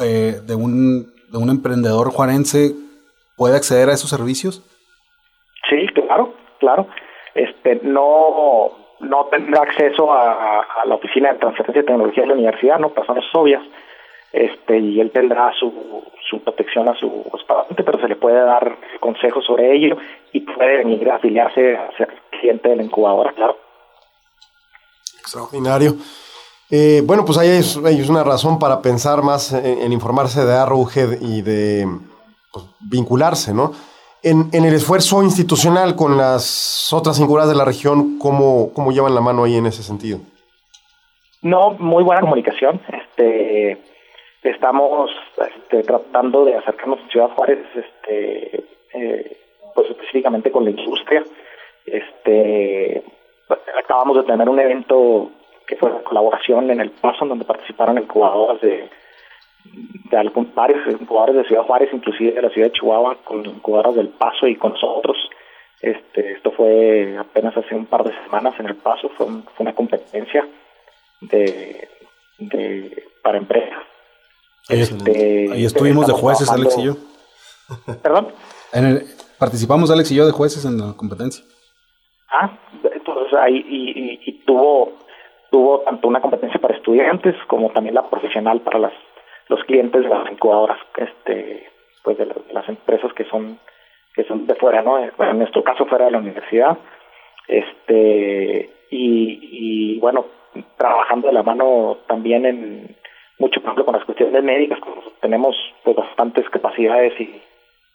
eh, 0.00 0.40
de, 0.44 0.54
un, 0.54 1.12
de 1.30 1.38
un 1.38 1.50
emprendedor 1.50 2.10
juarense, 2.10 2.72
¿puede 3.36 3.56
acceder 3.56 3.88
a 3.88 3.94
esos 3.94 4.10
servicios? 4.10 4.62
Sí, 5.68 5.86
claro, 5.94 6.34
claro. 6.58 6.86
Este, 7.34 7.80
no, 7.82 8.70
no 9.00 9.26
tendrá 9.26 9.62
acceso 9.62 10.12
a, 10.12 10.60
a, 10.60 10.86
la 10.86 10.94
oficina 10.94 11.32
de 11.32 11.38
transferencia 11.38 11.82
de 11.82 11.86
tecnología 11.86 12.22
de 12.22 12.28
la 12.28 12.34
universidad, 12.34 12.78
no, 12.78 12.90
personas 12.90 13.24
obvias 13.34 13.62
este 14.32 14.78
y 14.78 15.00
él 15.00 15.10
tendrá 15.10 15.52
su, 15.58 16.02
su 16.28 16.42
protección 16.42 16.88
a 16.88 16.96
su 16.96 17.06
expediente, 17.34 17.82
pero 17.84 18.00
se 18.00 18.08
le 18.08 18.16
puede 18.16 18.40
dar 18.40 18.78
consejos 18.98 19.44
sobre 19.44 19.74
ello 19.74 19.98
y 20.32 20.40
puede 20.40 20.78
venir 20.78 21.10
a 21.10 21.16
afiliarse 21.16 21.76
a 21.76 21.94
ser 21.96 22.08
cliente 22.30 22.70
de 22.70 22.76
la 22.76 22.82
incubadora, 22.82 23.32
claro. 23.32 23.58
Extraordinario. 25.20 25.92
Eh, 26.74 27.02
bueno, 27.04 27.26
pues 27.26 27.36
ahí 27.36 27.50
es, 27.50 27.76
una 28.08 28.24
razón 28.24 28.58
para 28.58 28.80
pensar 28.80 29.22
más 29.22 29.52
en, 29.52 29.92
informarse 29.92 30.42
de 30.42 30.54
Arrowhead 30.54 31.20
y 31.20 31.42
de 31.42 31.86
pues, 32.50 32.64
vincularse, 32.80 33.52
¿no? 33.52 33.72
En, 34.22 34.48
el 34.54 34.72
esfuerzo 34.72 35.22
institucional 35.22 35.94
con 35.94 36.16
las 36.16 36.90
otras 36.90 37.20
incubadoras 37.20 37.50
de 37.50 37.58
la 37.58 37.66
región, 37.66 38.18
¿cómo, 38.18 38.72
¿cómo 38.72 38.90
llevan 38.90 39.14
la 39.14 39.20
mano 39.20 39.44
ahí 39.44 39.56
en 39.56 39.66
ese 39.66 39.82
sentido? 39.82 40.20
No, 41.42 41.72
muy 41.72 42.04
buena 42.04 42.22
comunicación. 42.22 42.80
Este, 42.88 43.76
estamos 44.42 45.10
este, 45.54 45.82
tratando 45.82 46.46
de 46.46 46.56
acercarnos 46.56 47.00
a 47.00 47.10
Ciudad 47.10 47.28
Juárez, 47.36 47.66
este, 47.74 48.64
eh, 48.94 49.36
pues 49.74 49.90
específicamente 49.90 50.50
con 50.50 50.64
la 50.64 50.70
industria. 50.70 51.22
Este, 51.84 53.02
acabamos 53.78 54.16
de 54.16 54.22
tener 54.22 54.48
un 54.48 54.58
evento 54.58 55.32
que 55.72 55.78
fue 55.78 55.92
de 55.92 56.02
colaboración 56.02 56.70
en 56.70 56.80
el 56.80 56.90
Paso, 56.90 57.24
donde 57.24 57.44
participaron 57.44 57.98
incubadoras 57.98 58.60
de, 58.60 58.88
de 60.10 60.16
algún, 60.16 60.52
varios 60.54 60.86
incubadoras 60.86 61.36
de 61.36 61.44
Ciudad 61.44 61.64
Juárez, 61.64 61.88
inclusive 61.92 62.32
de 62.32 62.42
la 62.42 62.50
ciudad 62.50 62.68
de 62.68 62.72
Chihuahua, 62.72 63.16
con 63.24 63.44
incubadoras 63.44 63.96
del 63.96 64.08
Paso 64.08 64.46
y 64.46 64.56
con 64.56 64.72
nosotros. 64.72 65.16
Este, 65.80 66.32
esto 66.32 66.52
fue 66.52 67.16
apenas 67.18 67.56
hace 67.56 67.74
un 67.74 67.86
par 67.86 68.04
de 68.04 68.12
semanas 68.24 68.54
en 68.58 68.66
el 68.66 68.76
Paso, 68.76 69.08
fue, 69.16 69.26
fue 69.26 69.64
una 69.64 69.74
competencia 69.74 70.46
de, 71.20 71.88
de 72.38 73.04
para 73.22 73.38
empresas 73.38 73.82
este, 74.68 75.48
ahí 75.52 75.64
estuvimos 75.64 76.06
de 76.06 76.12
jueces, 76.12 76.50
Alex 76.50 76.78
y 76.78 76.84
yo. 76.84 76.96
¿Perdón? 78.02 78.28
participamos 79.38 79.90
Alex 79.90 80.10
y 80.12 80.14
yo 80.16 80.26
de 80.26 80.32
jueces 80.32 80.64
en 80.64 80.78
la 80.78 80.94
competencia. 80.94 81.44
Ah, 82.30 82.50
entonces 82.72 83.38
ahí 83.38 83.64
y, 83.68 84.32
tuvo 84.44 84.92
tuvo 85.52 85.80
tanto 85.80 86.08
una 86.08 86.20
competencia 86.20 86.58
para 86.58 86.74
estudiantes 86.74 87.36
como 87.46 87.70
también 87.70 87.94
la 87.94 88.08
profesional 88.08 88.60
para 88.62 88.80
las 88.80 88.92
los 89.48 89.62
clientes 89.64 90.02
de 90.02 90.08
las 90.08 90.30
incubadoras, 90.32 90.78
este, 90.96 91.68
pues 92.02 92.16
de, 92.16 92.26
las 92.52 92.68
empresas 92.68 93.12
que 93.12 93.24
son 93.24 93.58
que 94.14 94.24
son 94.24 94.46
de 94.46 94.54
fuera, 94.54 94.82
¿no? 94.82 94.98
en 94.98 95.38
nuestro 95.38 95.62
caso 95.62 95.86
fuera 95.86 96.06
de 96.06 96.10
la 96.10 96.18
universidad, 96.18 96.76
este 97.46 98.70
y, 98.90 99.98
bueno 100.00 100.26
trabajando 100.76 101.28
de 101.28 101.34
la 101.34 101.42
mano 101.42 101.98
también 102.06 102.44
en 102.44 102.96
mucho, 103.38 103.60
por 103.60 103.68
ejemplo, 103.68 103.84
con 103.86 103.94
las 103.94 104.04
cuestiones 104.04 104.42
médicas, 104.42 104.78
como 104.80 105.02
tenemos 105.20 105.56
pues 105.82 105.96
bastantes 105.96 106.48
capacidades 106.50 107.18
y, 107.20 107.42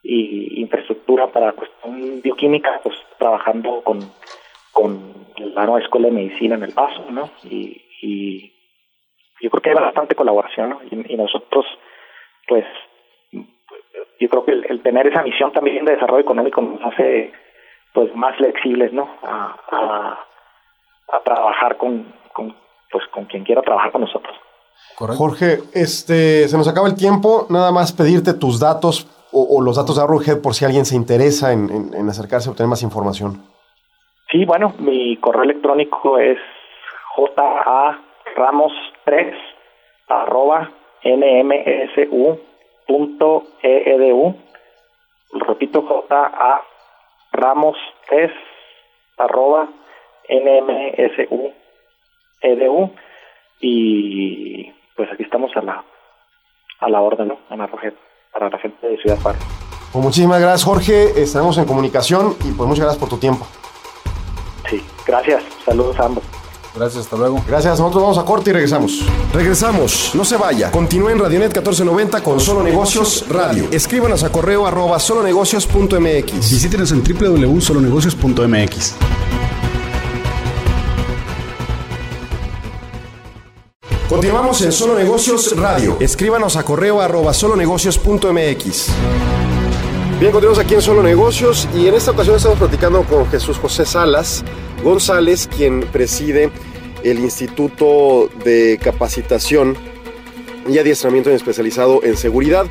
y 0.04 0.62
infraestructura 0.62 1.28
para 1.28 1.54
cuestión 1.54 2.22
bioquímica, 2.22 2.82
pues 2.84 2.96
trabajando 3.18 3.82
con, 3.84 4.00
con 4.74 5.27
la 5.38 5.66
nueva 5.66 5.80
escuela 5.80 6.08
de 6.08 6.14
medicina 6.14 6.56
en 6.56 6.64
el 6.64 6.74
paso, 6.74 7.06
¿no? 7.10 7.30
Y, 7.44 7.82
y 8.02 8.54
yo 9.42 9.50
creo 9.50 9.62
que 9.62 9.70
hay 9.70 9.76
bastante 9.76 10.16
colaboración, 10.16 10.70
¿no? 10.70 10.80
Y, 10.90 11.16
nosotros, 11.16 11.66
pues, 12.48 12.66
yo 14.20 14.30
creo 14.30 14.46
que 14.46 14.52
el, 14.52 14.82
tener 14.82 15.08
esa 15.08 15.24
misión 15.24 15.52
también 15.52 15.86
de 15.86 15.94
desarrollo 15.94 16.22
económico 16.22 16.62
nos 16.62 16.82
hace, 16.82 17.32
pues, 17.94 18.14
más 18.16 18.36
flexibles, 18.38 18.94
¿no? 18.94 19.10
A, 19.24 19.56
a, 19.72 20.26
a 21.16 21.20
trabajar 21.24 21.78
con, 21.78 22.14
con, 22.34 22.56
pues, 22.92 23.06
con 23.08 23.26
quien 23.26 23.44
quiera 23.44 23.62
trabajar 23.62 23.92
con 23.92 24.02
nosotros. 24.02 24.36
Jorge, 24.96 25.60
este, 25.74 26.48
se 26.48 26.58
nos 26.58 26.68
acaba 26.68 26.88
el 26.88 26.96
tiempo. 26.96 27.46
Nada 27.50 27.72
más 27.72 27.94
pedirte 27.94 28.34
tus 28.34 28.60
datos 28.60 29.08
o, 29.32 29.62
los 29.62 29.76
datos 29.76 29.96
de 29.98 30.04
Arrowhead 30.04 30.42
por 30.42 30.56
si 30.56 30.66
alguien 30.66 30.86
se 30.86 30.96
interesa 30.96 31.52
en, 31.52 32.10
acercarse 32.10 32.50
a 32.50 32.52
obtener 32.52 32.70
más 32.70 32.82
información. 32.82 33.44
Sí, 34.30 34.46
bueno, 34.46 34.74
mi 34.80 35.16
correo 35.18 35.44
electrónico 35.44 36.18
es 36.18 36.38
jaramos3 38.36 39.34
arroba 40.08 40.70
nmsu.edu. 41.04 42.36
Repito, 45.34 46.06
ja 46.10 46.62
ramos3 47.32 48.32
arroba 49.18 49.68
nmsu.edu. 50.30 51.52
Y 53.60 54.72
pues 54.96 55.12
aquí 55.12 55.24
estamos 55.24 55.56
a 55.56 55.62
la, 55.62 55.84
a 56.80 56.90
la 56.90 57.02
orden, 57.02 57.30
¿no? 57.30 57.40
para 58.32 58.50
la 58.50 58.58
gente 58.60 58.88
de 58.88 58.98
Ciudad 58.98 59.18
Juárez. 59.22 59.42
Pues 59.92 60.04
muchísimas 60.04 60.40
gracias, 60.42 60.66
Jorge. 60.66 61.22
Estaremos 61.22 61.58
en 61.58 61.66
comunicación 61.66 62.36
y 62.42 62.52
pues 62.52 62.68
muchas 62.68 62.84
gracias 62.86 63.00
por 63.00 63.10
tu 63.10 63.18
tiempo. 63.18 63.48
Sí, 64.70 64.82
gracias. 65.06 65.44
Saludos 65.66 66.00
a 66.00 66.06
ambos. 66.06 66.24
Gracias, 66.76 67.06
hasta 67.06 67.18
luego. 67.18 67.44
Gracias, 67.48 67.80
nosotros 67.80 68.04
vamos 68.04 68.18
a 68.20 68.26
corte 68.26 68.52
y 68.52 68.54
regresamos. 68.54 69.04
Regresamos, 69.34 70.12
no 70.14 70.24
se 70.24 70.38
vaya. 70.38 70.70
Continúa 70.70 71.12
en 71.12 71.18
Radionet 71.18 71.48
1490 71.50 72.22
con 72.22 72.40
Solo 72.40 72.62
Negocios 72.62 73.26
Radio. 73.30 73.68
Escríbanos 73.72 74.24
a 74.24 74.32
correo 74.32 74.68
arroba 74.68 75.00
solonegocios.mx. 75.00 76.34
Visítenos 76.52 76.92
en 76.92 77.04
www.solonegocios.mx. 77.04 78.96
Continuamos 84.08 84.62
en 84.62 84.72
Solo 84.72 84.96
Negocios 84.96 85.58
Radio. 85.58 85.98
Escríbanos 86.00 86.56
a 86.56 86.64
correo 86.64 87.02
arroba 87.02 87.34
solonegocios.mx. 87.34 88.88
Bien, 90.20 90.32
continuamos 90.32 90.58
aquí 90.58 90.74
en 90.74 90.82
Solo 90.82 91.04
Negocios 91.04 91.70
y 91.76 91.88
en 91.88 91.94
esta 91.94 92.10
ocasión 92.10 92.38
estamos 92.38 92.58
platicando 92.58 93.04
con 93.04 93.30
Jesús 93.30 93.60
José 93.60 93.86
Salas 93.86 94.44
González, 94.84 95.48
quien 95.48 95.82
preside 95.82 96.50
el 97.04 97.20
Instituto 97.20 98.28
de 98.44 98.80
Capacitación 98.82 99.78
y 100.68 100.80
Adiestramiento 100.80 101.30
Especializado 101.30 102.02
en 102.02 102.18
Seguridad, 102.18 102.66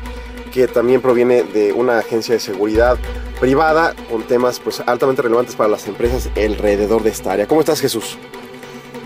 que 0.53 0.67
también 0.67 0.99
proviene 0.99 1.43
de 1.43 1.71
una 1.71 1.99
agencia 1.99 2.33
de 2.33 2.41
seguridad 2.41 2.97
privada 3.39 3.95
con 4.11 4.23
temas 4.23 4.59
pues, 4.59 4.81
altamente 4.85 5.21
relevantes 5.21 5.55
para 5.55 5.69
las 5.69 5.87
empresas 5.87 6.29
alrededor 6.35 7.01
de 7.01 7.11
esta 7.11 7.31
área. 7.31 7.47
¿Cómo 7.47 7.61
estás, 7.61 7.79
Jesús? 7.79 8.17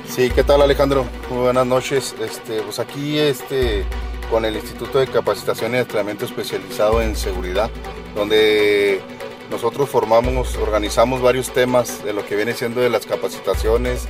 Sí, 0.09 0.31
¿qué 0.33 0.43
tal 0.43 0.63
Alejandro? 0.63 1.05
Muy 1.29 1.41
buenas 1.41 1.67
noches. 1.67 2.15
Este, 2.19 2.63
pues 2.63 2.79
aquí 2.79 3.19
este, 3.19 3.85
con 4.31 4.45
el 4.45 4.55
Instituto 4.55 4.97
de 4.97 5.05
Capacitación 5.05 5.75
y 5.75 5.77
Entrenamiento 5.77 6.25
Especializado 6.25 7.03
en 7.03 7.15
Seguridad, 7.15 7.69
donde 8.15 9.01
nosotros 9.49 9.89
formamos, 9.89 10.55
organizamos 10.57 11.21
varios 11.21 11.51
temas 11.51 12.03
de 12.03 12.13
lo 12.13 12.25
que 12.25 12.35
viene 12.35 12.53
siendo 12.53 12.81
de 12.81 12.89
las 12.89 13.05
capacitaciones 13.05 14.07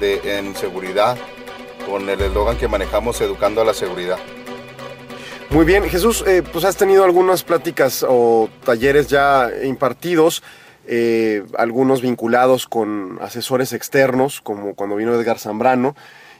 de, 0.00 0.38
en 0.38 0.54
seguridad, 0.54 1.16
con 1.88 2.08
el 2.08 2.20
eslogan 2.20 2.56
que 2.58 2.68
manejamos 2.68 3.20
Educando 3.20 3.60
a 3.60 3.64
la 3.64 3.74
Seguridad. 3.74 4.18
Muy 5.50 5.64
bien, 5.64 5.84
Jesús, 5.84 6.24
eh, 6.26 6.42
pues 6.42 6.64
has 6.64 6.76
tenido 6.76 7.04
algunas 7.04 7.44
pláticas 7.44 8.04
o 8.06 8.48
talleres 8.64 9.08
ya 9.08 9.48
impartidos 9.64 10.42
eh, 10.88 11.42
algunos 11.58 12.00
vinculados 12.00 12.68
con 12.68 13.18
asesores 13.20 13.72
externos, 13.72 14.40
como 14.40 14.74
cuando 14.74 14.96
vino 14.96 15.14
Edgar 15.14 15.38
Zambrano. 15.38 15.96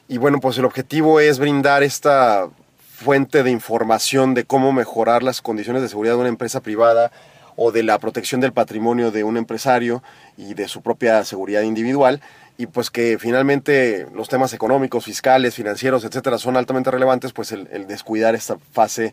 Y 0.09 0.18
bueno, 0.18 0.38
pues 0.40 0.57
el 0.59 0.64
objetivo 0.64 1.18
es 1.18 1.40
brindar 1.40 1.82
esta 1.82 2.48
fuente 2.97 3.42
de 3.42 3.51
información 3.51 4.32
de 4.32 4.44
cómo 4.44 4.72
mejorar 4.72 5.22
las 5.22 5.42
condiciones 5.42 5.82
de 5.82 5.88
seguridad 5.90 6.14
de 6.14 6.20
una 6.20 6.30
empresa 6.30 6.62
privada 6.62 7.12
o 7.55 7.70
de 7.70 7.82
la 7.82 7.99
protección 7.99 8.40
del 8.40 8.55
patrimonio 8.55 9.11
de 9.11 9.22
un 9.22 9.36
empresario 9.36 10.03
y 10.38 10.55
de 10.55 10.66
su 10.66 10.80
propia 10.80 11.22
seguridad 11.24 11.61
individual 11.61 12.22
y 12.57 12.66
pues 12.66 12.90
que 12.90 13.18
finalmente 13.18 14.07
los 14.14 14.30
temas 14.30 14.55
económicos, 14.55 15.05
fiscales, 15.05 15.55
financieros, 15.55 16.05
etcétera, 16.05 16.38
son 16.38 16.57
altamente 16.57 16.90
relevantes, 16.90 17.34
pues 17.34 17.53
el, 17.53 17.68
el 17.70 17.86
descuidar 17.86 18.34
esta 18.34 18.57
fase 18.72 19.12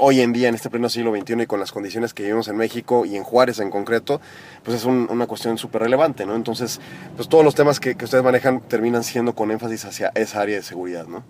hoy 0.00 0.20
en 0.22 0.32
día, 0.32 0.48
en 0.48 0.56
este 0.56 0.68
pleno 0.68 0.88
siglo 0.88 1.14
XXI 1.14 1.42
y 1.42 1.46
con 1.46 1.60
las 1.60 1.70
condiciones 1.70 2.12
que 2.12 2.24
vivimos 2.24 2.48
en 2.48 2.56
México 2.56 3.04
y 3.04 3.16
en 3.16 3.22
Juárez 3.22 3.60
en 3.60 3.70
concreto, 3.70 4.20
pues 4.64 4.76
es 4.76 4.84
un, 4.84 5.06
una 5.08 5.28
cuestión 5.28 5.56
súper 5.56 5.82
relevante, 5.82 6.26
¿no? 6.26 6.34
Entonces, 6.34 6.80
pues 7.14 7.28
todos 7.28 7.44
los 7.44 7.54
temas 7.54 7.78
que, 7.78 7.94
que, 7.94 8.06
ustedes 8.06 8.24
manejan 8.24 8.60
terminan 8.60 9.04
siendo 9.04 9.36
con 9.36 9.52
énfasis 9.52 9.84
hacia 9.84 10.10
esa 10.16 10.40
área 10.40 10.56
de 10.56 10.62
seguridad, 10.62 11.06
¿no? 11.06 11.22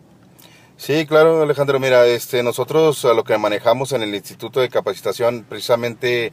Sí, 0.81 1.05
claro, 1.05 1.43
Alejandro. 1.43 1.79
Mira, 1.79 2.07
este, 2.07 2.43
nosotros 2.43 3.05
a 3.05 3.13
lo 3.13 3.23
que 3.23 3.37
manejamos 3.37 3.93
en 3.93 4.01
el 4.01 4.15
Instituto 4.15 4.61
de 4.61 4.71
Capacitación, 4.71 5.45
precisamente, 5.47 6.33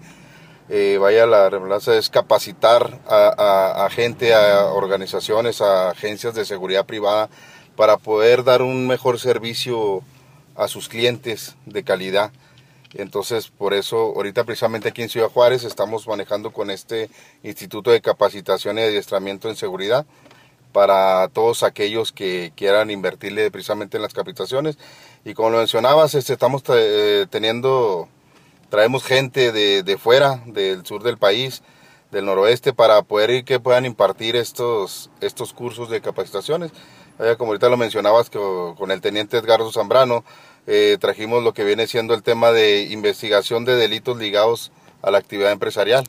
eh, 0.70 0.98
vaya 1.02 1.26
la 1.26 1.50
redundancia, 1.50 1.98
es 1.98 2.10
capacitar 2.10 3.02
a, 3.10 3.34
a, 3.38 3.86
a 3.86 3.90
gente, 3.90 4.34
a 4.34 4.68
organizaciones, 4.68 5.60
a 5.60 5.90
agencias 5.90 6.34
de 6.34 6.46
seguridad 6.46 6.86
privada 6.86 7.30
para 7.76 7.98
poder 7.98 8.46
dar 8.46 8.62
un 8.62 8.88
mejor 8.88 9.20
servicio 9.20 10.02
a 10.56 10.70
sus 10.70 10.88
clientes 10.88 11.58
de 11.66 11.84
calidad. 11.84 12.32
Entonces, 12.94 13.50
por 13.50 13.74
eso, 13.74 14.14
ahorita 14.16 14.46
precisamente 14.46 14.88
aquí 14.88 15.02
en 15.02 15.10
Ciudad 15.10 15.28
Juárez 15.28 15.66
estamos 15.66 16.08
manejando 16.08 16.54
con 16.54 16.72
este 16.72 17.10
Instituto 17.44 17.92
de 17.92 18.00
Capacitación 18.00 18.78
y 18.78 18.82
Adiestramiento 18.84 19.50
en 19.50 19.58
Seguridad 19.58 20.06
para 20.72 21.28
todos 21.30 21.64
aquellos 21.64 22.12
que 22.12 22.52
quieran 22.56 22.92
invertirle 22.92 23.50
precisamente 23.52 23.98
en 23.98 24.04
las 24.04 24.14
capacitaciones. 24.14 24.78
Y 25.26 25.34
como 25.34 25.50
lo 25.50 25.58
mencionabas, 25.58 26.16
este, 26.16 26.34
estamos 26.34 26.64
eh, 26.70 27.26
teniendo, 27.30 28.08
traemos 28.70 29.04
gente 29.04 29.52
de, 29.52 29.84
de 29.84 29.98
fuera, 29.98 30.44
del 30.46 30.86
sur 30.86 31.04
del 31.04 31.18
país, 31.18 31.64
del 32.12 32.26
noroeste, 32.26 32.74
para 32.74 33.02
poder 33.02 33.30
ir 33.32 33.46
que 33.46 33.60
puedan 33.60 33.86
impartir 33.86 34.36
estos, 34.36 35.10
estos 35.22 35.54
cursos 35.54 35.90
de 35.90 36.02
capacitaciones. 36.02 36.72
como 37.38 37.52
ahorita 37.52 37.70
lo 37.70 37.78
mencionabas 37.78 38.30
que, 38.30 38.40
con 38.78 38.92
el 38.92 39.02
teniente 39.02 39.38
Edgardo 39.38 39.72
Zambrano, 39.72 40.24
eh, 40.68 40.98
trajimos 41.00 41.44
lo 41.44 41.54
que 41.54 41.64
viene 41.64 41.88
siendo 41.88 42.14
el 42.14 42.24
tema 42.24 42.52
de 42.52 42.84
investigación 42.84 43.66
de 43.66 43.76
delitos 43.76 44.18
ligados 44.18 44.72
a 45.02 45.12
la 45.12 45.18
actividad 45.18 45.52
empresarial. 45.52 46.06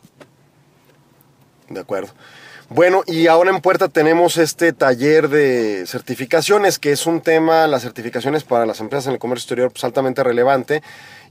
De 1.69 1.81
acuerdo. 1.81 2.13
Bueno, 2.71 3.03
y 3.07 3.29
ahora 3.29 3.49
en 3.49 3.63
puerta 3.63 3.89
tenemos 3.89 4.37
este 4.37 4.75
taller 4.75 5.31
de 5.31 5.87
certificaciones, 5.87 6.79
que 6.79 6.93
es 6.93 7.07
un 7.07 7.23
tema, 7.23 7.67
las 7.67 7.81
certificaciones 7.81 8.45
para 8.45 8.67
las 8.67 8.81
empresas 8.81 9.07
en 9.07 9.15
el 9.15 9.19
comercio 9.19 9.45
exterior, 9.45 9.71
pues 9.73 9.85
altamente 9.85 10.23
relevante 10.23 10.83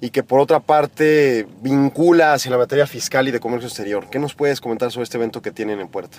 y 0.02 0.10
que 0.10 0.24
por 0.24 0.40
otra 0.40 0.62
parte 0.62 1.46
vincula 1.62 2.34
hacia 2.34 2.50
la 2.50 2.58
materia 2.58 2.88
fiscal 2.88 3.28
y 3.28 3.32
de 3.32 3.40
comercio 3.40 3.68
exterior. 3.68 4.10
¿Qué 4.10 4.18
nos 4.18 4.34
puedes 4.34 4.60
comentar 4.62 4.92
sobre 4.92 5.04
este 5.04 5.18
evento 5.18 5.44
que 5.44 5.52
tienen 5.52 5.80
en 5.80 5.90
puerta? 5.90 6.18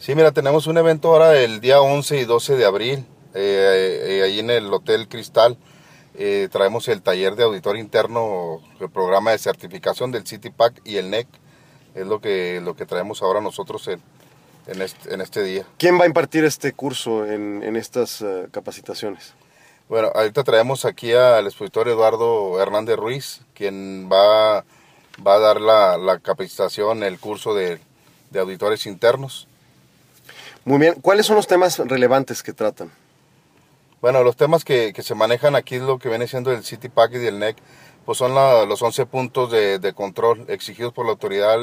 Sí, 0.00 0.16
mira, 0.16 0.32
tenemos 0.32 0.66
un 0.66 0.78
evento 0.78 1.12
ahora 1.12 1.38
el 1.38 1.60
día 1.60 1.80
11 1.80 2.18
y 2.18 2.24
12 2.24 2.56
de 2.56 2.64
abril, 2.64 3.06
eh, 3.34 4.00
eh, 4.04 4.22
ahí 4.24 4.40
en 4.40 4.50
el 4.50 4.74
Hotel 4.74 5.06
Cristal. 5.06 5.58
Eh, 6.16 6.48
traemos 6.50 6.88
el 6.88 7.02
taller 7.02 7.36
de 7.36 7.44
auditor 7.44 7.76
interno, 7.76 8.60
el 8.80 8.90
programa 8.90 9.30
de 9.30 9.38
certificación 9.38 10.10
del 10.10 10.26
CityPack 10.26 10.80
y 10.84 10.96
el 10.96 11.08
NEC. 11.08 11.28
Es 11.94 12.06
lo 12.08 12.20
que, 12.20 12.60
lo 12.60 12.74
que 12.74 12.84
traemos 12.84 13.22
ahora 13.22 13.40
nosotros 13.40 13.86
en, 13.88 14.00
en, 14.66 14.82
este, 14.82 15.14
en 15.14 15.20
este 15.20 15.42
día. 15.42 15.64
¿Quién 15.78 15.98
va 15.98 16.04
a 16.04 16.06
impartir 16.06 16.44
este 16.44 16.72
curso 16.72 17.26
en, 17.26 17.62
en 17.62 17.76
estas 17.76 18.20
uh, 18.20 18.48
capacitaciones? 18.50 19.34
Bueno, 19.88 20.12
ahorita 20.14 20.44
traemos 20.44 20.84
aquí 20.84 21.12
al 21.12 21.46
expositor 21.46 21.88
Eduardo 21.88 22.60
Hernández 22.62 22.96
Ruiz, 22.96 23.40
quien 23.54 24.08
va, 24.10 24.64
va 25.26 25.34
a 25.34 25.38
dar 25.38 25.60
la, 25.60 25.98
la 25.98 26.20
capacitación, 26.20 27.02
el 27.02 27.18
curso 27.18 27.54
de, 27.54 27.80
de 28.30 28.40
auditores 28.40 28.86
internos. 28.86 29.48
Muy 30.64 30.78
bien, 30.78 30.94
¿cuáles 31.00 31.26
son 31.26 31.36
los 31.36 31.46
temas 31.46 31.78
relevantes 31.78 32.42
que 32.42 32.52
tratan? 32.52 32.92
Bueno, 34.00 34.22
los 34.22 34.36
temas 34.36 34.64
que, 34.64 34.92
que, 34.94 35.02
se 35.02 35.14
manejan 35.14 35.56
aquí, 35.56 35.78
lo 35.78 35.98
que 35.98 36.08
viene 36.08 36.26
siendo 36.26 36.52
el 36.52 36.64
City 36.64 36.88
Pack 36.88 37.14
y 37.14 37.26
el 37.26 37.38
NEC, 37.38 37.56
pues 38.06 38.16
son 38.16 38.34
la, 38.34 38.64
los 38.64 38.80
11 38.80 39.06
puntos 39.06 39.50
de, 39.50 39.78
de, 39.78 39.92
control 39.92 40.44
exigidos 40.48 40.92
por 40.92 41.04
la 41.04 41.12
autoridad 41.12 41.58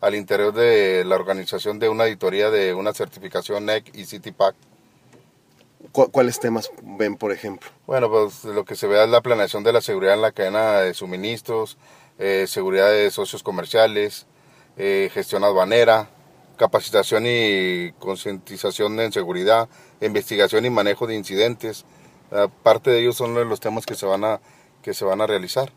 al, 0.00 0.14
interior 0.14 0.52
de 0.52 1.04
la 1.04 1.16
organización 1.16 1.78
de 1.78 1.88
una 1.88 2.04
auditoría 2.04 2.50
de 2.50 2.74
una 2.74 2.92
certificación 2.92 3.66
NEC 3.66 3.94
y 3.94 4.04
City 4.04 4.32
Pack. 4.32 4.54
¿Cuáles 5.92 6.40
temas 6.40 6.70
ven, 6.82 7.16
por 7.16 7.32
ejemplo? 7.32 7.68
Bueno, 7.86 8.10
pues 8.10 8.44
lo 8.44 8.64
que 8.64 8.74
se 8.74 8.86
ve 8.86 9.02
es 9.02 9.08
la 9.08 9.20
planeación 9.20 9.62
de 9.62 9.72
la 9.72 9.80
seguridad 9.80 10.14
en 10.14 10.22
la 10.22 10.32
cadena 10.32 10.80
de 10.80 10.92
suministros, 10.94 11.78
eh, 12.18 12.46
seguridad 12.48 12.90
de 12.90 13.10
socios 13.10 13.42
comerciales, 13.42 14.26
eh, 14.76 15.08
gestión 15.12 15.44
aduanera, 15.44 16.10
capacitación 16.56 17.24
y 17.26 17.92
concientización 17.98 18.98
en 19.00 19.12
seguridad, 19.12 19.68
investigación 20.00 20.66
y 20.66 20.70
manejo 20.70 21.06
de 21.06 21.14
incidentes. 21.14 21.84
Parte 22.62 22.90
de 22.90 23.00
ellos 23.00 23.16
son 23.16 23.34
los 23.48 23.60
temas 23.60 23.86
que 23.86 23.94
se 23.94 24.04
van 24.04 24.24
a, 24.24 24.40
que 24.82 24.92
se 24.92 25.04
van 25.04 25.20
a 25.20 25.26
realizar. 25.26 25.72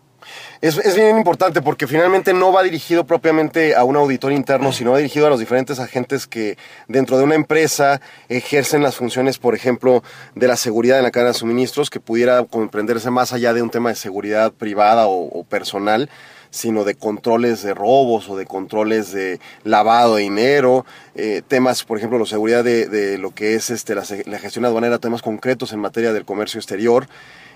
Es, 0.62 0.78
es, 0.78 0.96
bien 0.96 1.18
importante 1.18 1.62
porque 1.62 1.88
finalmente 1.88 2.34
no 2.34 2.52
va 2.52 2.64
dirigido 2.64 3.06
propiamente 3.06 3.76
a 3.76 3.84
un 3.84 3.96
auditor 3.96 4.32
interno, 4.32 4.72
sino 4.72 4.92
va 4.92 4.98
dirigido 4.98 5.28
a 5.28 5.30
los 5.30 5.40
diferentes 5.40 5.80
agentes 5.80 6.28
que 6.28 6.58
dentro 6.88 7.18
de 7.18 7.24
una 7.24 7.36
empresa 7.36 8.02
ejercen 8.30 8.84
las 8.84 8.96
funciones, 8.96 9.38
por 9.38 9.56
ejemplo, 9.56 10.04
de 10.36 10.48
la 10.48 10.56
seguridad 10.56 10.98
en 10.98 11.04
la 11.04 11.12
cadena 11.12 11.32
de 11.32 11.40
suministros, 11.40 11.90
que 11.90 12.00
pudiera 12.00 12.44
comprenderse 12.44 13.10
más 13.10 13.34
allá 13.34 13.54
de 13.54 13.62
un 13.62 13.70
tema 13.70 13.90
de 13.90 13.96
seguridad 13.96 14.52
privada 14.52 15.08
o, 15.08 15.28
o 15.28 15.44
personal 15.44 16.10
sino 16.52 16.84
de 16.84 16.94
controles 16.96 17.64
de 17.64 17.74
robos 17.74 18.30
o 18.30 18.38
de 18.38 18.46
controles 18.46 19.12
de 19.12 19.40
lavado 19.64 20.18
de 20.18 20.24
dinero, 20.24 20.86
eh, 21.16 21.42
temas, 21.48 21.84
por 21.84 21.98
ejemplo, 21.98 22.20
la 22.20 22.26
seguridad 22.26 22.64
de, 22.64 22.88
de, 22.88 23.18
lo 23.18 23.32
que 23.32 23.56
es 23.56 23.72
este, 23.72 23.96
la, 23.96 24.04
gestión 24.04 24.66
aduanera, 24.66 25.00
temas 25.00 25.24
concretos 25.24 25.74
en 25.74 25.80
materia 25.80 26.14
del 26.14 26.26
comercio 26.26 26.60
exterior. 26.60 27.08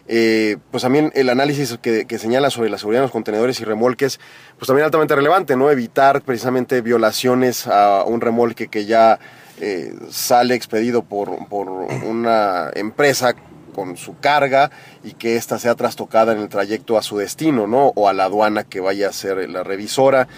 Eh, 0.07 0.57
pues 0.69 0.83
también 0.83 1.11
el 1.15 1.29
análisis 1.29 1.77
que, 1.81 2.05
que, 2.05 2.19
señala 2.19 2.51
sobre 2.51 2.69
la 2.69 2.77
seguridad 2.77 3.01
en 3.01 3.05
los 3.05 3.11
contenedores 3.11 3.59
y 3.59 3.65
remolques, 3.65 4.19
pues 4.57 4.67
también 4.67 4.85
altamente 4.85 5.15
relevante, 5.15 5.55
¿no? 5.55 5.71
Evitar 5.71 6.21
precisamente 6.21 6.81
violaciones 6.81 7.65
a 7.65 8.03
un 8.03 8.21
remolque 8.21 8.67
que 8.67 8.85
ya 8.85 9.19
eh, 9.61 9.93
sale 10.09 10.53
expedido 10.53 11.01
por, 11.03 11.47
por 11.47 11.69
una 11.69 12.71
empresa 12.75 13.35
con 13.75 13.97
su 13.97 14.17
carga 14.17 14.71
y 15.03 15.11
que 15.11 15.35
ésta 15.35 15.59
sea 15.59 15.75
trastocada 15.75 16.31
en 16.31 16.39
el 16.39 16.47
trayecto 16.47 16.97
a 16.97 17.03
su 17.03 17.17
destino, 17.17 17.67
¿no? 17.67 17.91
O 17.95 18.07
a 18.07 18.13
la 18.13 18.23
aduana 18.23 18.63
que 18.63 18.79
vaya 18.79 19.09
a 19.09 19.13
ser 19.13 19.49
la 19.49 19.63
revisora. 19.63 20.29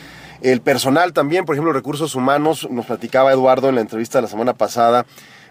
El 0.42 0.62
personal 0.62 1.14
también, 1.14 1.46
por 1.46 1.56
ejemplo, 1.56 1.72
recursos 1.72 2.16
humanos, 2.16 2.68
nos 2.72 2.88
platicaba 2.88 3.32
Eduardo 3.32 3.70
en 3.70 3.76
la 3.76 3.82
entrevista 3.82 4.18
de 4.18 4.24
la 4.24 4.28
semana 4.28 4.54
pasada, 4.54 5.06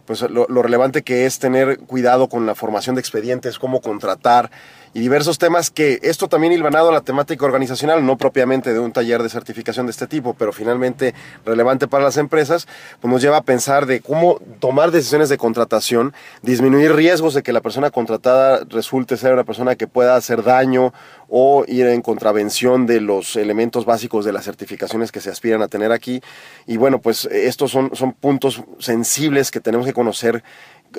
pues 0.04 0.22
lo, 0.22 0.46
lo, 0.48 0.62
relevante 0.62 1.02
que 1.02 1.26
es 1.26 1.38
tener 1.38 1.78
cuidado 1.78 2.28
con 2.28 2.46
la 2.46 2.54
formación 2.54 2.94
de 2.94 3.00
expedientes, 3.00 3.58
cómo 3.58 3.80
contratar 3.80 4.50
y 4.96 5.00
diversos 5.00 5.36
temas 5.36 5.70
que 5.70 5.98
esto 6.00 6.26
también 6.26 6.54
hilvanado 6.54 6.88
a 6.88 6.92
la 6.92 7.02
temática 7.02 7.44
organizacional, 7.44 8.06
no 8.06 8.16
propiamente 8.16 8.72
de 8.72 8.78
un 8.78 8.92
taller 8.92 9.22
de 9.22 9.28
certificación 9.28 9.84
de 9.84 9.90
este 9.90 10.06
tipo, 10.06 10.32
pero 10.32 10.54
finalmente 10.54 11.12
relevante 11.44 11.86
para 11.86 12.02
las 12.02 12.16
empresas, 12.16 12.66
pues 13.02 13.12
nos 13.12 13.20
lleva 13.20 13.36
a 13.36 13.42
pensar 13.42 13.84
de 13.84 14.00
cómo 14.00 14.40
tomar 14.58 14.92
decisiones 14.92 15.28
de 15.28 15.36
contratación, 15.36 16.14
disminuir 16.40 16.94
riesgos 16.94 17.34
de 17.34 17.42
que 17.42 17.52
la 17.52 17.60
persona 17.60 17.90
contratada 17.90 18.62
resulte 18.70 19.18
ser 19.18 19.34
una 19.34 19.44
persona 19.44 19.76
que 19.76 19.86
pueda 19.86 20.16
hacer 20.16 20.42
daño 20.42 20.94
o 21.28 21.66
ir 21.68 21.86
en 21.88 22.00
contravención 22.00 22.86
de 22.86 23.02
los 23.02 23.36
elementos 23.36 23.84
básicos 23.84 24.24
de 24.24 24.32
las 24.32 24.46
certificaciones 24.46 25.12
que 25.12 25.20
se 25.20 25.28
aspiran 25.28 25.60
a 25.60 25.68
tener 25.68 25.92
aquí. 25.92 26.22
Y 26.66 26.78
bueno, 26.78 27.02
pues 27.02 27.26
estos 27.26 27.70
son, 27.70 27.94
son 27.94 28.14
puntos 28.14 28.62
sensibles 28.78 29.50
que 29.50 29.60
tenemos 29.60 29.86
que 29.86 29.92
conocer 29.92 30.42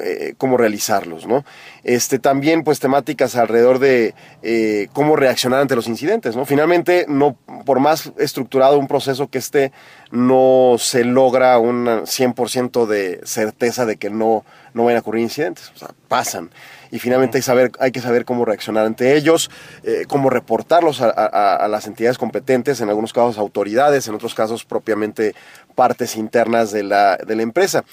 eh, 0.01 0.33
cómo 0.37 0.57
realizarlos, 0.57 1.27
¿no? 1.27 1.45
Este, 1.83 2.19
también, 2.19 2.63
pues, 2.63 2.79
temáticas 2.79 3.35
alrededor 3.35 3.79
de 3.79 4.13
eh, 4.43 4.87
cómo 4.93 5.15
reaccionar 5.15 5.61
ante 5.61 5.75
los 5.75 5.87
incidentes, 5.87 6.35
¿no? 6.35 6.45
Finalmente, 6.45 7.05
no, 7.07 7.37
por 7.65 7.79
más 7.79 8.11
estructurado 8.17 8.77
un 8.77 8.87
proceso 8.87 9.27
que 9.27 9.37
esté, 9.37 9.71
no 10.11 10.75
se 10.77 11.03
logra 11.03 11.57
un 11.57 11.85
100% 11.85 12.85
de 12.85 13.21
certeza 13.23 13.85
de 13.85 13.97
que 13.97 14.09
no, 14.09 14.45
no 14.73 14.85
van 14.85 14.95
a 14.95 14.99
ocurrir 14.99 15.23
incidentes, 15.23 15.71
o 15.75 15.77
sea, 15.77 15.89
pasan 16.07 16.49
y 16.91 16.99
finalmente 16.99 17.39
hay, 17.79 17.91
que 17.91 18.01
saber 18.01 18.25
cómo 18.25 18.45
reaccionar 18.45 18.85
ante 18.85 19.15
ellos, 19.15 19.49
eh, 19.83 20.05
cómo 20.07 20.29
reportarlos 20.29 21.01
a, 21.01 21.67
las 21.67 21.87
entidades 21.87 22.17
competentes, 22.17 22.81
en 22.81 22.89
algunos 22.89 23.13
casos 23.13 23.37
autoridades, 23.37 24.07
en 24.07 24.15
otros 24.15 24.33
casos 24.33 24.65
propiamente 24.65 25.35
partes 25.75 26.15
internas 26.15 26.71
de 26.71 26.83
la, 26.83 27.17
de 27.17 27.35
la 27.35 27.43
empresa. 27.43 27.83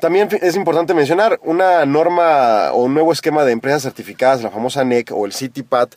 También 0.00 0.28
es 0.40 0.56
importante 0.56 0.94
mencionar 0.94 1.38
una 1.44 1.84
norma 1.86 2.72
o 2.72 2.84
un 2.84 2.94
nuevo 2.94 3.12
esquema 3.12 3.44
de 3.44 3.52
empresas 3.52 3.82
certificadas, 3.82 4.42
la 4.42 4.50
famosa 4.50 4.84
NEC 4.84 5.12
o 5.12 5.26
el 5.26 5.32
CityPad, 5.32 5.88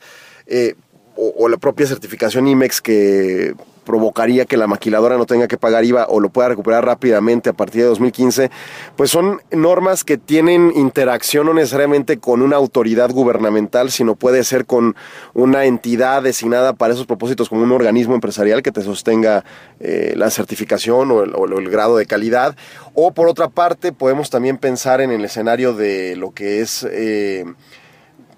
eh, 0.48 0.76
o, 1.16 1.34
o, 1.38 1.48
la 1.48 1.58
propia 1.58 1.86
certificación 1.86 2.48
IMEX 2.48 2.82
que 2.82 3.54
provocaría 3.84 4.46
que 4.46 4.58
la 4.58 4.68
maquiladora 4.68 5.18
no 5.18 5.26
tenga 5.26 5.48
que 5.48 5.58
pagar 5.58 5.86
IVA 5.86 6.08
o 6.10 6.20
lo 6.20 6.30
pueda 6.30 6.50
recuperar 6.50 6.86
rápidamente 6.86 7.50
a 7.50 7.54
partir 7.54 7.82
de 7.82 7.88
2015, 7.88 8.52
pues 8.96 9.12
son 9.12 9.42
normas 9.52 10.04
que 10.04 10.18
tienen 10.18 10.72
interacción 10.76 11.48
no 11.48 11.54
necesariamente 11.54 12.18
con 12.18 12.42
una 12.42 12.56
autoridad 12.56 13.12
gubernamental, 13.12 13.92
sino 13.92 14.16
puede 14.16 14.44
ser 14.44 14.66
con 14.66 14.96
una 15.34 15.66
entidad 15.66 16.24
designada 16.24 16.74
para 16.74 16.94
esos 16.94 17.06
propósitos 17.06 17.50
como 17.50 17.64
un 17.64 17.72
organismo 17.72 18.16
empresarial 18.16 18.62
que 18.62 18.72
te 18.72 18.82
sostenga 18.82 19.44
eh, 19.80 20.14
la 20.16 20.30
certificación 20.30 21.12
o 21.12 21.24
el, 21.24 21.70
grado 21.70 21.98
de 21.98 22.06
calidad. 22.06 22.56
O 22.94 23.14
por 23.14 23.28
otra 23.28 23.50
parte, 23.50 23.92
podemos 23.92 24.30
también 24.30 24.58
pensar 24.58 25.02
en 25.02 25.12
el 25.12 25.26
escenario 25.26 25.74
de 25.74 26.16
lo 26.16 26.32
que 26.32 26.62
es 26.62 26.88
eh, 26.90 27.46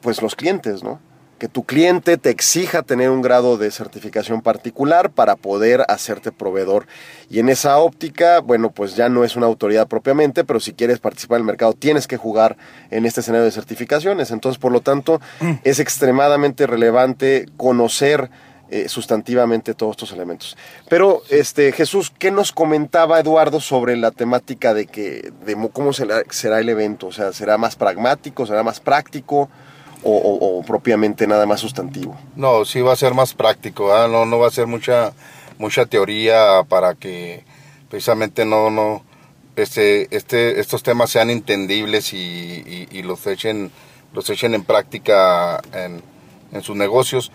pues 0.01 0.21
los 0.21 0.35
clientes, 0.35 0.83
¿no? 0.83 0.99
Que 1.39 1.47
tu 1.47 1.63
cliente 1.63 2.17
te 2.17 2.29
exija 2.29 2.81
tener 2.81 3.09
un 3.09 3.21
grado 3.21 3.57
de 3.57 3.69
certificación 3.71 4.41
particular 4.41 5.11
para 5.11 5.35
poder 5.35 5.83
hacerte 5.89 6.31
proveedor. 6.31 6.87
Y 7.29 7.39
en 7.39 7.49
esa 7.49 7.77
óptica, 7.77 8.39
bueno, 8.39 8.71
pues 8.71 8.95
ya 8.95 9.09
no 9.09 9.23
es 9.23 9.35
una 9.35 9.45
autoridad 9.45 9.87
propiamente, 9.87 10.43
pero 10.43 10.59
si 10.59 10.73
quieres 10.73 10.99
participar 10.99 11.37
en 11.37 11.41
el 11.41 11.47
mercado 11.47 11.73
tienes 11.73 12.07
que 12.07 12.17
jugar 12.17 12.57
en 12.89 13.05
este 13.05 13.19
escenario 13.19 13.45
de 13.45 13.51
certificaciones. 13.51 14.31
Entonces, 14.31 14.59
por 14.59 14.71
lo 14.71 14.81
tanto, 14.81 15.19
es 15.63 15.79
extremadamente 15.79 16.67
relevante 16.67 17.47
conocer 17.57 18.29
eh, 18.69 18.89
sustantivamente 18.89 19.75
todos 19.75 19.91
estos 19.91 20.11
elementos. 20.11 20.57
Pero, 20.89 21.21
este, 21.29 21.71
Jesús, 21.71 22.11
¿qué 22.17 22.31
nos 22.31 22.51
comentaba 22.51 23.19
Eduardo 23.19 23.59
sobre 23.59 23.95
la 23.95 24.09
temática 24.09 24.73
de 24.73 24.87
que, 24.87 25.31
de 25.45 25.69
cómo 25.71 25.93
será, 25.93 26.23
será 26.29 26.59
el 26.59 26.69
evento? 26.69 27.07
O 27.07 27.11
sea, 27.11 27.31
¿será 27.31 27.59
más 27.59 27.75
pragmático, 27.75 28.47
será 28.47 28.63
más 28.63 28.79
práctico? 28.79 29.49
O, 30.07 30.11
o, 30.11 30.59
o, 30.59 30.61
propiamente 30.61 31.25
nada 31.25 31.47
más 31.47 31.59
sustantivo? 31.59 32.15
No, 32.35 32.63
sí 32.63 32.79
va 32.79 32.93
a 32.93 32.95
ser 32.95 33.15
más 33.15 33.33
práctico, 33.33 33.91
no, 34.07 34.27
no 34.27 34.37
va 34.37 34.47
a 34.47 34.51
ser 34.51 34.67
mucha, 34.67 35.13
mucha 35.57 35.87
teoría 35.87 36.63
para 36.69 36.93
que 36.93 37.43
precisamente 37.89 38.45
no, 38.45 38.69
no, 38.69 39.03
este, 39.55 40.15
este, 40.15 40.59
estos 40.59 40.83
temas 40.83 41.09
sean 41.09 41.29
entendibles 41.29 42.13
y, 42.13 43.01
los, 43.03 43.25
echen, 43.25 43.71
los 44.13 44.29
echen 44.29 44.53
en 44.53 44.63
práctica 44.63 45.59
en, 45.73 46.03
en 46.51 46.61
sus 46.61 46.75
negocios. 46.75 47.31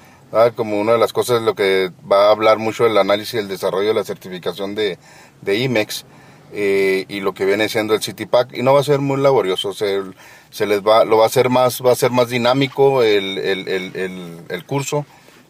Como 0.54 0.80
una 0.80 0.92
de 0.92 0.98
las 0.98 1.12
cosas 1.12 1.42
lo 1.42 1.56
que 1.56 1.90
va 2.10 2.28
a 2.28 2.30
hablar 2.30 2.58
mucho 2.58 2.86
el 2.86 2.96
análisis 2.96 3.34
y 3.34 3.38
el 3.38 3.48
desarrollo 3.48 3.88
de 3.88 3.94
la 3.94 4.04
certificación 4.04 4.76
de, 4.76 4.96
de 5.42 5.58
IMEX 5.58 6.04
eh, 6.52 7.04
y 7.08 7.20
lo 7.20 7.34
que 7.34 7.44
viene 7.44 7.68
siendo 7.68 7.94
el 7.94 8.02
CityPack 8.02 8.56
y 8.56 8.62
no 8.62 8.72
va 8.72 8.80
a 8.80 8.84
ser 8.84 9.00
muy 9.00 9.20
laborioso, 9.20 9.72
se, 9.72 10.00
se 10.50 10.66
les 10.66 10.80
va, 10.80 11.04
lo 11.04 11.18
va 11.18 11.24
a 11.24 11.26
hacer 11.26 11.48
más, 11.48 11.80
va 11.84 11.92
a 11.92 11.96
ser 11.96 12.10
más 12.10 12.28
dinámico 12.28 13.02
el, 13.02 13.38
el, 13.38 13.68
el, 13.68 14.40
el 14.48 14.64
curso 14.64 15.06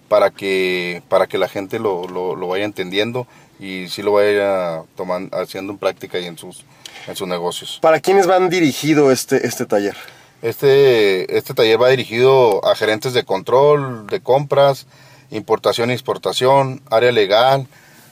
para 0.08 0.30
que, 0.30 1.02
para 1.08 1.26
que 1.26 1.38
la 1.38 1.48
gente 1.48 1.78
lo, 1.78 2.06
lo, 2.08 2.34
lo, 2.34 2.48
vaya 2.48 2.64
entendiendo 2.64 3.26
y 3.58 3.88
sí 3.88 4.02
lo 4.02 4.12
vaya 4.12 4.82
tomando, 4.96 5.36
haciendo 5.36 5.72
en 5.72 5.78
práctica 5.78 6.18
y 6.18 6.26
en 6.26 6.36
sus, 6.36 6.64
en 7.06 7.14
sus 7.14 7.28
negocios. 7.28 7.78
¿Para 7.80 8.00
quiénes 8.00 8.26
van 8.26 8.50
dirigido 8.50 9.12
este, 9.12 9.46
este 9.46 9.66
taller? 9.66 9.96
Este, 10.42 11.36
este 11.36 11.54
taller 11.54 11.80
va 11.80 11.90
dirigido 11.90 12.66
a 12.66 12.74
gerentes 12.74 13.12
de 13.12 13.24
control, 13.24 14.06
de 14.08 14.20
compras, 14.20 14.86
importación 15.30 15.90
e 15.90 15.94
exportación, 15.94 16.82
área 16.90 17.12
legal, 17.12 17.68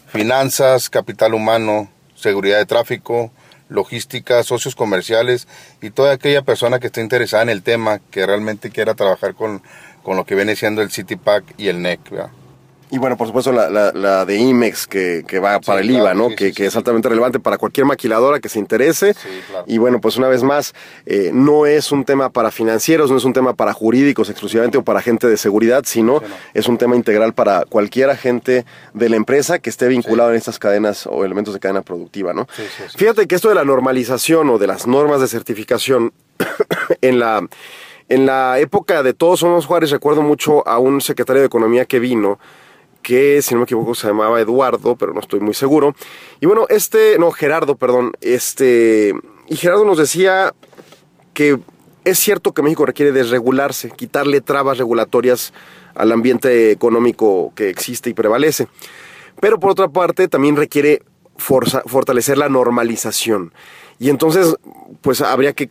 finanzas, 0.07 0.91
capital 0.91 1.35
humano, 1.35 1.89
seguridad 2.15 2.59
de 2.59 2.67
tráfico, 2.67 3.33
logística, 3.69 4.43
socios 4.43 4.75
comerciales 4.75 5.49
y 5.81 5.91
toda 5.91 6.13
aquella 6.13 6.43
persona 6.43 6.79
que 6.79 6.87
esté 6.89 7.01
interesada 7.01 7.43
en 7.43 7.51
el 7.51 7.63
tema, 7.63 8.01
que 8.11 8.27
realmente 8.27 8.71
quiera 8.71 8.95
trabajar 8.95 9.35
con, 9.35 9.63
con 10.03 10.17
lo 10.17 10.25
que 10.25 10.35
viene 10.35 10.57
siendo 10.57 10.83
el 10.83 10.91
City 10.91 11.17
Pack 11.17 11.55
y 11.57 11.69
el 11.69 11.83
NEC. 11.83 12.01
Y 12.91 12.99
bueno, 12.99 13.17
por 13.17 13.27
supuesto, 13.27 13.53
la, 13.53 13.69
la, 13.69 13.93
la 13.93 14.25
de 14.25 14.37
IMEX 14.37 14.87
que, 14.87 15.25
que 15.27 15.39
va 15.39 15.61
para 15.61 15.81
el 15.81 15.91
IVA, 15.91 16.01
claro, 16.01 16.19
¿no? 16.19 16.29
sí, 16.31 16.37
que, 16.37 16.47
sí, 16.47 16.53
que 16.53 16.63
sí, 16.63 16.67
es 16.69 16.77
altamente 16.77 17.09
relevante 17.09 17.39
para 17.39 17.59
cualquier 17.59 17.87
maquiladora 17.87 18.41
que 18.41 18.49
se 18.49 18.59
interese. 18.59 19.15
claro. 19.49 19.65
Y 19.67 19.79
bueno, 19.79 20.01
pues 20.01 20.17
una 20.17 20.29
vez 20.29 20.43
más, 20.43 20.75
eh, 21.07 21.31
no 21.33 21.67
es 21.67 21.93
un 21.93 22.05
tema 22.05 22.31
para 22.31 22.51
financieros, 22.51 23.11
no 23.11 23.17
es 23.17 23.25
un 23.25 23.33
tema 23.33 23.55
para 23.55 23.73
jurídicos 23.73 24.31
exclusivamente 24.31 24.79
o 24.79 24.83
para 24.83 25.03
gente 25.03 25.27
de 25.27 25.37
seguridad, 25.37 25.83
sino 25.87 26.23
es 26.55 26.69
un 26.69 26.79
tema 26.79 26.97
integral 26.97 27.35
para 27.35 27.65
cualquier 27.65 28.11
agente 28.11 28.65
de 28.95 29.09
la 29.09 29.17
empresa 29.17 29.59
que 29.59 29.71
esté 29.71 29.89
vinculado 29.89 30.31
en 30.31 30.37
estas 30.37 30.59
cadenas 30.59 31.07
o 31.07 31.25
elementos 31.25 31.55
de 31.55 31.61
cadena 31.61 31.83
productiva, 31.83 32.33
¿no? 32.33 32.47
Fíjate 32.97 33.27
que 33.27 33.35
esto 33.35 33.49
de 33.49 33.55
la 33.55 33.65
normalización 33.65 34.49
o 34.51 34.59
de 34.59 34.67
las 34.67 34.87
normas 34.87 35.21
de 35.21 35.29
certificación 35.29 36.13
en 37.01 37.19
la, 37.19 37.47
en 38.09 38.27
la 38.27 38.59
época 38.59 39.03
de 39.03 39.15
Todos 39.15 39.41
Somos 39.41 39.67
Juárez, 39.67 39.91
recuerdo 39.91 40.23
mucho 40.23 40.67
a 40.67 40.79
un 40.79 41.01
secretario 41.01 41.41
de 41.41 41.47
Economía 41.47 41.85
que 41.85 41.99
vino, 41.99 42.39
que 43.09 43.41
si 43.41 43.55
no 43.55 43.61
me 43.61 43.65
equivoco 43.65 43.95
se 43.95 44.07
llamaba 44.07 44.39
Eduardo, 44.39 44.95
pero 44.95 45.15
no 45.15 45.21
estoy 45.21 45.41
muy 45.41 45.55
seguro. 45.55 45.95
Y 46.41 46.47
bueno, 46.47 46.67
este, 46.69 47.19
no, 47.19 47.31
Gerardo, 47.31 47.75
perdón, 47.75 48.13
este, 48.21 49.15
y 49.49 49.57
Gerardo 49.57 49.87
nos 49.87 49.97
decía 49.97 50.53
que 51.33 51.59
es 52.05 52.19
cierto 52.19 52.53
que 52.53 52.61
México 52.61 52.85
requiere 52.85 53.11
desregularse, 53.13 53.91
quitarle 53.93 54.43
trabas 54.43 54.77
regulatorias 54.77 55.55
al 55.95 56.13
ambiente 56.13 56.71
económico 56.71 57.51
que 57.55 57.71
existe 57.71 58.11
y 58.11 58.15
prevalece. 58.15 58.69
Pero 59.41 59.59
por 59.59 59.71
otra 59.71 59.89
parte, 59.89 60.29
también 60.29 60.57
requiere 60.57 61.01
forza- 61.39 61.83
fortalecer 61.87 62.37
la 62.37 62.51
normalización. 62.51 63.55
Y 63.99 64.11
entonces, 64.11 64.55
pues 65.01 65.21
habría 65.21 65.53
que 65.53 65.69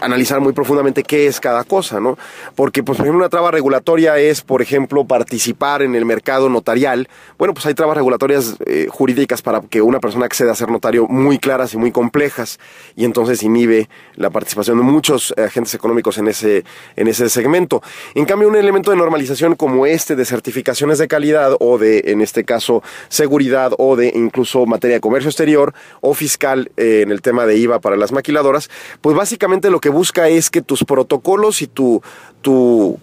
analizar 0.00 0.40
muy 0.40 0.52
profundamente 0.52 1.02
qué 1.02 1.26
es 1.26 1.40
cada 1.40 1.64
cosa, 1.64 2.00
¿no? 2.00 2.16
Porque, 2.54 2.82
pues, 2.82 2.96
por 2.96 3.06
ejemplo, 3.06 3.18
una 3.18 3.28
traba 3.28 3.50
regulatoria 3.50 4.18
es, 4.18 4.40
por 4.42 4.62
ejemplo, 4.62 5.04
participar 5.04 5.82
en 5.82 5.94
el 5.94 6.04
mercado 6.04 6.48
notarial. 6.48 7.08
Bueno, 7.38 7.54
pues 7.54 7.66
hay 7.66 7.74
trabas 7.74 7.96
regulatorias 7.96 8.56
eh, 8.66 8.86
jurídicas 8.88 9.42
para 9.42 9.60
que 9.62 9.82
una 9.82 9.98
persona 9.98 10.26
acceda 10.26 10.52
a 10.52 10.54
ser 10.54 10.70
notario 10.70 11.06
muy 11.08 11.38
claras 11.38 11.74
y 11.74 11.76
muy 11.76 11.90
complejas. 11.90 12.58
Y 12.94 13.04
entonces 13.04 13.42
inhibe 13.42 13.88
la 14.14 14.30
participación 14.30 14.78
de 14.78 14.84
muchos 14.84 15.34
agentes 15.36 15.74
económicos 15.74 16.18
en 16.18 16.28
ese, 16.28 16.64
en 16.94 17.08
ese 17.08 17.28
segmento. 17.28 17.82
En 18.14 18.24
cambio, 18.26 18.48
un 18.48 18.56
elemento 18.56 18.90
de 18.90 18.96
normalización 18.96 19.56
como 19.56 19.86
este 19.86 20.14
de 20.16 20.24
certificaciones 20.24 20.98
de 20.98 21.08
calidad 21.08 21.56
o 21.58 21.78
de, 21.78 22.04
en 22.06 22.20
este 22.20 22.44
caso, 22.44 22.82
seguridad 23.08 23.72
o 23.78 23.96
de 23.96 24.12
incluso 24.14 24.66
materia 24.66 24.96
de 24.96 25.00
comercio 25.00 25.30
exterior 25.30 25.74
o 26.00 26.14
fiscal 26.14 26.70
eh, 26.76 27.00
en 27.02 27.10
el 27.10 27.22
tema 27.22 27.46
de 27.46 27.55
IVA 27.56 27.80
para 27.80 27.96
las 27.96 28.12
maquiladoras, 28.12 28.70
pues 29.00 29.16
básicamente 29.16 29.70
lo 29.70 29.80
que 29.80 29.88
busca 29.88 30.28
es 30.28 30.50
que 30.50 30.62
tus 30.62 30.84
protocolos 30.84 31.62
y 31.62 31.66
tu, 31.66 32.02
tu 32.42 32.98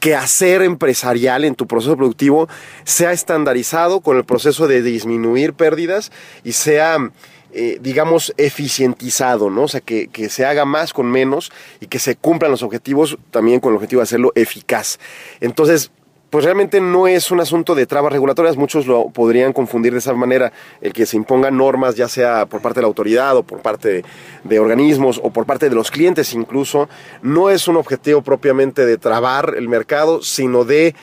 quehacer 0.00 0.62
empresarial 0.62 1.44
en 1.44 1.54
tu 1.54 1.66
proceso 1.66 1.96
productivo 1.96 2.48
sea 2.84 3.12
estandarizado 3.12 4.00
con 4.00 4.16
el 4.16 4.24
proceso 4.24 4.68
de 4.68 4.82
disminuir 4.82 5.52
pérdidas 5.52 6.12
y 6.44 6.52
sea 6.52 7.10
eh, 7.58 7.78
digamos, 7.80 8.34
eficientizado, 8.36 9.48
¿no? 9.48 9.62
O 9.62 9.68
sea, 9.68 9.80
que, 9.80 10.08
que, 10.08 10.28
se 10.28 10.44
haga 10.44 10.66
más 10.66 10.92
con 10.92 11.10
menos 11.10 11.50
y 11.80 11.86
que 11.86 11.98
se 11.98 12.14
cumplan 12.14 12.50
los 12.50 12.62
objetivos 12.62 13.16
también 13.30 13.60
con 13.60 13.70
el 13.70 13.76
objetivo 13.76 14.00
de 14.00 14.02
hacerlo 14.02 14.32
eficaz. 14.34 14.98
Entonces, 15.40 15.90
pues 16.36 16.44
realmente 16.44 16.82
no 16.82 17.06
es 17.06 17.30
un 17.30 17.40
asunto 17.40 17.74
de 17.74 17.86
trabas 17.86 18.12
regulatorias, 18.12 18.58
muchos 18.58 18.86
lo 18.86 19.08
podrían 19.08 19.54
confundir 19.54 19.94
de 19.94 20.00
esa 20.00 20.12
manera, 20.12 20.52
el 20.82 20.92
que 20.92 21.06
se 21.06 21.16
impongan 21.16 21.56
normas, 21.56 21.94
ya 21.94 22.08
sea 22.08 22.44
por 22.44 22.60
parte 22.60 22.80
de 22.80 22.82
la 22.82 22.88
autoridad 22.88 23.38
o 23.38 23.42
por 23.42 23.62
parte 23.62 24.04
de, 24.44 24.58
organismos 24.58 25.18
o 25.24 25.30
por 25.30 25.46
parte 25.46 25.70
de 25.70 25.74
los 25.74 25.90
clientes 25.90 26.34
incluso, 26.34 26.90
no 27.22 27.48
es 27.48 27.68
un 27.68 27.76
objetivo 27.76 28.20
propiamente 28.20 28.84
de 28.84 28.98
trabar 28.98 29.54
el 29.56 29.66
mercado, 29.66 30.20
sino 30.20 30.66
de 30.66 30.94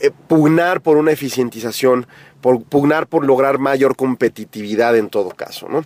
eh, 0.00 0.10
pugnar 0.26 0.80
por 0.80 0.96
una 0.96 1.12
eficientización, 1.12 2.08
por 2.40 2.60
pugnar 2.64 3.06
por 3.06 3.24
lograr 3.24 3.58
mayor 3.58 3.94
competitividad 3.94 4.96
en 4.96 5.08
todo 5.08 5.30
caso, 5.30 5.68
¿no? 5.68 5.84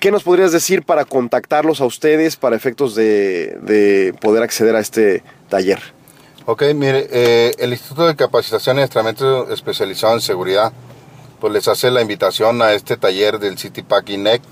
¿Qué 0.00 0.10
nos 0.10 0.22
podrías 0.22 0.50
decir 0.50 0.82
para 0.82 1.04
contactarlos 1.04 1.82
a 1.82 1.84
ustedes 1.84 2.36
para 2.36 2.56
efectos 2.56 2.94
de 2.94 4.14
poder 4.22 4.42
acceder 4.42 4.76
a 4.76 4.80
este 4.80 5.22
taller? 5.50 5.80
Ok, 6.46 6.62
mire, 6.74 7.08
eh, 7.10 7.54
el 7.58 7.72
Instituto 7.72 8.06
de 8.06 8.16
Capacitación 8.16 8.78
y 8.78 8.82
Entrenamiento 8.82 9.50
Especializado 9.50 10.12
en 10.12 10.20
Seguridad, 10.20 10.74
pues 11.40 11.50
les 11.54 11.66
hace 11.68 11.90
la 11.90 12.02
invitación 12.02 12.60
a 12.60 12.74
este 12.74 12.98
taller 12.98 13.38
del 13.38 13.56
City 13.56 13.82
Pack 13.82 14.10
INEC. 14.10 14.42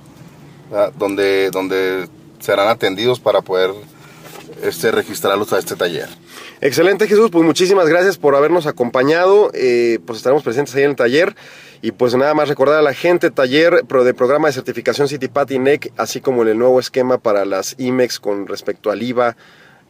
donde, 0.97 1.51
donde 1.51 2.09
serán 2.41 2.69
atendidos 2.69 3.21
para 3.21 3.43
poder 3.43 3.75
este, 4.63 4.91
registrarlos 4.93 5.53
a 5.53 5.59
este 5.59 5.77
taller. 5.77 6.09
Excelente 6.65 7.09
Jesús, 7.09 7.29
pues 7.33 7.45
muchísimas 7.45 7.89
gracias 7.89 8.19
por 8.19 8.37
habernos 8.37 8.69
acompañado, 8.69 9.51
eh, 9.53 9.99
pues 10.07 10.19
estaremos 10.19 10.45
presentes 10.45 10.73
ahí 10.77 10.85
en 10.85 10.91
el 10.91 10.97
taller. 10.97 11.35
Y 11.83 11.91
pues 11.91 12.15
nada 12.15 12.35
más 12.35 12.49
recordar 12.49 12.79
a 12.79 12.83
la 12.83 12.95
gente, 12.95 13.33
taller 13.33 13.85
de 13.85 14.15
programa 14.15 14.47
de 14.47 14.53
certificación 14.53 15.09
CityPat 15.09 15.51
y 15.51 15.59
NEC, 15.59 15.93
así 15.97 16.21
como 16.21 16.43
en 16.43 16.49
el 16.51 16.59
nuevo 16.59 16.79
esquema 16.79 17.19
para 17.19 17.45
las 17.45 17.75
IMEX 17.79 18.21
con 18.21 18.47
respecto 18.47 18.93
al 18.93 19.03
IVA 19.03 19.37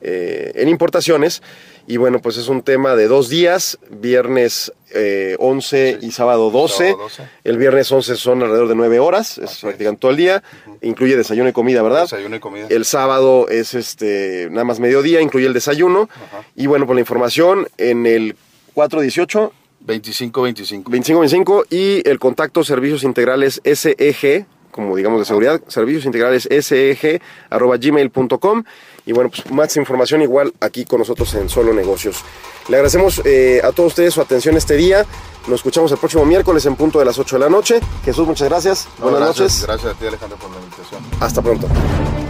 eh, 0.00 0.52
en 0.54 0.70
importaciones. 0.70 1.42
Y 1.86 1.98
bueno, 1.98 2.22
pues 2.22 2.38
es 2.38 2.48
un 2.48 2.62
tema 2.62 2.96
de 2.96 3.06
dos 3.06 3.28
días, 3.28 3.78
viernes 3.90 4.72
eh, 4.94 5.36
11 5.38 5.98
y 6.02 6.10
sábado 6.12 6.50
12. 6.50 6.90
Sábado 6.90 7.02
12. 7.04 7.22
El 7.44 7.58
viernes 7.58 7.90
11 7.90 8.16
son 8.16 8.42
alrededor 8.42 8.68
de 8.68 8.74
9 8.74 8.98
horas, 8.98 9.38
es 9.38 9.58
prácticamente 9.60 10.00
todo 10.00 10.10
el 10.10 10.16
día. 10.16 10.42
Incluye 10.82 11.16
desayuno 11.16 11.48
y 11.48 11.52
comida, 11.52 11.82
¿verdad? 11.82 12.02
Desayuno 12.02 12.36
y 12.36 12.40
comida. 12.40 12.66
El 12.68 12.84
sábado 12.84 13.48
es 13.48 13.74
este 13.74 14.48
nada 14.50 14.64
más 14.64 14.80
mediodía, 14.80 15.20
incluye 15.20 15.46
el 15.46 15.52
desayuno. 15.52 16.08
Y 16.56 16.66
bueno, 16.66 16.86
por 16.86 16.96
la 16.96 17.00
información 17.00 17.68
en 17.78 18.06
el 18.06 18.36
418 18.74 19.52
2525. 19.80 20.90
2525 20.90 21.64
y 21.70 22.08
el 22.08 22.18
contacto 22.18 22.64
servicios 22.64 23.02
integrales 23.04 23.60
SEG, 23.64 24.46
como 24.70 24.96
digamos 24.96 25.18
de 25.20 25.24
seguridad, 25.24 25.60
servicios 25.66 26.04
integrales 26.04 26.48
SEG 26.50 27.20
arroba 27.50 27.76
gmail.com 27.76 28.64
y 29.06 29.12
bueno, 29.12 29.30
pues 29.30 29.50
más 29.50 29.76
información 29.76 30.22
igual 30.22 30.52
aquí 30.60 30.84
con 30.84 31.00
nosotros 31.00 31.34
en 31.34 31.48
Solo 31.48 31.72
Negocios. 31.72 32.24
Le 32.68 32.76
agradecemos 32.76 33.20
eh, 33.24 33.60
a 33.62 33.72
todos 33.72 33.92
ustedes 33.92 34.14
su 34.14 34.20
atención 34.20 34.56
este 34.56 34.76
día. 34.76 35.04
Nos 35.46 35.60
escuchamos 35.60 35.92
el 35.92 35.98
próximo 35.98 36.24
miércoles 36.24 36.66
en 36.66 36.74
punto 36.76 36.98
de 36.98 37.04
las 37.04 37.18
8 37.18 37.36
de 37.36 37.40
la 37.40 37.48
noche. 37.48 37.80
Jesús, 38.04 38.26
muchas 38.26 38.48
gracias. 38.48 38.88
No, 38.98 39.10
Buenas 39.10 39.20
gracias, 39.20 39.40
noches. 39.40 39.62
Gracias 39.66 39.94
a 39.94 39.98
ti, 39.98 40.06
Alejandro, 40.06 40.38
por 40.38 40.50
la 40.50 40.56
invitación. 40.58 41.00
Hasta 41.20 41.42
pronto. 41.42 41.68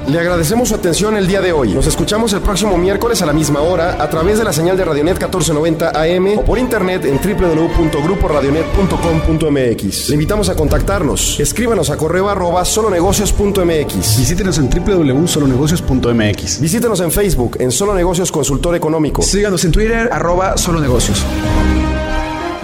Le 0.08 0.18
agradecemos 0.18 0.68
su 0.68 0.74
atención 0.74 1.16
el 1.16 1.28
día 1.28 1.40
de 1.40 1.52
hoy. 1.52 1.72
Nos 1.72 1.86
escuchamos 1.86 2.32
el 2.32 2.40
próximo 2.40 2.76
miércoles 2.76 3.22
a 3.22 3.26
la 3.26 3.32
misma 3.32 3.60
hora 3.60 4.02
a 4.02 4.10
través 4.10 4.36
de 4.38 4.44
la 4.44 4.52
señal 4.52 4.76
de 4.76 4.84
Radionet 4.84 5.14
1490 5.14 5.90
AM 5.90 6.38
o 6.38 6.44
por 6.44 6.58
internet 6.58 7.04
en 7.04 7.20
www.gruporadionet.com.mx. 7.20 10.08
Le 10.08 10.14
invitamos 10.14 10.48
a 10.48 10.56
contactarnos. 10.56 11.38
Escríbanos 11.38 11.90
a 11.90 11.96
correo 11.96 12.28
arroba 12.28 12.64
solonegocios.mx. 12.64 14.18
Visítenos 14.18 14.58
en 14.58 14.68
www.solonegocios.mx. 14.68 16.60
Visítenos 16.60 16.98
en 17.00 17.12
Facebook 17.12 17.58
en 17.60 17.70
Solo 17.70 17.94
Negocios 17.94 18.32
Consultor 18.32 18.74
Económico. 18.74 19.22
Síganos 19.22 19.64
en 19.64 19.70
Twitter, 19.72 20.08
arroba 20.12 20.56
solo 20.56 20.80
negocios. 20.80 21.24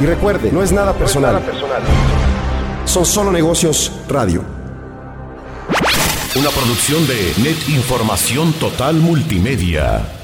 Y 0.01 0.07
recuerde, 0.07 0.53
no 0.53 0.63
es 0.63 0.73
nada 0.73 0.93
personal. 0.93 1.43
Son 2.85 3.05
Solo 3.05 3.33
Negocios 3.33 3.93
Radio. 4.09 4.45
Una 6.37 6.51
producción 6.51 7.07
de 7.07 7.33
Net 7.43 7.69
Información 7.69 8.53
Total 8.55 8.95
Multimedia. 8.95 10.18